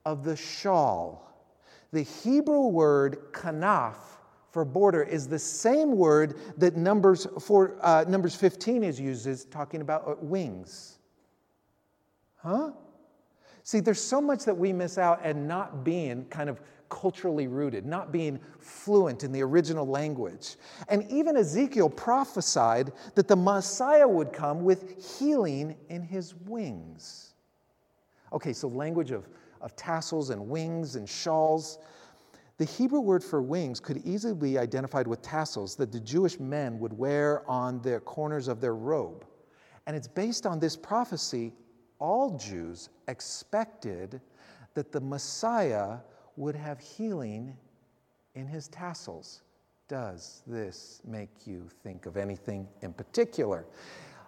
of 0.06 0.22
the 0.22 0.36
shawl. 0.36 1.26
The 1.92 2.02
Hebrew 2.02 2.68
word 2.68 3.32
kanaf 3.32 3.96
for 4.50 4.64
border 4.64 5.02
is 5.02 5.28
the 5.28 5.38
same 5.38 5.92
word 5.96 6.38
that 6.58 6.76
Numbers, 6.76 7.26
for, 7.40 7.76
uh, 7.82 8.04
Numbers 8.08 8.34
15 8.34 8.82
is 8.82 9.00
used 9.00 9.26
as 9.26 9.44
talking 9.44 9.80
about 9.80 10.06
uh, 10.08 10.14
wings. 10.20 10.98
Huh? 12.36 12.72
See, 13.62 13.80
there's 13.80 14.02
so 14.02 14.20
much 14.20 14.44
that 14.44 14.56
we 14.56 14.72
miss 14.72 14.98
out 14.98 15.20
and 15.22 15.46
not 15.46 15.84
being 15.84 16.24
kind 16.26 16.50
of 16.50 16.60
culturally 16.88 17.46
rooted, 17.46 17.86
not 17.86 18.10
being 18.10 18.40
fluent 18.58 19.22
in 19.22 19.30
the 19.30 19.42
original 19.42 19.86
language. 19.86 20.56
And 20.88 21.08
even 21.10 21.36
Ezekiel 21.36 21.88
prophesied 21.88 22.92
that 23.14 23.28
the 23.28 23.36
Messiah 23.36 24.08
would 24.08 24.32
come 24.32 24.64
with 24.64 25.18
healing 25.18 25.76
in 25.88 26.02
his 26.02 26.34
wings. 26.34 27.34
Okay, 28.32 28.52
so 28.52 28.66
language 28.66 29.12
of, 29.12 29.28
of 29.60 29.76
tassels 29.76 30.30
and 30.30 30.48
wings 30.48 30.96
and 30.96 31.08
shawls. 31.08 31.78
The 32.60 32.66
Hebrew 32.66 33.00
word 33.00 33.24
for 33.24 33.40
wings 33.40 33.80
could 33.80 34.02
easily 34.04 34.34
be 34.34 34.58
identified 34.58 35.06
with 35.06 35.22
tassels 35.22 35.76
that 35.76 35.92
the 35.92 35.98
Jewish 35.98 36.38
men 36.38 36.78
would 36.78 36.92
wear 36.92 37.42
on 37.48 37.80
the 37.80 38.00
corners 38.00 38.48
of 38.48 38.60
their 38.60 38.74
robe. 38.74 39.24
And 39.86 39.96
it's 39.96 40.06
based 40.06 40.44
on 40.44 40.60
this 40.60 40.76
prophecy, 40.76 41.54
all 41.98 42.36
Jews 42.36 42.90
expected 43.08 44.20
that 44.74 44.92
the 44.92 45.00
Messiah 45.00 46.00
would 46.36 46.54
have 46.54 46.78
healing 46.80 47.56
in 48.34 48.46
his 48.46 48.68
tassels. 48.68 49.40
Does 49.88 50.42
this 50.46 51.00
make 51.06 51.46
you 51.46 51.66
think 51.82 52.04
of 52.04 52.18
anything 52.18 52.68
in 52.82 52.92
particular? 52.92 53.64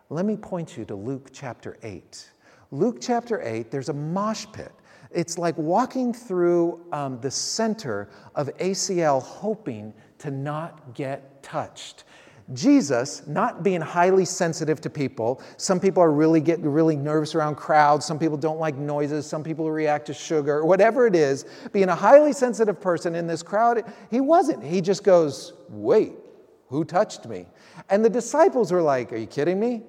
Let 0.09 0.25
me 0.25 0.39
point 0.39 0.75
you 0.79 0.87
to 0.87 0.95
Luke 0.95 1.29
chapter 1.35 1.77
8. 1.83 2.31
Luke 2.71 2.97
chapter 2.99 3.43
8, 3.43 3.71
there's 3.71 3.91
a 3.91 3.93
mosh 3.93 4.47
pit 4.55 4.73
it's 5.15 5.39
like 5.39 5.57
walking 5.57 6.13
through 6.13 6.81
um, 6.93 7.21
the 7.21 7.31
center 7.31 8.09
of 8.35 8.49
ACL 8.59 9.23
hoping 9.23 9.93
to 10.19 10.31
not 10.31 10.95
get 10.95 11.43
touched. 11.43 12.05
Jesus, 12.53 13.27
not 13.27 13.63
being 13.63 13.81
highly 13.81 14.25
sensitive 14.25 14.81
to 14.81 14.91
people, 14.91 15.41
some 15.57 15.79
people 15.79 16.03
are 16.03 16.11
really 16.11 16.41
getting 16.41 16.69
really 16.69 16.97
nervous 16.97 17.35
around 17.35 17.55
crowds, 17.55 18.05
some 18.05 18.19
people 18.19 18.37
don't 18.37 18.59
like 18.59 18.77
noises, 18.77 19.27
some 19.27 19.43
people 19.45 19.71
react 19.71 20.07
to 20.07 20.15
sugar, 20.15 20.65
whatever 20.65 21.07
it 21.07 21.15
is, 21.15 21.47
being 21.73 21.89
a 21.89 21.95
highly 21.95 22.33
sensitive 22.33 22.81
person 22.81 23.15
in 23.15 23.27
this 23.27 23.43
crowd, 23.43 23.85
he 24.11 24.21
wasn't. 24.21 24.63
He 24.63 24.81
just 24.81 25.05
goes, 25.05 25.55
Wait, 25.69 26.15
who 26.69 26.85
touched 26.85 27.27
me? 27.27 27.47
And 27.89 28.05
the 28.05 28.11
disciples 28.11 28.73
were 28.73 28.83
like, 28.83 29.13
Are 29.13 29.17
you 29.17 29.27
kidding 29.27 29.59
me? 29.59 29.83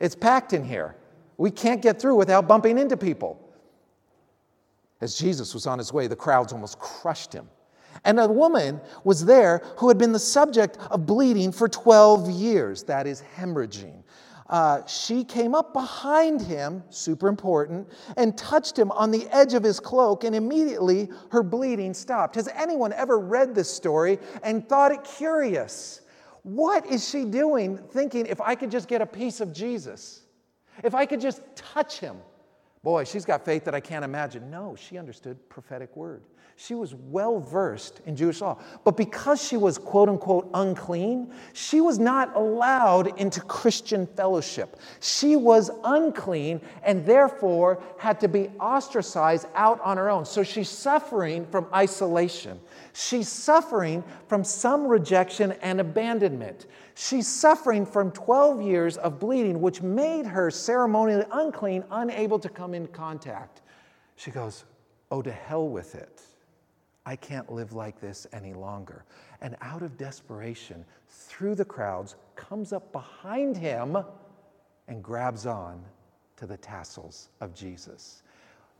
It's 0.00 0.14
packed 0.14 0.52
in 0.52 0.64
here. 0.64 0.96
We 1.36 1.50
can't 1.50 1.80
get 1.80 2.00
through 2.00 2.16
without 2.16 2.48
bumping 2.48 2.76
into 2.76 2.96
people. 2.96 3.49
As 5.00 5.14
Jesus 5.16 5.54
was 5.54 5.66
on 5.66 5.78
his 5.78 5.92
way, 5.92 6.06
the 6.06 6.16
crowds 6.16 6.52
almost 6.52 6.78
crushed 6.78 7.32
him. 7.32 7.48
And 8.04 8.18
a 8.18 8.28
woman 8.28 8.80
was 9.04 9.24
there 9.24 9.62
who 9.76 9.88
had 9.88 9.98
been 9.98 10.12
the 10.12 10.18
subject 10.18 10.78
of 10.90 11.06
bleeding 11.06 11.52
for 11.52 11.68
12 11.68 12.30
years, 12.30 12.82
that 12.84 13.06
is, 13.06 13.22
hemorrhaging. 13.36 14.02
Uh, 14.48 14.84
she 14.86 15.22
came 15.22 15.54
up 15.54 15.72
behind 15.72 16.40
him, 16.40 16.82
super 16.90 17.28
important, 17.28 17.88
and 18.16 18.36
touched 18.36 18.76
him 18.76 18.90
on 18.90 19.12
the 19.12 19.28
edge 19.28 19.54
of 19.54 19.62
his 19.62 19.78
cloak, 19.78 20.24
and 20.24 20.34
immediately 20.34 21.08
her 21.30 21.42
bleeding 21.42 21.94
stopped. 21.94 22.34
Has 22.34 22.48
anyone 22.48 22.92
ever 22.92 23.18
read 23.18 23.54
this 23.54 23.70
story 23.70 24.18
and 24.42 24.68
thought 24.68 24.90
it 24.90 25.04
curious? 25.04 26.00
What 26.42 26.84
is 26.86 27.08
she 27.08 27.24
doing 27.24 27.78
thinking 27.78 28.26
if 28.26 28.40
I 28.40 28.56
could 28.56 28.72
just 28.72 28.88
get 28.88 29.00
a 29.00 29.06
piece 29.06 29.40
of 29.40 29.52
Jesus? 29.52 30.22
If 30.82 30.96
I 30.96 31.06
could 31.06 31.20
just 31.20 31.42
touch 31.54 32.00
him? 32.00 32.16
Boy, 32.82 33.04
she's 33.04 33.24
got 33.24 33.44
faith 33.44 33.64
that 33.64 33.74
I 33.74 33.80
can't 33.80 34.04
imagine. 34.04 34.50
No, 34.50 34.74
she 34.74 34.96
understood 34.96 35.36
prophetic 35.50 35.94
word. 35.96 36.22
She 36.56 36.74
was 36.74 36.94
well 36.94 37.40
versed 37.40 38.02
in 38.04 38.16
Jewish 38.16 38.42
law. 38.42 38.58
But 38.84 38.96
because 38.96 39.42
she 39.42 39.56
was 39.56 39.78
quote 39.78 40.10
unquote 40.10 40.50
unclean, 40.52 41.32
she 41.54 41.80
was 41.80 41.98
not 41.98 42.36
allowed 42.36 43.18
into 43.18 43.40
Christian 43.40 44.06
fellowship. 44.06 44.78
She 45.00 45.36
was 45.36 45.70
unclean 45.84 46.60
and 46.82 47.04
therefore 47.06 47.82
had 47.98 48.20
to 48.20 48.28
be 48.28 48.48
ostracized 48.60 49.46
out 49.54 49.80
on 49.80 49.96
her 49.96 50.10
own. 50.10 50.26
So 50.26 50.42
she's 50.42 50.68
suffering 50.68 51.46
from 51.46 51.66
isolation. 51.74 52.60
She's 52.92 53.28
suffering 53.28 54.04
from 54.28 54.44
some 54.44 54.86
rejection 54.86 55.52
and 55.62 55.80
abandonment. 55.80 56.66
She's 57.02 57.26
suffering 57.26 57.86
from 57.86 58.10
12 58.10 58.60
years 58.60 58.98
of 58.98 59.18
bleeding, 59.18 59.62
which 59.62 59.80
made 59.80 60.26
her 60.26 60.50
ceremonially 60.50 61.24
unclean, 61.32 61.82
unable 61.90 62.38
to 62.38 62.50
come 62.50 62.74
in 62.74 62.86
contact. 62.88 63.62
She 64.16 64.30
goes, 64.30 64.66
Oh, 65.10 65.22
to 65.22 65.32
hell 65.32 65.66
with 65.66 65.94
it. 65.94 66.20
I 67.06 67.16
can't 67.16 67.50
live 67.50 67.72
like 67.72 68.02
this 68.02 68.26
any 68.34 68.52
longer. 68.52 69.06
And 69.40 69.56
out 69.62 69.80
of 69.80 69.96
desperation, 69.96 70.84
through 71.08 71.54
the 71.54 71.64
crowds, 71.64 72.16
comes 72.36 72.70
up 72.74 72.92
behind 72.92 73.56
him 73.56 73.96
and 74.86 75.02
grabs 75.02 75.46
on 75.46 75.82
to 76.36 76.44
the 76.44 76.58
tassels 76.58 77.30
of 77.40 77.54
Jesus 77.54 78.24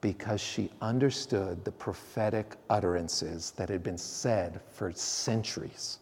because 0.03 0.43
she 0.43 0.71
understood 0.83 1.65
the 1.65 1.73
prophetic 1.73 2.57
utterances 2.69 3.53
that 3.53 3.71
had 3.71 3.83
been 3.83 3.97
said 3.97 4.61
for 4.69 4.93
centuries. 4.93 6.01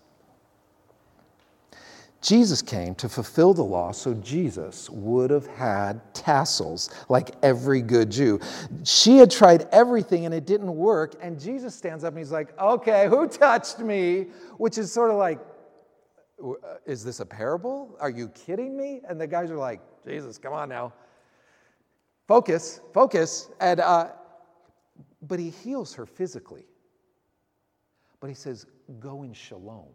Jesus 2.20 2.62
came 2.62 2.96
to 2.96 3.08
fulfill 3.08 3.54
the 3.54 3.62
law, 3.62 3.92
so 3.92 4.12
Jesus 4.14 4.90
would 4.90 5.30
have 5.30 5.46
had 5.46 6.00
tassels 6.14 6.90
like 7.08 7.30
every 7.44 7.80
good 7.80 8.10
Jew. 8.10 8.40
She 8.82 9.18
had 9.18 9.30
tried 9.30 9.68
everything 9.70 10.24
and 10.24 10.34
it 10.34 10.44
didn't 10.44 10.74
work, 10.74 11.14
and 11.22 11.38
Jesus 11.38 11.76
stands 11.76 12.02
up 12.02 12.12
and 12.12 12.18
he's 12.18 12.32
like, 12.32 12.58
Okay, 12.58 13.06
who 13.08 13.28
touched 13.28 13.78
me? 13.78 14.26
Which 14.56 14.78
is 14.78 14.92
sort 14.92 15.10
of 15.10 15.16
like, 15.16 15.38
uh, 16.44 16.54
Is 16.86 17.04
this 17.04 17.20
a 17.20 17.26
parable? 17.26 17.96
Are 18.00 18.10
you 18.10 18.28
kidding 18.30 18.76
me? 18.76 19.00
And 19.08 19.20
the 19.20 19.26
guys 19.26 19.50
are 19.52 19.56
like, 19.56 19.80
Jesus, 20.04 20.38
come 20.38 20.52
on 20.52 20.68
now. 20.68 20.92
Focus, 22.26 22.80
focus. 22.92 23.48
And, 23.60 23.78
uh, 23.78 24.08
but 25.22 25.38
he 25.38 25.50
heals 25.50 25.94
her 25.94 26.04
physically. 26.04 26.66
But 28.18 28.26
he 28.26 28.34
says, 28.34 28.66
Go 28.98 29.22
in 29.22 29.32
shalom. 29.32 29.86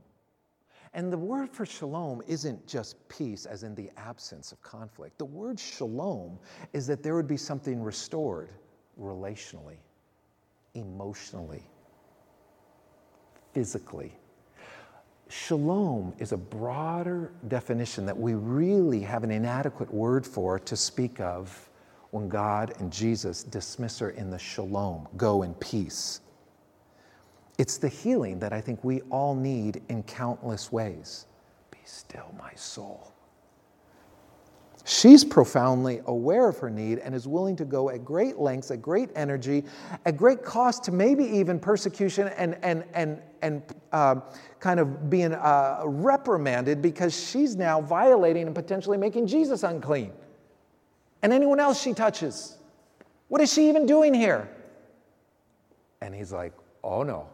And 0.93 1.11
the 1.11 1.17
word 1.17 1.49
for 1.49 1.65
shalom 1.65 2.21
isn't 2.27 2.67
just 2.67 3.07
peace, 3.09 3.45
as 3.45 3.63
in 3.63 3.73
the 3.73 3.89
absence 3.97 4.51
of 4.51 4.61
conflict. 4.61 5.17
The 5.17 5.25
word 5.25 5.59
shalom 5.59 6.37
is 6.71 6.85
that 6.87 7.01
there 7.01 7.15
would 7.15 7.27
be 7.27 7.37
something 7.37 7.81
restored 7.81 8.49
relationally, 8.99 9.77
emotionally, 10.75 11.63
physically. 13.53 14.13
Shalom 15.29 16.13
is 16.19 16.31
a 16.31 16.37
broader 16.37 17.31
definition 17.47 18.05
that 18.05 18.17
we 18.17 18.35
really 18.35 18.99
have 18.99 19.23
an 19.23 19.31
inadequate 19.31 19.91
word 19.91 20.27
for 20.27 20.59
to 20.59 20.75
speak 20.75 21.19
of 21.19 21.69
when 22.11 22.29
God 22.29 22.75
and 22.77 22.93
Jesus 22.93 23.41
dismiss 23.41 23.97
her 23.97 24.11
in 24.11 24.29
the 24.29 24.37
shalom, 24.37 25.07
go 25.17 25.41
in 25.41 25.55
peace. 25.55 26.21
It's 27.57 27.77
the 27.77 27.87
healing 27.87 28.39
that 28.39 28.51
I 28.51 28.61
think 28.61 28.83
we 28.83 29.01
all 29.09 29.35
need 29.35 29.81
in 29.89 30.03
countless 30.03 30.71
ways. 30.71 31.27
Be 31.71 31.77
still, 31.85 32.33
my 32.37 32.53
soul. 32.55 33.13
She's 34.85 35.23
profoundly 35.23 36.01
aware 36.07 36.49
of 36.49 36.57
her 36.57 36.69
need 36.69 36.99
and 36.99 37.15
is 37.15 37.25
willing 37.25 37.55
to 37.55 37.63
go 37.63 37.89
at 37.89 38.03
great 38.03 38.37
lengths, 38.37 38.69
at 38.69 38.81
great 38.81 39.09
energy, 39.15 39.63
at 40.05 40.17
great 40.17 40.43
cost 40.43 40.83
to 40.85 40.91
maybe 40.91 41.23
even 41.23 41.57
persecution 41.57 42.27
and, 42.29 42.57
and, 42.63 42.83
and, 42.93 43.21
and 43.41 43.61
uh, 43.93 44.15
kind 44.59 44.81
of 44.81 45.09
being 45.09 45.33
uh, 45.33 45.83
reprimanded 45.85 46.81
because 46.81 47.17
she's 47.17 47.55
now 47.55 47.79
violating 47.79 48.45
and 48.45 48.55
potentially 48.55 48.97
making 48.97 49.25
Jesus 49.25 49.63
unclean. 49.63 50.11
And 51.21 51.31
anyone 51.31 51.61
else 51.61 51.81
she 51.81 51.93
touches. 51.93 52.57
What 53.29 53.39
is 53.39 53.53
she 53.53 53.69
even 53.69 53.85
doing 53.85 54.13
here? 54.13 54.49
And 56.01 56.13
he's 56.13 56.33
like, 56.33 56.51
Oh 56.83 57.03
no, 57.03 57.29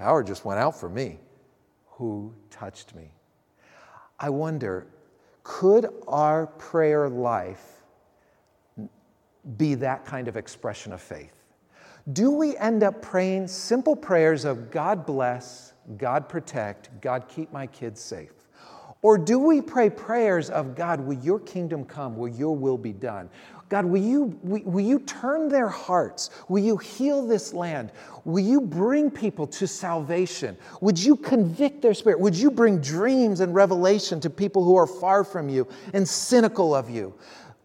Power 0.00 0.22
just 0.22 0.46
went 0.46 0.58
out 0.58 0.80
for 0.80 0.88
me. 0.88 1.18
Who 1.90 2.32
touched 2.48 2.94
me? 2.94 3.10
I 4.18 4.30
wonder, 4.30 4.86
could 5.42 5.90
our 6.08 6.46
prayer 6.46 7.06
life 7.10 7.82
be 9.58 9.74
that 9.74 10.06
kind 10.06 10.26
of 10.26 10.38
expression 10.38 10.94
of 10.94 11.02
faith? 11.02 11.44
Do 12.14 12.30
we 12.30 12.56
end 12.56 12.82
up 12.82 13.02
praying 13.02 13.48
simple 13.48 13.94
prayers 13.94 14.46
of 14.46 14.70
God 14.70 15.04
bless, 15.04 15.74
God 15.98 16.30
protect, 16.30 16.98
God 17.02 17.28
keep 17.28 17.52
my 17.52 17.66
kids 17.66 18.00
safe? 18.00 18.32
Or 19.02 19.18
do 19.18 19.38
we 19.38 19.60
pray 19.60 19.90
prayers 19.90 20.48
of 20.48 20.74
God, 20.74 21.00
will 21.00 21.18
your 21.18 21.40
kingdom 21.40 21.84
come, 21.84 22.16
will 22.16 22.28
your 22.28 22.56
will 22.56 22.78
be 22.78 22.94
done? 22.94 23.28
God, 23.70 23.84
will 23.84 24.02
you, 24.02 24.36
will 24.42 24.84
you 24.84 24.98
turn 24.98 25.48
their 25.48 25.68
hearts? 25.68 26.30
Will 26.48 26.62
you 26.62 26.76
heal 26.76 27.24
this 27.24 27.54
land? 27.54 27.92
Will 28.24 28.42
you 28.42 28.60
bring 28.60 29.12
people 29.12 29.46
to 29.46 29.66
salvation? 29.68 30.58
Would 30.80 30.98
you 30.98 31.14
convict 31.14 31.80
their 31.80 31.94
spirit? 31.94 32.18
Would 32.18 32.34
you 32.34 32.50
bring 32.50 32.80
dreams 32.80 33.38
and 33.38 33.54
revelation 33.54 34.20
to 34.22 34.28
people 34.28 34.64
who 34.64 34.74
are 34.74 34.88
far 34.88 35.22
from 35.22 35.48
you 35.48 35.68
and 35.94 36.06
cynical 36.06 36.74
of 36.74 36.90
you? 36.90 37.14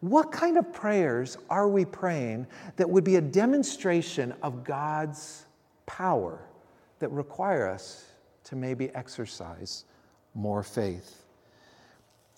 What 0.01 0.31
kind 0.31 0.59
of 0.59 0.71
prayers 0.71 1.39
are 1.49 1.67
we 1.67 1.85
praying 1.85 2.45
that 2.75 2.87
would 2.87 3.03
be 3.03 3.15
a 3.15 3.21
demonstration 3.21 4.31
of 4.43 4.63
God's 4.63 5.45
power 5.87 6.39
that 6.99 7.09
require 7.09 7.67
us 7.67 8.05
to 8.43 8.55
maybe 8.55 8.93
exercise 8.93 9.85
more 10.35 10.61
faith? 10.61 11.24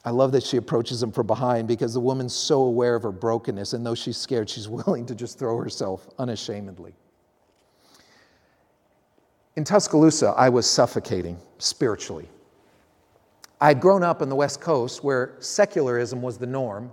I 0.07 0.09
love 0.11 0.31
that 0.31 0.43
she 0.43 0.55
approaches 0.55 1.03
him 1.03 1.11
from 1.11 1.27
behind 1.27 1.67
because 1.67 1.93
the 1.93 1.99
woman's 1.99 2.33
so 2.33 2.61
aware 2.61 2.95
of 2.95 3.03
her 3.03 3.11
brokenness, 3.11 3.73
and 3.73 3.85
though 3.85 3.93
she's 3.93 4.15
scared, 4.15 4.49
she's 4.49 4.69
willing 4.69 5.05
to 5.05 5.13
just 5.13 5.37
throw 5.37 5.57
herself 5.57 6.07
unashamedly. 6.17 6.95
In 9.57 9.65
Tuscaloosa, 9.65 10.33
I 10.37 10.47
was 10.47 10.65
suffocating 10.65 11.37
spiritually. 11.57 12.29
I'd 13.59 13.81
grown 13.81 14.01
up 14.01 14.21
on 14.21 14.29
the 14.29 14.35
West 14.35 14.61
Coast 14.61 15.03
where 15.03 15.35
secularism 15.39 16.21
was 16.21 16.37
the 16.37 16.47
norm, 16.47 16.89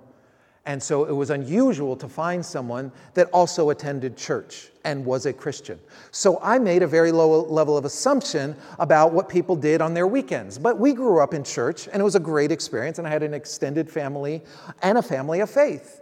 and 0.66 0.82
so 0.82 1.04
it 1.04 1.12
was 1.12 1.30
unusual 1.30 1.94
to 1.96 2.08
find 2.08 2.44
someone 2.44 2.90
that 3.12 3.28
also 3.30 3.70
attended 3.70 4.16
church 4.16 4.70
and 4.84 5.04
was 5.04 5.26
a 5.26 5.32
Christian. 5.32 5.78
So 6.10 6.38
I 6.40 6.58
made 6.58 6.82
a 6.82 6.86
very 6.86 7.12
low 7.12 7.42
level 7.42 7.76
of 7.76 7.84
assumption 7.84 8.56
about 8.78 9.12
what 9.12 9.28
people 9.28 9.56
did 9.56 9.82
on 9.82 9.92
their 9.92 10.06
weekends. 10.06 10.58
But 10.58 10.78
we 10.78 10.94
grew 10.94 11.20
up 11.20 11.34
in 11.34 11.44
church 11.44 11.86
and 11.88 12.00
it 12.00 12.04
was 12.04 12.14
a 12.14 12.20
great 12.20 12.50
experience, 12.50 12.98
and 12.98 13.06
I 13.06 13.10
had 13.10 13.22
an 13.22 13.34
extended 13.34 13.90
family 13.90 14.42
and 14.82 14.96
a 14.96 15.02
family 15.02 15.40
of 15.40 15.50
faith. 15.50 16.00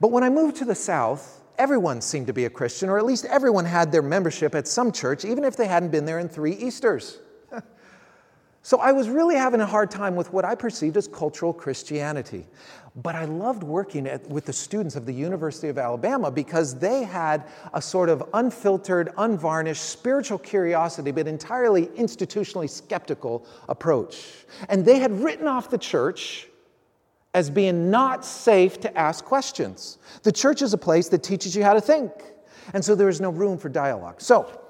But 0.00 0.10
when 0.10 0.24
I 0.24 0.30
moved 0.30 0.56
to 0.56 0.64
the 0.64 0.74
South, 0.74 1.42
everyone 1.58 2.00
seemed 2.00 2.28
to 2.28 2.32
be 2.32 2.46
a 2.46 2.50
Christian, 2.50 2.88
or 2.88 2.98
at 2.98 3.04
least 3.04 3.26
everyone 3.26 3.66
had 3.66 3.92
their 3.92 4.02
membership 4.02 4.54
at 4.54 4.66
some 4.66 4.90
church, 4.90 5.26
even 5.26 5.44
if 5.44 5.56
they 5.56 5.66
hadn't 5.66 5.90
been 5.90 6.06
there 6.06 6.18
in 6.18 6.30
three 6.30 6.54
Easters. 6.54 7.18
So 8.62 8.78
I 8.78 8.92
was 8.92 9.08
really 9.08 9.36
having 9.36 9.60
a 9.60 9.66
hard 9.66 9.90
time 9.90 10.14
with 10.14 10.32
what 10.32 10.44
I 10.44 10.54
perceived 10.54 10.96
as 10.96 11.08
cultural 11.08 11.52
Christianity. 11.52 12.46
But 12.96 13.14
I 13.14 13.24
loved 13.24 13.62
working 13.62 14.06
at, 14.06 14.28
with 14.28 14.44
the 14.44 14.52
students 14.52 14.96
of 14.96 15.06
the 15.06 15.12
University 15.12 15.68
of 15.68 15.78
Alabama 15.78 16.30
because 16.30 16.78
they 16.78 17.04
had 17.04 17.44
a 17.72 17.80
sort 17.80 18.08
of 18.08 18.22
unfiltered, 18.34 19.12
unvarnished 19.16 19.82
spiritual 19.82 20.38
curiosity, 20.38 21.10
but 21.10 21.26
entirely 21.26 21.86
institutionally 21.86 22.68
skeptical 22.68 23.46
approach. 23.68 24.44
And 24.68 24.84
they 24.84 24.98
had 24.98 25.12
written 25.12 25.46
off 25.46 25.70
the 25.70 25.78
church 25.78 26.48
as 27.32 27.48
being 27.48 27.90
not 27.90 28.24
safe 28.24 28.80
to 28.80 28.98
ask 28.98 29.24
questions. 29.24 29.98
The 30.24 30.32
church 30.32 30.62
is 30.62 30.74
a 30.74 30.78
place 30.78 31.08
that 31.10 31.22
teaches 31.22 31.54
you 31.54 31.62
how 31.62 31.74
to 31.74 31.80
think. 31.80 32.12
And 32.74 32.84
so 32.84 32.94
there 32.94 33.08
is 33.08 33.20
no 33.20 33.30
room 33.30 33.56
for 33.56 33.68
dialogue. 33.68 34.20
So 34.20 34.60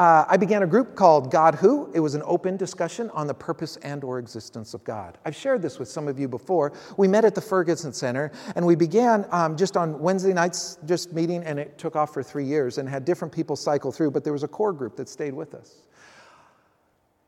uh, 0.00 0.24
I 0.26 0.38
began 0.38 0.62
a 0.62 0.66
group 0.66 0.94
called 0.94 1.30
God 1.30 1.56
Who. 1.56 1.90
It 1.92 2.00
was 2.00 2.14
an 2.14 2.22
open 2.24 2.56
discussion 2.56 3.10
on 3.10 3.26
the 3.26 3.34
purpose 3.34 3.76
and 3.82 4.02
or 4.02 4.18
existence 4.18 4.72
of 4.72 4.82
God. 4.82 5.18
I've 5.26 5.36
shared 5.36 5.60
this 5.60 5.78
with 5.78 5.90
some 5.90 6.08
of 6.08 6.18
you 6.18 6.26
before. 6.26 6.72
We 6.96 7.06
met 7.06 7.26
at 7.26 7.34
the 7.34 7.42
Ferguson 7.42 7.92
Center, 7.92 8.32
and 8.56 8.64
we 8.64 8.76
began 8.76 9.26
um, 9.30 9.58
just 9.58 9.76
on 9.76 10.00
Wednesday 10.00 10.32
nights, 10.32 10.78
just 10.86 11.12
meeting, 11.12 11.44
and 11.44 11.58
it 11.58 11.76
took 11.76 11.96
off 11.96 12.14
for 12.14 12.22
three 12.22 12.46
years 12.46 12.78
and 12.78 12.88
had 12.88 13.04
different 13.04 13.30
people 13.30 13.56
cycle 13.56 13.92
through, 13.92 14.12
but 14.12 14.24
there 14.24 14.32
was 14.32 14.42
a 14.42 14.48
core 14.48 14.72
group 14.72 14.96
that 14.96 15.06
stayed 15.06 15.34
with 15.34 15.52
us. 15.52 15.82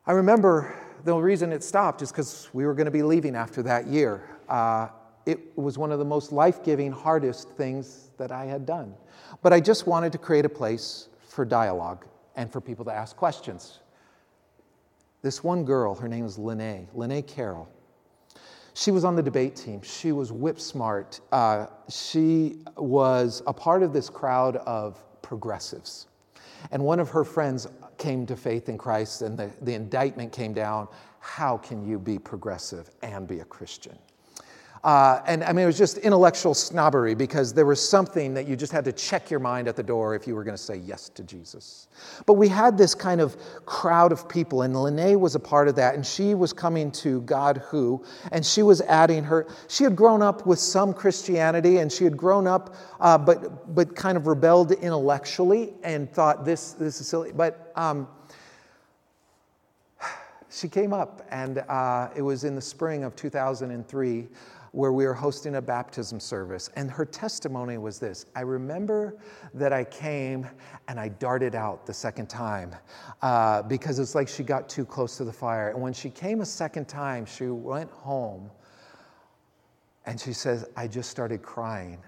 I 0.06 0.12
remember 0.12 0.74
the 1.04 1.14
reason 1.14 1.52
it 1.52 1.62
stopped 1.62 2.00
is 2.00 2.10
because 2.10 2.48
we 2.54 2.64
were 2.64 2.72
going 2.72 2.86
to 2.86 2.90
be 2.90 3.02
leaving 3.02 3.36
after 3.36 3.62
that 3.64 3.86
year. 3.86 4.26
Uh, 4.48 4.88
it 5.26 5.58
was 5.58 5.76
one 5.76 5.92
of 5.92 5.98
the 5.98 6.06
most 6.06 6.32
life 6.32 6.64
giving, 6.64 6.90
hardest 6.90 7.50
things 7.50 8.12
that 8.16 8.32
I 8.32 8.46
had 8.46 8.64
done. 8.64 8.94
But 9.42 9.52
I 9.52 9.60
just 9.60 9.86
wanted 9.86 10.10
to 10.12 10.18
create 10.18 10.46
a 10.46 10.48
place 10.48 11.10
for 11.20 11.44
dialogue 11.44 12.06
and 12.36 12.50
for 12.50 12.60
people 12.60 12.84
to 12.84 12.92
ask 12.92 13.16
questions. 13.16 13.80
This 15.22 15.44
one 15.44 15.64
girl, 15.64 15.94
her 15.94 16.08
name 16.08 16.24
is 16.24 16.38
Lene, 16.38 16.88
Lene 16.94 17.22
Carroll. 17.22 17.68
She 18.74 18.90
was 18.90 19.04
on 19.04 19.16
the 19.16 19.22
debate 19.22 19.54
team. 19.54 19.82
She 19.82 20.12
was 20.12 20.32
whip 20.32 20.58
smart. 20.58 21.20
Uh, 21.30 21.66
she 21.88 22.58
was 22.76 23.42
a 23.46 23.52
part 23.52 23.82
of 23.82 23.92
this 23.92 24.08
crowd 24.08 24.56
of 24.56 25.04
progressives. 25.22 26.06
And 26.70 26.82
one 26.82 26.98
of 26.98 27.10
her 27.10 27.24
friends 27.24 27.66
came 27.98 28.24
to 28.26 28.36
faith 28.36 28.68
in 28.68 28.78
Christ, 28.78 29.22
and 29.22 29.38
the, 29.38 29.50
the 29.62 29.74
indictment 29.74 30.32
came 30.32 30.52
down 30.52 30.88
how 31.20 31.56
can 31.56 31.86
you 31.86 32.00
be 32.00 32.18
progressive 32.18 32.90
and 33.02 33.28
be 33.28 33.40
a 33.40 33.44
Christian? 33.44 33.96
Uh, 34.84 35.20
and 35.28 35.44
I 35.44 35.52
mean, 35.52 35.62
it 35.62 35.66
was 35.66 35.78
just 35.78 35.98
intellectual 35.98 36.54
snobbery 36.54 37.14
because 37.14 37.54
there 37.54 37.66
was 37.66 37.86
something 37.86 38.34
that 38.34 38.48
you 38.48 38.56
just 38.56 38.72
had 38.72 38.84
to 38.86 38.92
check 38.92 39.30
your 39.30 39.38
mind 39.38 39.68
at 39.68 39.76
the 39.76 39.82
door 39.82 40.16
if 40.16 40.26
you 40.26 40.34
were 40.34 40.42
going 40.42 40.56
to 40.56 40.62
say 40.62 40.74
yes 40.74 41.08
to 41.10 41.22
Jesus. 41.22 41.86
But 42.26 42.32
we 42.32 42.48
had 42.48 42.76
this 42.76 42.92
kind 42.92 43.20
of 43.20 43.36
crowd 43.64 44.10
of 44.10 44.28
people, 44.28 44.62
and 44.62 44.74
Lene 44.74 45.20
was 45.20 45.36
a 45.36 45.40
part 45.40 45.68
of 45.68 45.76
that, 45.76 45.94
and 45.94 46.04
she 46.04 46.34
was 46.34 46.52
coming 46.52 46.90
to 46.92 47.20
God 47.20 47.58
Who, 47.68 48.04
and 48.32 48.44
she 48.44 48.64
was 48.64 48.80
adding 48.80 49.22
her. 49.22 49.46
She 49.68 49.84
had 49.84 49.94
grown 49.94 50.20
up 50.20 50.46
with 50.46 50.58
some 50.58 50.92
Christianity, 50.92 51.78
and 51.78 51.92
she 51.92 52.02
had 52.02 52.16
grown 52.16 52.48
up, 52.48 52.74
uh, 52.98 53.16
but 53.16 53.72
but 53.76 53.94
kind 53.94 54.16
of 54.16 54.26
rebelled 54.26 54.72
intellectually 54.72 55.74
and 55.84 56.10
thought 56.12 56.44
this 56.44 56.72
this 56.72 57.00
is 57.00 57.06
silly. 57.06 57.30
But 57.30 57.70
um, 57.76 58.08
she 60.50 60.68
came 60.68 60.92
up, 60.92 61.24
and 61.30 61.58
uh, 61.58 62.08
it 62.16 62.22
was 62.22 62.42
in 62.42 62.56
the 62.56 62.60
spring 62.60 63.04
of 63.04 63.14
2003 63.14 64.26
where 64.72 64.92
we 64.92 65.06
were 65.06 65.14
hosting 65.14 65.56
a 65.56 65.62
baptism 65.62 66.18
service. 66.18 66.70
And 66.76 66.90
her 66.90 67.04
testimony 67.04 67.78
was 67.78 67.98
this 67.98 68.26
I 68.34 68.40
remember 68.40 69.18
that 69.54 69.72
I 69.72 69.84
came 69.84 70.48
and 70.88 70.98
I 70.98 71.08
darted 71.08 71.54
out 71.54 71.86
the 71.86 71.94
second 71.94 72.28
time 72.28 72.74
uh, 73.20 73.62
because 73.62 73.98
it's 73.98 74.14
like 74.14 74.28
she 74.28 74.42
got 74.42 74.68
too 74.68 74.84
close 74.84 75.16
to 75.18 75.24
the 75.24 75.32
fire. 75.32 75.70
And 75.70 75.80
when 75.80 75.92
she 75.92 76.10
came 76.10 76.40
a 76.40 76.46
second 76.46 76.88
time, 76.88 77.26
she 77.26 77.46
went 77.46 77.90
home 77.90 78.50
and 80.06 80.18
she 80.18 80.32
says, 80.32 80.66
I 80.76 80.88
just 80.88 81.10
started 81.10 81.42
crying. 81.42 81.98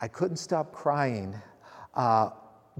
I 0.00 0.08
couldn't 0.08 0.36
stop 0.36 0.72
crying 0.72 1.34
uh, 1.94 2.30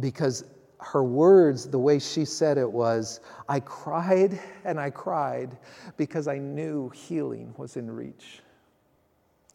because 0.00 0.44
her 0.80 1.04
words, 1.04 1.68
the 1.68 1.78
way 1.78 1.98
she 1.98 2.24
said 2.24 2.58
it 2.58 2.70
was, 2.70 3.20
I 3.48 3.60
cried 3.60 4.40
and 4.64 4.80
I 4.80 4.90
cried 4.90 5.56
because 5.96 6.26
I 6.26 6.38
knew 6.38 6.88
healing 6.90 7.54
was 7.56 7.76
in 7.76 7.90
reach. 7.90 8.40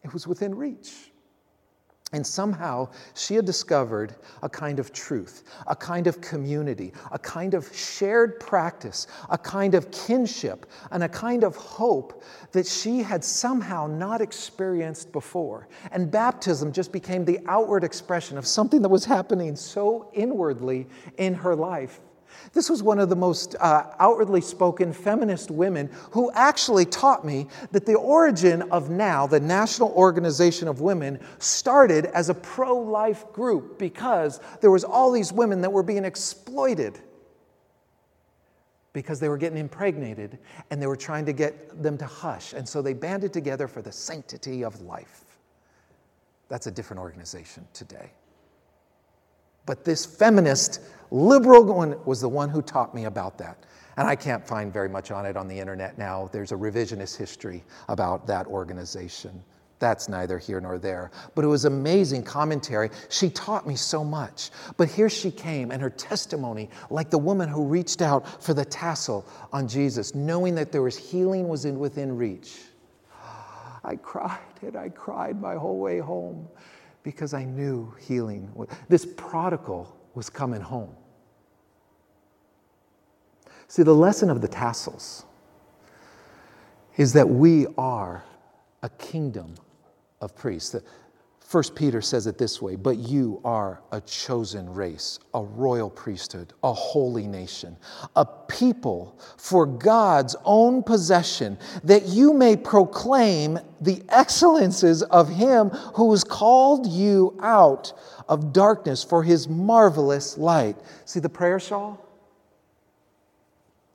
It 0.06 0.14
was 0.14 0.28
within 0.28 0.54
reach. 0.54 1.12
And 2.14 2.26
somehow 2.26 2.90
she 3.16 3.34
had 3.34 3.46
discovered 3.46 4.14
a 4.44 4.48
kind 4.48 4.80
of 4.80 4.94
truth, 4.94 5.44
a 5.66 5.76
kind 5.76 6.06
of 6.06 6.22
community, 6.22 6.94
a 7.12 7.18
kind 7.18 7.56
of 7.56 7.76
shared 7.76 8.40
practice, 8.40 9.08
a 9.32 9.38
kind 9.38 9.74
of 9.74 9.90
kinship, 9.90 10.68
and 10.92 11.04
a 11.04 11.10
kind 11.10 11.44
of 11.44 11.56
hope 11.56 12.24
that 12.52 12.68
she 12.68 13.00
had 13.00 13.24
somehow 13.24 13.88
not 13.88 14.22
experienced 14.22 15.12
before. 15.12 15.68
And 15.92 16.12
baptism 16.12 16.72
just 16.72 16.92
became 16.92 17.26
the 17.26 17.40
outward 17.48 17.84
expression 17.84 18.38
of 18.38 18.46
something 18.46 18.84
that 18.84 18.90
was 18.90 19.06
happening 19.06 19.56
so 19.56 20.12
inwardly 20.14 20.88
in 21.18 21.34
her 21.34 21.56
life. 21.56 22.00
This 22.56 22.70
was 22.70 22.82
one 22.82 23.00
of 23.00 23.10
the 23.10 23.18
most 23.18 23.58
uh, 23.60 23.84
outwardly 24.00 24.40
spoken 24.40 24.94
feminist 24.94 25.52
women 25.52 25.90
who 26.12 26.32
actually 26.32 26.86
taught 26.86 27.26
me 27.26 27.48
that 27.74 27.86
the 27.86 27.96
origin 27.96 28.62
of 28.72 28.90
NOW, 28.90 29.28
the 29.28 29.42
National 29.42 29.90
Organization 29.90 30.70
of 30.70 30.80
Women, 30.80 31.20
started 31.38 32.06
as 32.06 32.30
a 32.30 32.34
pro 32.34 32.78
life 32.78 33.26
group 33.34 33.78
because 33.78 34.40
there 34.62 34.72
was 34.72 34.86
all 34.86 35.12
these 35.12 35.34
women 35.34 35.60
that 35.62 35.70
were 35.72 35.84
being 35.84 36.06
exploited 36.06 36.98
because 38.94 39.20
they 39.20 39.28
were 39.28 39.38
getting 39.38 39.58
impregnated 39.58 40.40
and 40.72 40.82
they 40.82 40.88
were 40.88 40.96
trying 40.96 41.26
to 41.26 41.34
get 41.34 41.84
them 41.84 41.98
to 41.98 42.06
hush. 42.06 42.54
And 42.54 42.68
so 42.68 42.82
they 42.82 42.94
banded 42.94 43.34
together 43.34 43.68
for 43.68 43.82
the 43.82 43.92
sanctity 43.92 44.64
of 44.64 44.80
life. 44.80 45.26
That's 46.48 46.68
a 46.68 46.72
different 46.72 47.02
organization 47.02 47.68
today. 47.74 48.12
But 49.66 49.84
this 49.84 50.06
feminist 50.06 50.80
liberal 51.12 51.64
one 51.64 51.96
was 52.06 52.22
the 52.22 52.30
one 52.30 52.50
who 52.50 52.62
taught 52.62 52.94
me 52.94 53.06
about 53.06 53.38
that. 53.38 53.66
And 53.98 54.08
I 54.08 54.16
can't 54.16 54.46
find 54.46 54.74
very 54.74 54.90
much 54.90 55.12
on 55.12 55.26
it 55.26 55.38
on 55.38 55.48
the 55.48 55.58
internet 55.58 55.98
now. 55.98 56.30
There's 56.32 56.52
a 56.52 56.56
revisionist 56.56 57.16
history 57.16 57.64
about 57.88 58.28
that 58.28 58.46
organization. 58.48 59.42
That's 59.80 60.10
neither 60.10 60.38
here 60.38 60.60
nor 60.60 60.78
there. 60.78 61.12
But 61.34 61.46
it 61.46 61.48
was 61.48 61.66
amazing 61.66 62.24
commentary. 62.24 62.90
She 63.10 63.30
taught 63.30 63.68
me 63.68 63.76
so 63.76 64.04
much. 64.04 64.52
But 64.78 64.90
here 64.90 65.10
she 65.10 65.32
came, 65.32 65.72
and 65.72 65.82
her 65.82 65.90
testimony, 65.90 66.70
like 66.90 67.10
the 67.10 67.18
woman 67.18 67.50
who 67.50 67.66
reached 67.66 68.02
out 68.02 68.44
for 68.44 68.54
the 68.54 68.66
tassel 68.66 69.26
on 69.52 69.68
Jesus, 69.68 70.16
knowing 70.16 70.56
that 70.56 70.72
there 70.72 70.82
was 70.82 70.98
healing 70.98 71.48
was 71.48 71.66
in, 71.66 71.78
within 71.80 72.16
reach. 72.16 72.62
I 73.84 73.96
cried 73.98 74.40
and 74.62 74.76
I 74.76 74.90
cried 74.90 75.40
my 75.40 75.56
whole 75.56 75.78
way 75.78 76.00
home 76.00 76.48
because 77.04 77.34
I 77.34 77.44
knew 77.44 77.94
healing. 78.00 78.52
This 78.90 79.06
prodigal 79.06 79.95
was 80.16 80.30
coming 80.30 80.62
home. 80.62 80.96
See, 83.68 83.84
the 83.84 83.94
lesson 83.94 84.30
of 84.30 84.42
the 84.42 84.48
tassels 84.48 85.26
is 86.98 87.14
that 87.14 87.28
we 87.28 87.68
are 87.78 88.24
a 88.82 88.90
kingdom 88.90 89.56
of 90.22 90.36
priests. 90.36 90.76
First 91.56 91.74
Peter 91.74 92.02
says 92.02 92.28
it 92.28 92.38
this 92.38 92.62
way, 92.62 92.76
but 92.76 92.98
you 92.98 93.40
are 93.46 93.82
a 93.94 94.02
chosen 94.02 94.70
race, 94.74 95.20
a 95.34 95.42
royal 95.42 95.90
priesthood, 95.90 96.52
a 96.66 96.74
holy 96.74 97.28
nation, 97.28 97.78
a 98.18 98.26
people 98.26 99.18
for 99.38 99.66
God's 99.66 100.36
own 100.44 100.84
possession, 100.84 101.58
that 101.86 102.08
you 102.08 102.34
may 102.34 102.58
proclaim 102.58 103.58
the 103.80 104.04
excellences 104.10 105.02
of 105.04 105.30
him 105.30 105.70
who 105.70 106.12
has 106.12 106.26
called 106.26 106.88
you 106.88 107.40
out 107.42 107.94
of 108.28 108.52
darkness 108.52 109.02
for 109.02 109.24
his 109.24 109.48
marvelous 109.48 110.38
light. 110.38 110.76
See 111.06 111.22
the 111.22 111.30
prayer 111.30 111.62
shawl? 111.62 112.06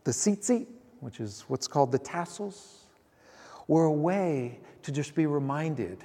The 0.05 0.13
tzitzit, 0.13 0.67
which 1.01 1.21
is 1.21 1.45
what's 1.49 1.69
called 1.69 1.93
the 1.93 1.99
tassels, 1.99 2.87
were 3.69 3.85
a 3.85 3.93
way 3.93 4.61
to 4.83 4.91
just 4.91 5.15
be 5.15 5.27
reminded 5.27 6.03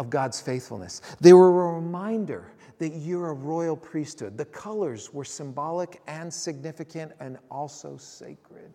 of 0.00 0.08
God's 0.08 0.40
faithfulness. 0.40 1.02
They 1.20 1.34
were 1.34 1.68
a 1.68 1.74
reminder 1.74 2.50
that 2.78 2.88
you're 2.96 3.28
a 3.28 3.34
royal 3.34 3.76
priesthood. 3.76 4.38
The 4.38 4.46
colors 4.46 5.12
were 5.12 5.26
symbolic 5.26 6.00
and 6.06 6.32
significant 6.32 7.12
and 7.20 7.36
also 7.50 7.98
sacred. 7.98 8.72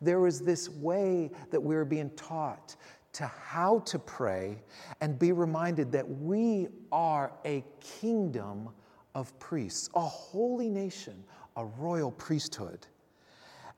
There 0.00 0.18
was 0.18 0.40
this 0.40 0.70
way 0.70 1.30
that 1.50 1.60
we 1.60 1.74
were 1.74 1.84
being 1.84 2.08
taught 2.16 2.74
to 3.12 3.26
how 3.26 3.80
to 3.80 3.98
pray 3.98 4.62
and 5.02 5.18
be 5.18 5.32
reminded 5.32 5.92
that 5.92 6.08
we 6.08 6.68
are 6.90 7.30
a 7.44 7.62
kingdom 7.80 8.70
of 9.14 9.38
priests, 9.38 9.90
a 9.94 10.00
holy 10.00 10.70
nation, 10.70 11.22
a 11.58 11.66
royal 11.66 12.10
priesthood. 12.12 12.86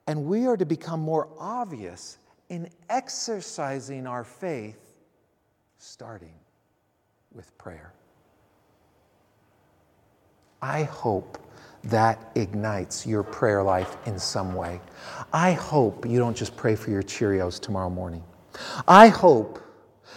And 0.06 0.26
we 0.26 0.46
are 0.46 0.56
to 0.56 0.64
become 0.64 1.00
more 1.00 1.28
obvious 1.40 2.18
in 2.50 2.68
exercising 2.88 4.06
our 4.06 4.22
faith, 4.22 5.00
starting 5.78 6.34
with 7.34 7.56
prayer. 7.58 7.92
I 10.62 10.84
hope 10.84 11.38
that 11.84 12.30
ignites 12.34 13.06
your 13.06 13.22
prayer 13.22 13.62
life 13.62 13.96
in 14.06 14.18
some 14.18 14.54
way. 14.54 14.80
I 15.32 15.52
hope 15.52 16.06
you 16.06 16.18
don't 16.18 16.36
just 16.36 16.56
pray 16.56 16.74
for 16.74 16.90
your 16.90 17.02
Cheerios 17.02 17.60
tomorrow 17.60 17.90
morning. 17.90 18.24
I 18.88 19.08
hope 19.08 19.60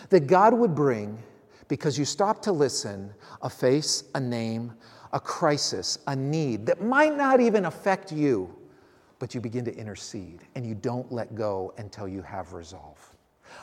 that 0.10 0.28
God 0.28 0.54
would 0.54 0.74
bring, 0.74 1.22
because 1.68 2.00
you 2.00 2.06
stop 2.06 2.42
to 2.44 2.54
listen, 2.54 3.14
a 3.42 3.50
face, 3.50 4.06
a 4.16 4.20
name, 4.20 4.74
a 5.12 5.20
crisis, 5.20 6.00
a 6.08 6.16
need 6.16 6.66
that 6.66 6.82
might 6.82 7.18
not 7.18 7.42
even 7.42 7.66
affect 7.66 8.12
you, 8.12 8.54
but 9.20 9.36
you 9.36 9.42
begin 9.42 9.66
to 9.66 9.76
intercede 9.76 10.42
and 10.56 10.66
you 10.66 10.76
don't 10.76 11.12
let 11.12 11.36
go 11.36 11.74
until 11.78 12.08
you 12.08 12.22
have 12.22 12.54
resolve. 12.54 13.14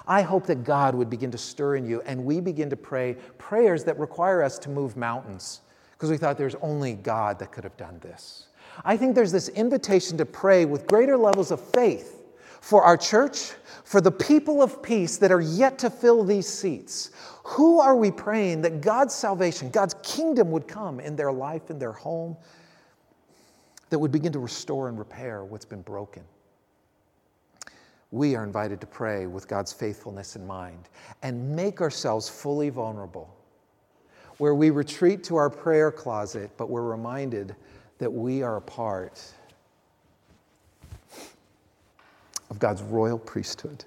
I 0.07 0.23
hope 0.23 0.47
that 0.47 0.65
God 0.65 0.95
would 0.95 1.11
begin 1.11 1.31
to 1.31 1.39
stir 1.39 1.77
in 1.77 1.87
you 1.87 2.01
and 2.03 2.25
we 2.25 2.41
begin 2.41 2.71
to 2.71 2.77
pray 2.77 3.17
prayers 3.39 3.85
that 3.85 3.99
require 3.99 4.43
us 4.43 4.59
to 4.61 4.71
move 4.71 4.97
mountains 4.97 5.61
because 5.93 6.11
we 6.11 6.17
thought 6.17 6.37
there's 6.37 6.57
only 6.57 6.95
God 6.95 7.39
that 7.39 7.53
could 7.53 7.65
have 7.65 7.77
done 7.77 7.99
this. 8.01 8.49
I 8.85 8.97
think 8.97 9.15
there's 9.15 9.33
this 9.33 9.49
invitation 9.51 10.19
to 10.19 10.27
pray 10.27 10.65
with 10.65 10.87
greater 10.87 11.17
levels 11.17 11.51
of 11.51 11.61
faith 11.61 12.23
for 12.61 12.83
our 12.83 12.97
church, 12.97 13.53
for 13.85 14.01
the 14.01 14.11
people 14.11 14.63
of 14.63 14.83
peace 14.83 15.19
that 15.19 15.31
are 15.31 15.41
yet 15.41 15.79
to 15.81 15.91
fill 15.91 16.25
these 16.25 16.49
seats. 16.49 17.11
Who 17.45 17.79
are 17.79 17.95
we 17.95 18.11
praying 18.11 18.63
that 18.63 18.81
God's 18.81 19.15
salvation, 19.15 19.69
God's 19.71 19.95
kingdom 20.03 20.51
would 20.51 20.67
come 20.67 20.99
in 20.99 21.15
their 21.15 21.31
life, 21.31 21.69
in 21.69 21.79
their 21.79 21.93
home, 21.93 22.39
that 23.91 23.99
would 23.99 24.11
begin 24.11 24.33
to 24.33 24.39
restore 24.39 24.89
and 24.89 24.99
repair 24.99 25.45
what's 25.45 25.67
been 25.67 25.83
broken? 25.83 26.23
We 28.15 28.37
are 28.37 28.45
invited 28.45 28.81
to 28.81 28.87
pray 28.87 29.27
with 29.27 29.49
God's 29.49 29.73
faithfulness 29.73 30.37
in 30.37 30.47
mind 30.47 30.89
and 31.25 31.57
make 31.57 31.81
ourselves 31.81 32.29
fully 32.29 32.69
vulnerable, 32.71 33.35
where 34.39 34.55
we 34.55 34.71
retreat 34.71 35.25
to 35.25 35.35
our 35.35 35.51
prayer 35.51 35.91
closet, 35.91 36.49
but 36.57 36.71
we're 36.71 36.83
reminded 36.89 37.57
that 37.99 38.09
we 38.09 38.41
are 38.41 38.57
a 38.57 38.61
part 38.61 39.21
of 42.51 42.61
God's 42.61 42.83
royal 42.83 43.19
priesthood. 43.19 43.85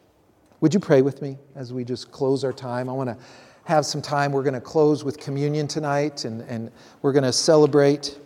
Would 0.60 0.74
you 0.74 0.82
pray 0.82 1.02
with 1.02 1.22
me 1.22 1.38
as 1.56 1.72
we 1.72 1.86
just 1.86 2.12
close 2.12 2.44
our 2.44 2.52
time? 2.52 2.90
I 2.90 2.92
want 2.92 3.10
to 3.10 3.18
have 3.64 3.86
some 3.86 4.02
time. 4.02 4.34
We're 4.34 4.44
going 4.44 4.54
to 4.56 4.60
close 4.60 5.06
with 5.06 5.18
communion 5.18 5.70
tonight 5.70 6.26
and, 6.26 6.42
and 6.42 6.70
we're 7.02 7.14
going 7.14 7.24
to 7.24 7.32
celebrate. 7.32 8.20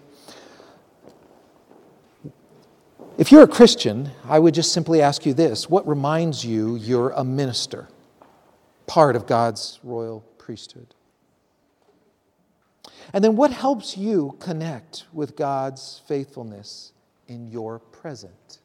If 3.21 3.31
you're 3.31 3.43
a 3.43 3.47
Christian, 3.47 4.09
I 4.27 4.39
would 4.39 4.55
just 4.55 4.73
simply 4.73 4.99
ask 4.99 5.27
you 5.27 5.35
this 5.35 5.69
what 5.69 5.87
reminds 5.87 6.43
you 6.43 6.75
you're 6.75 7.11
a 7.11 7.23
minister, 7.23 7.87
part 8.87 9.15
of 9.15 9.27
God's 9.27 9.79
royal 9.83 10.21
priesthood? 10.39 10.95
And 13.13 13.23
then 13.23 13.35
what 13.35 13.51
helps 13.51 13.95
you 13.95 14.35
connect 14.39 15.05
with 15.13 15.35
God's 15.35 16.01
faithfulness 16.07 16.93
in 17.27 17.47
your 17.47 17.77
present? 17.77 18.57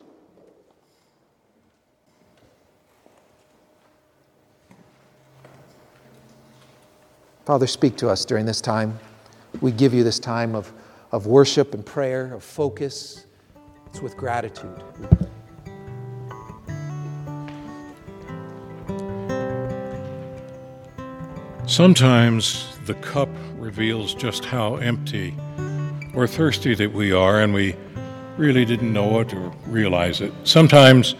Father, 7.44 7.66
speak 7.66 7.98
to 7.98 8.08
us 8.08 8.24
during 8.24 8.46
this 8.46 8.62
time. 8.62 8.98
We 9.60 9.70
give 9.70 9.92
you 9.92 10.02
this 10.02 10.18
time 10.18 10.54
of, 10.54 10.72
of 11.12 11.26
worship 11.26 11.74
and 11.74 11.84
prayer, 11.84 12.32
of 12.32 12.42
focus 12.42 13.25
it's 13.86 14.00
with 14.00 14.16
gratitude. 14.16 14.82
Sometimes 21.66 22.78
the 22.86 22.94
cup 22.94 23.28
reveals 23.58 24.14
just 24.14 24.44
how 24.44 24.76
empty 24.76 25.34
or 26.14 26.26
thirsty 26.26 26.74
that 26.76 26.92
we 26.92 27.12
are, 27.12 27.40
and 27.40 27.52
we 27.52 27.74
really 28.36 28.64
didn't 28.64 28.92
know 28.92 29.20
it 29.20 29.34
or 29.34 29.52
realize 29.66 30.20
it. 30.20 30.32
Sometimes 30.44 31.14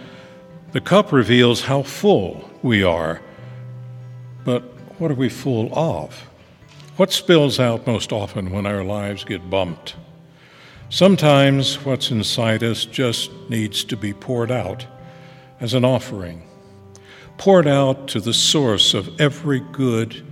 the 0.73 0.81
cup 0.81 1.13
reveals 1.13 1.63
how 1.63 1.83
full 1.83 2.49
we 2.63 2.83
are, 2.83 3.21
but 4.45 4.63
what 4.99 5.11
are 5.11 5.15
we 5.15 5.29
full 5.29 5.71
of? 5.77 6.15
What 6.97 7.13
spills 7.13 7.59
out 7.59 7.87
most 7.87 8.13
often 8.13 8.51
when 8.51 8.67
our 8.67 8.85
lives 8.85 9.25
get 9.25 9.51
bumped? 9.51 9.97
Sometimes 10.89 11.85
what's 11.85 12.13
inside 12.13 12.63
us 12.63 12.85
just 12.85 13.31
needs 13.49 13.83
to 13.85 13.97
be 13.97 14.13
poured 14.13 14.53
out 14.53 14.87
as 15.61 15.75
an 15.75 15.85
offering, 15.85 16.43
poured 17.39 17.67
out 17.67 18.07
to 18.09 18.21
the 18.21 18.33
source 18.33 18.95
of 18.95 19.21
every 19.21 19.61
good 19.73 20.25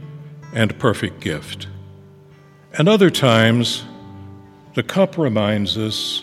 and 0.52 0.78
perfect 0.78 1.20
gift. 1.20 1.66
And 2.72 2.88
other 2.88 3.10
times, 3.10 3.84
the 4.74 4.84
cup 4.84 5.18
reminds 5.18 5.76
us 5.76 6.22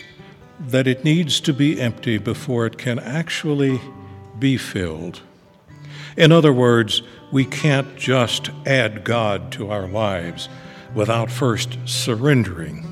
that 0.60 0.86
it 0.86 1.04
needs 1.04 1.40
to 1.40 1.52
be 1.52 1.80
empty 1.80 2.16
before 2.16 2.64
it 2.64 2.78
can 2.78 2.98
actually 2.98 3.80
be 4.38 4.56
filled. 4.56 5.20
In 6.16 6.32
other 6.32 6.52
words, 6.52 7.02
we 7.32 7.44
can't 7.44 7.96
just 7.96 8.50
add 8.66 9.04
God 9.04 9.52
to 9.52 9.70
our 9.70 9.86
lives 9.86 10.48
without 10.94 11.30
first 11.30 11.78
surrendering. 11.84 12.91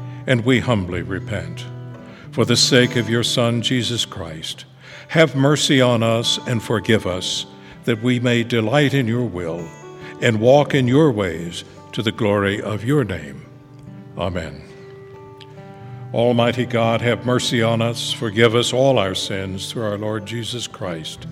and 0.27 0.45
we 0.45 0.59
humbly 0.59 1.01
repent. 1.01 1.65
For 2.31 2.45
the 2.45 2.55
sake 2.55 2.95
of 2.95 3.09
your 3.09 3.23
Son, 3.23 3.61
Jesus 3.61 4.05
Christ, 4.05 4.65
have 5.09 5.35
mercy 5.35 5.81
on 5.81 6.03
us 6.03 6.39
and 6.47 6.63
forgive 6.63 7.05
us, 7.05 7.45
that 7.83 8.01
we 8.01 8.19
may 8.19 8.43
delight 8.43 8.93
in 8.93 9.07
your 9.07 9.25
will 9.25 9.67
and 10.21 10.39
walk 10.39 10.73
in 10.73 10.87
your 10.87 11.11
ways 11.11 11.63
to 11.91 12.01
the 12.01 12.11
glory 12.11 12.61
of 12.61 12.85
your 12.85 13.03
name. 13.03 13.45
Amen. 14.17 14.61
Almighty 16.13 16.65
God, 16.65 17.01
have 17.01 17.25
mercy 17.25 17.61
on 17.61 17.81
us, 17.81 18.11
forgive 18.11 18.53
us 18.53 18.73
all 18.73 18.99
our 18.99 19.15
sins 19.15 19.71
through 19.71 19.83
our 19.83 19.97
Lord 19.97 20.25
Jesus 20.25 20.67
Christ. 20.67 21.25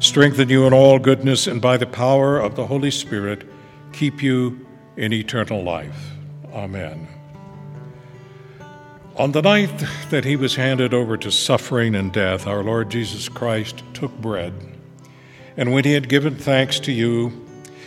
Strengthen 0.00 0.50
you 0.50 0.66
in 0.66 0.74
all 0.74 0.98
goodness, 0.98 1.46
and 1.46 1.60
by 1.60 1.78
the 1.78 1.86
power 1.86 2.38
of 2.38 2.54
the 2.54 2.66
Holy 2.66 2.90
Spirit, 2.90 3.48
keep 3.92 4.22
you 4.22 4.66
in 4.96 5.12
eternal 5.12 5.62
life. 5.62 6.10
Amen. 6.52 7.15
On 9.18 9.32
the 9.32 9.40
night 9.40 9.82
that 10.10 10.26
he 10.26 10.36
was 10.36 10.56
handed 10.56 10.92
over 10.92 11.16
to 11.16 11.32
suffering 11.32 11.94
and 11.94 12.12
death, 12.12 12.46
our 12.46 12.62
Lord 12.62 12.90
Jesus 12.90 13.30
Christ 13.30 13.82
took 13.94 14.12
bread, 14.18 14.52
and 15.56 15.72
when 15.72 15.84
he 15.84 15.94
had 15.94 16.10
given 16.10 16.36
thanks 16.36 16.78
to 16.80 16.92
you, 16.92 17.32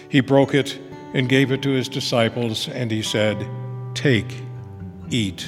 he 0.10 0.22
broke 0.22 0.56
it 0.56 0.80
and 1.14 1.30
gave 1.30 1.52
it 1.52 1.62
to 1.62 1.70
his 1.70 1.88
disciples, 1.88 2.68
and 2.68 2.90
he 2.90 3.04
said, 3.04 3.48
Take, 3.94 4.42
eat. 5.12 5.48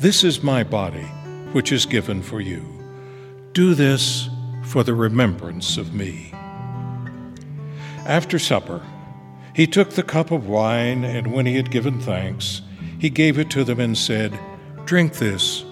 This 0.00 0.24
is 0.24 0.42
my 0.42 0.64
body, 0.64 1.06
which 1.52 1.70
is 1.70 1.86
given 1.86 2.20
for 2.20 2.40
you. 2.40 2.64
Do 3.52 3.74
this 3.74 4.28
for 4.64 4.82
the 4.82 4.94
remembrance 4.94 5.76
of 5.76 5.94
me. 5.94 6.32
After 8.06 8.40
supper, 8.40 8.82
he 9.54 9.68
took 9.68 9.90
the 9.90 10.02
cup 10.02 10.32
of 10.32 10.48
wine, 10.48 11.04
and 11.04 11.32
when 11.32 11.46
he 11.46 11.54
had 11.54 11.70
given 11.70 12.00
thanks, 12.00 12.62
he 12.98 13.08
gave 13.08 13.38
it 13.38 13.50
to 13.50 13.62
them 13.62 13.78
and 13.78 13.96
said, 13.96 14.36
Drink 14.90 15.12
this, 15.18 15.64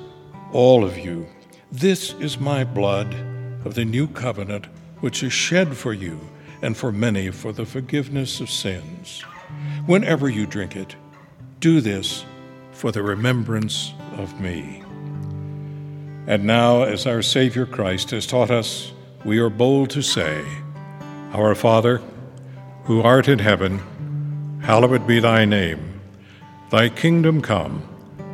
all 0.52 0.84
of 0.84 0.96
you. 0.96 1.26
This 1.72 2.12
is 2.20 2.38
my 2.38 2.62
blood 2.62 3.12
of 3.64 3.74
the 3.74 3.84
new 3.84 4.06
covenant, 4.06 4.66
which 5.00 5.24
is 5.24 5.32
shed 5.32 5.76
for 5.76 5.92
you 5.92 6.20
and 6.62 6.76
for 6.76 6.92
many 6.92 7.32
for 7.32 7.52
the 7.52 7.66
forgiveness 7.66 8.38
of 8.38 8.48
sins. 8.48 9.22
Whenever 9.86 10.28
you 10.28 10.46
drink 10.46 10.76
it, 10.76 10.94
do 11.58 11.80
this 11.80 12.24
for 12.70 12.92
the 12.92 13.02
remembrance 13.02 13.92
of 14.18 14.40
me. 14.40 14.84
And 16.28 16.44
now, 16.44 16.84
as 16.84 17.04
our 17.04 17.20
Savior 17.20 17.66
Christ 17.66 18.12
has 18.12 18.24
taught 18.24 18.52
us, 18.52 18.92
we 19.24 19.40
are 19.40 19.50
bold 19.50 19.90
to 19.90 20.00
say, 20.00 20.44
Our 21.32 21.56
Father, 21.56 22.00
who 22.84 23.02
art 23.02 23.26
in 23.26 23.40
heaven, 23.40 23.80
hallowed 24.62 25.08
be 25.08 25.18
thy 25.18 25.44
name. 25.44 26.00
Thy 26.70 26.88
kingdom 26.88 27.42
come, 27.42 27.82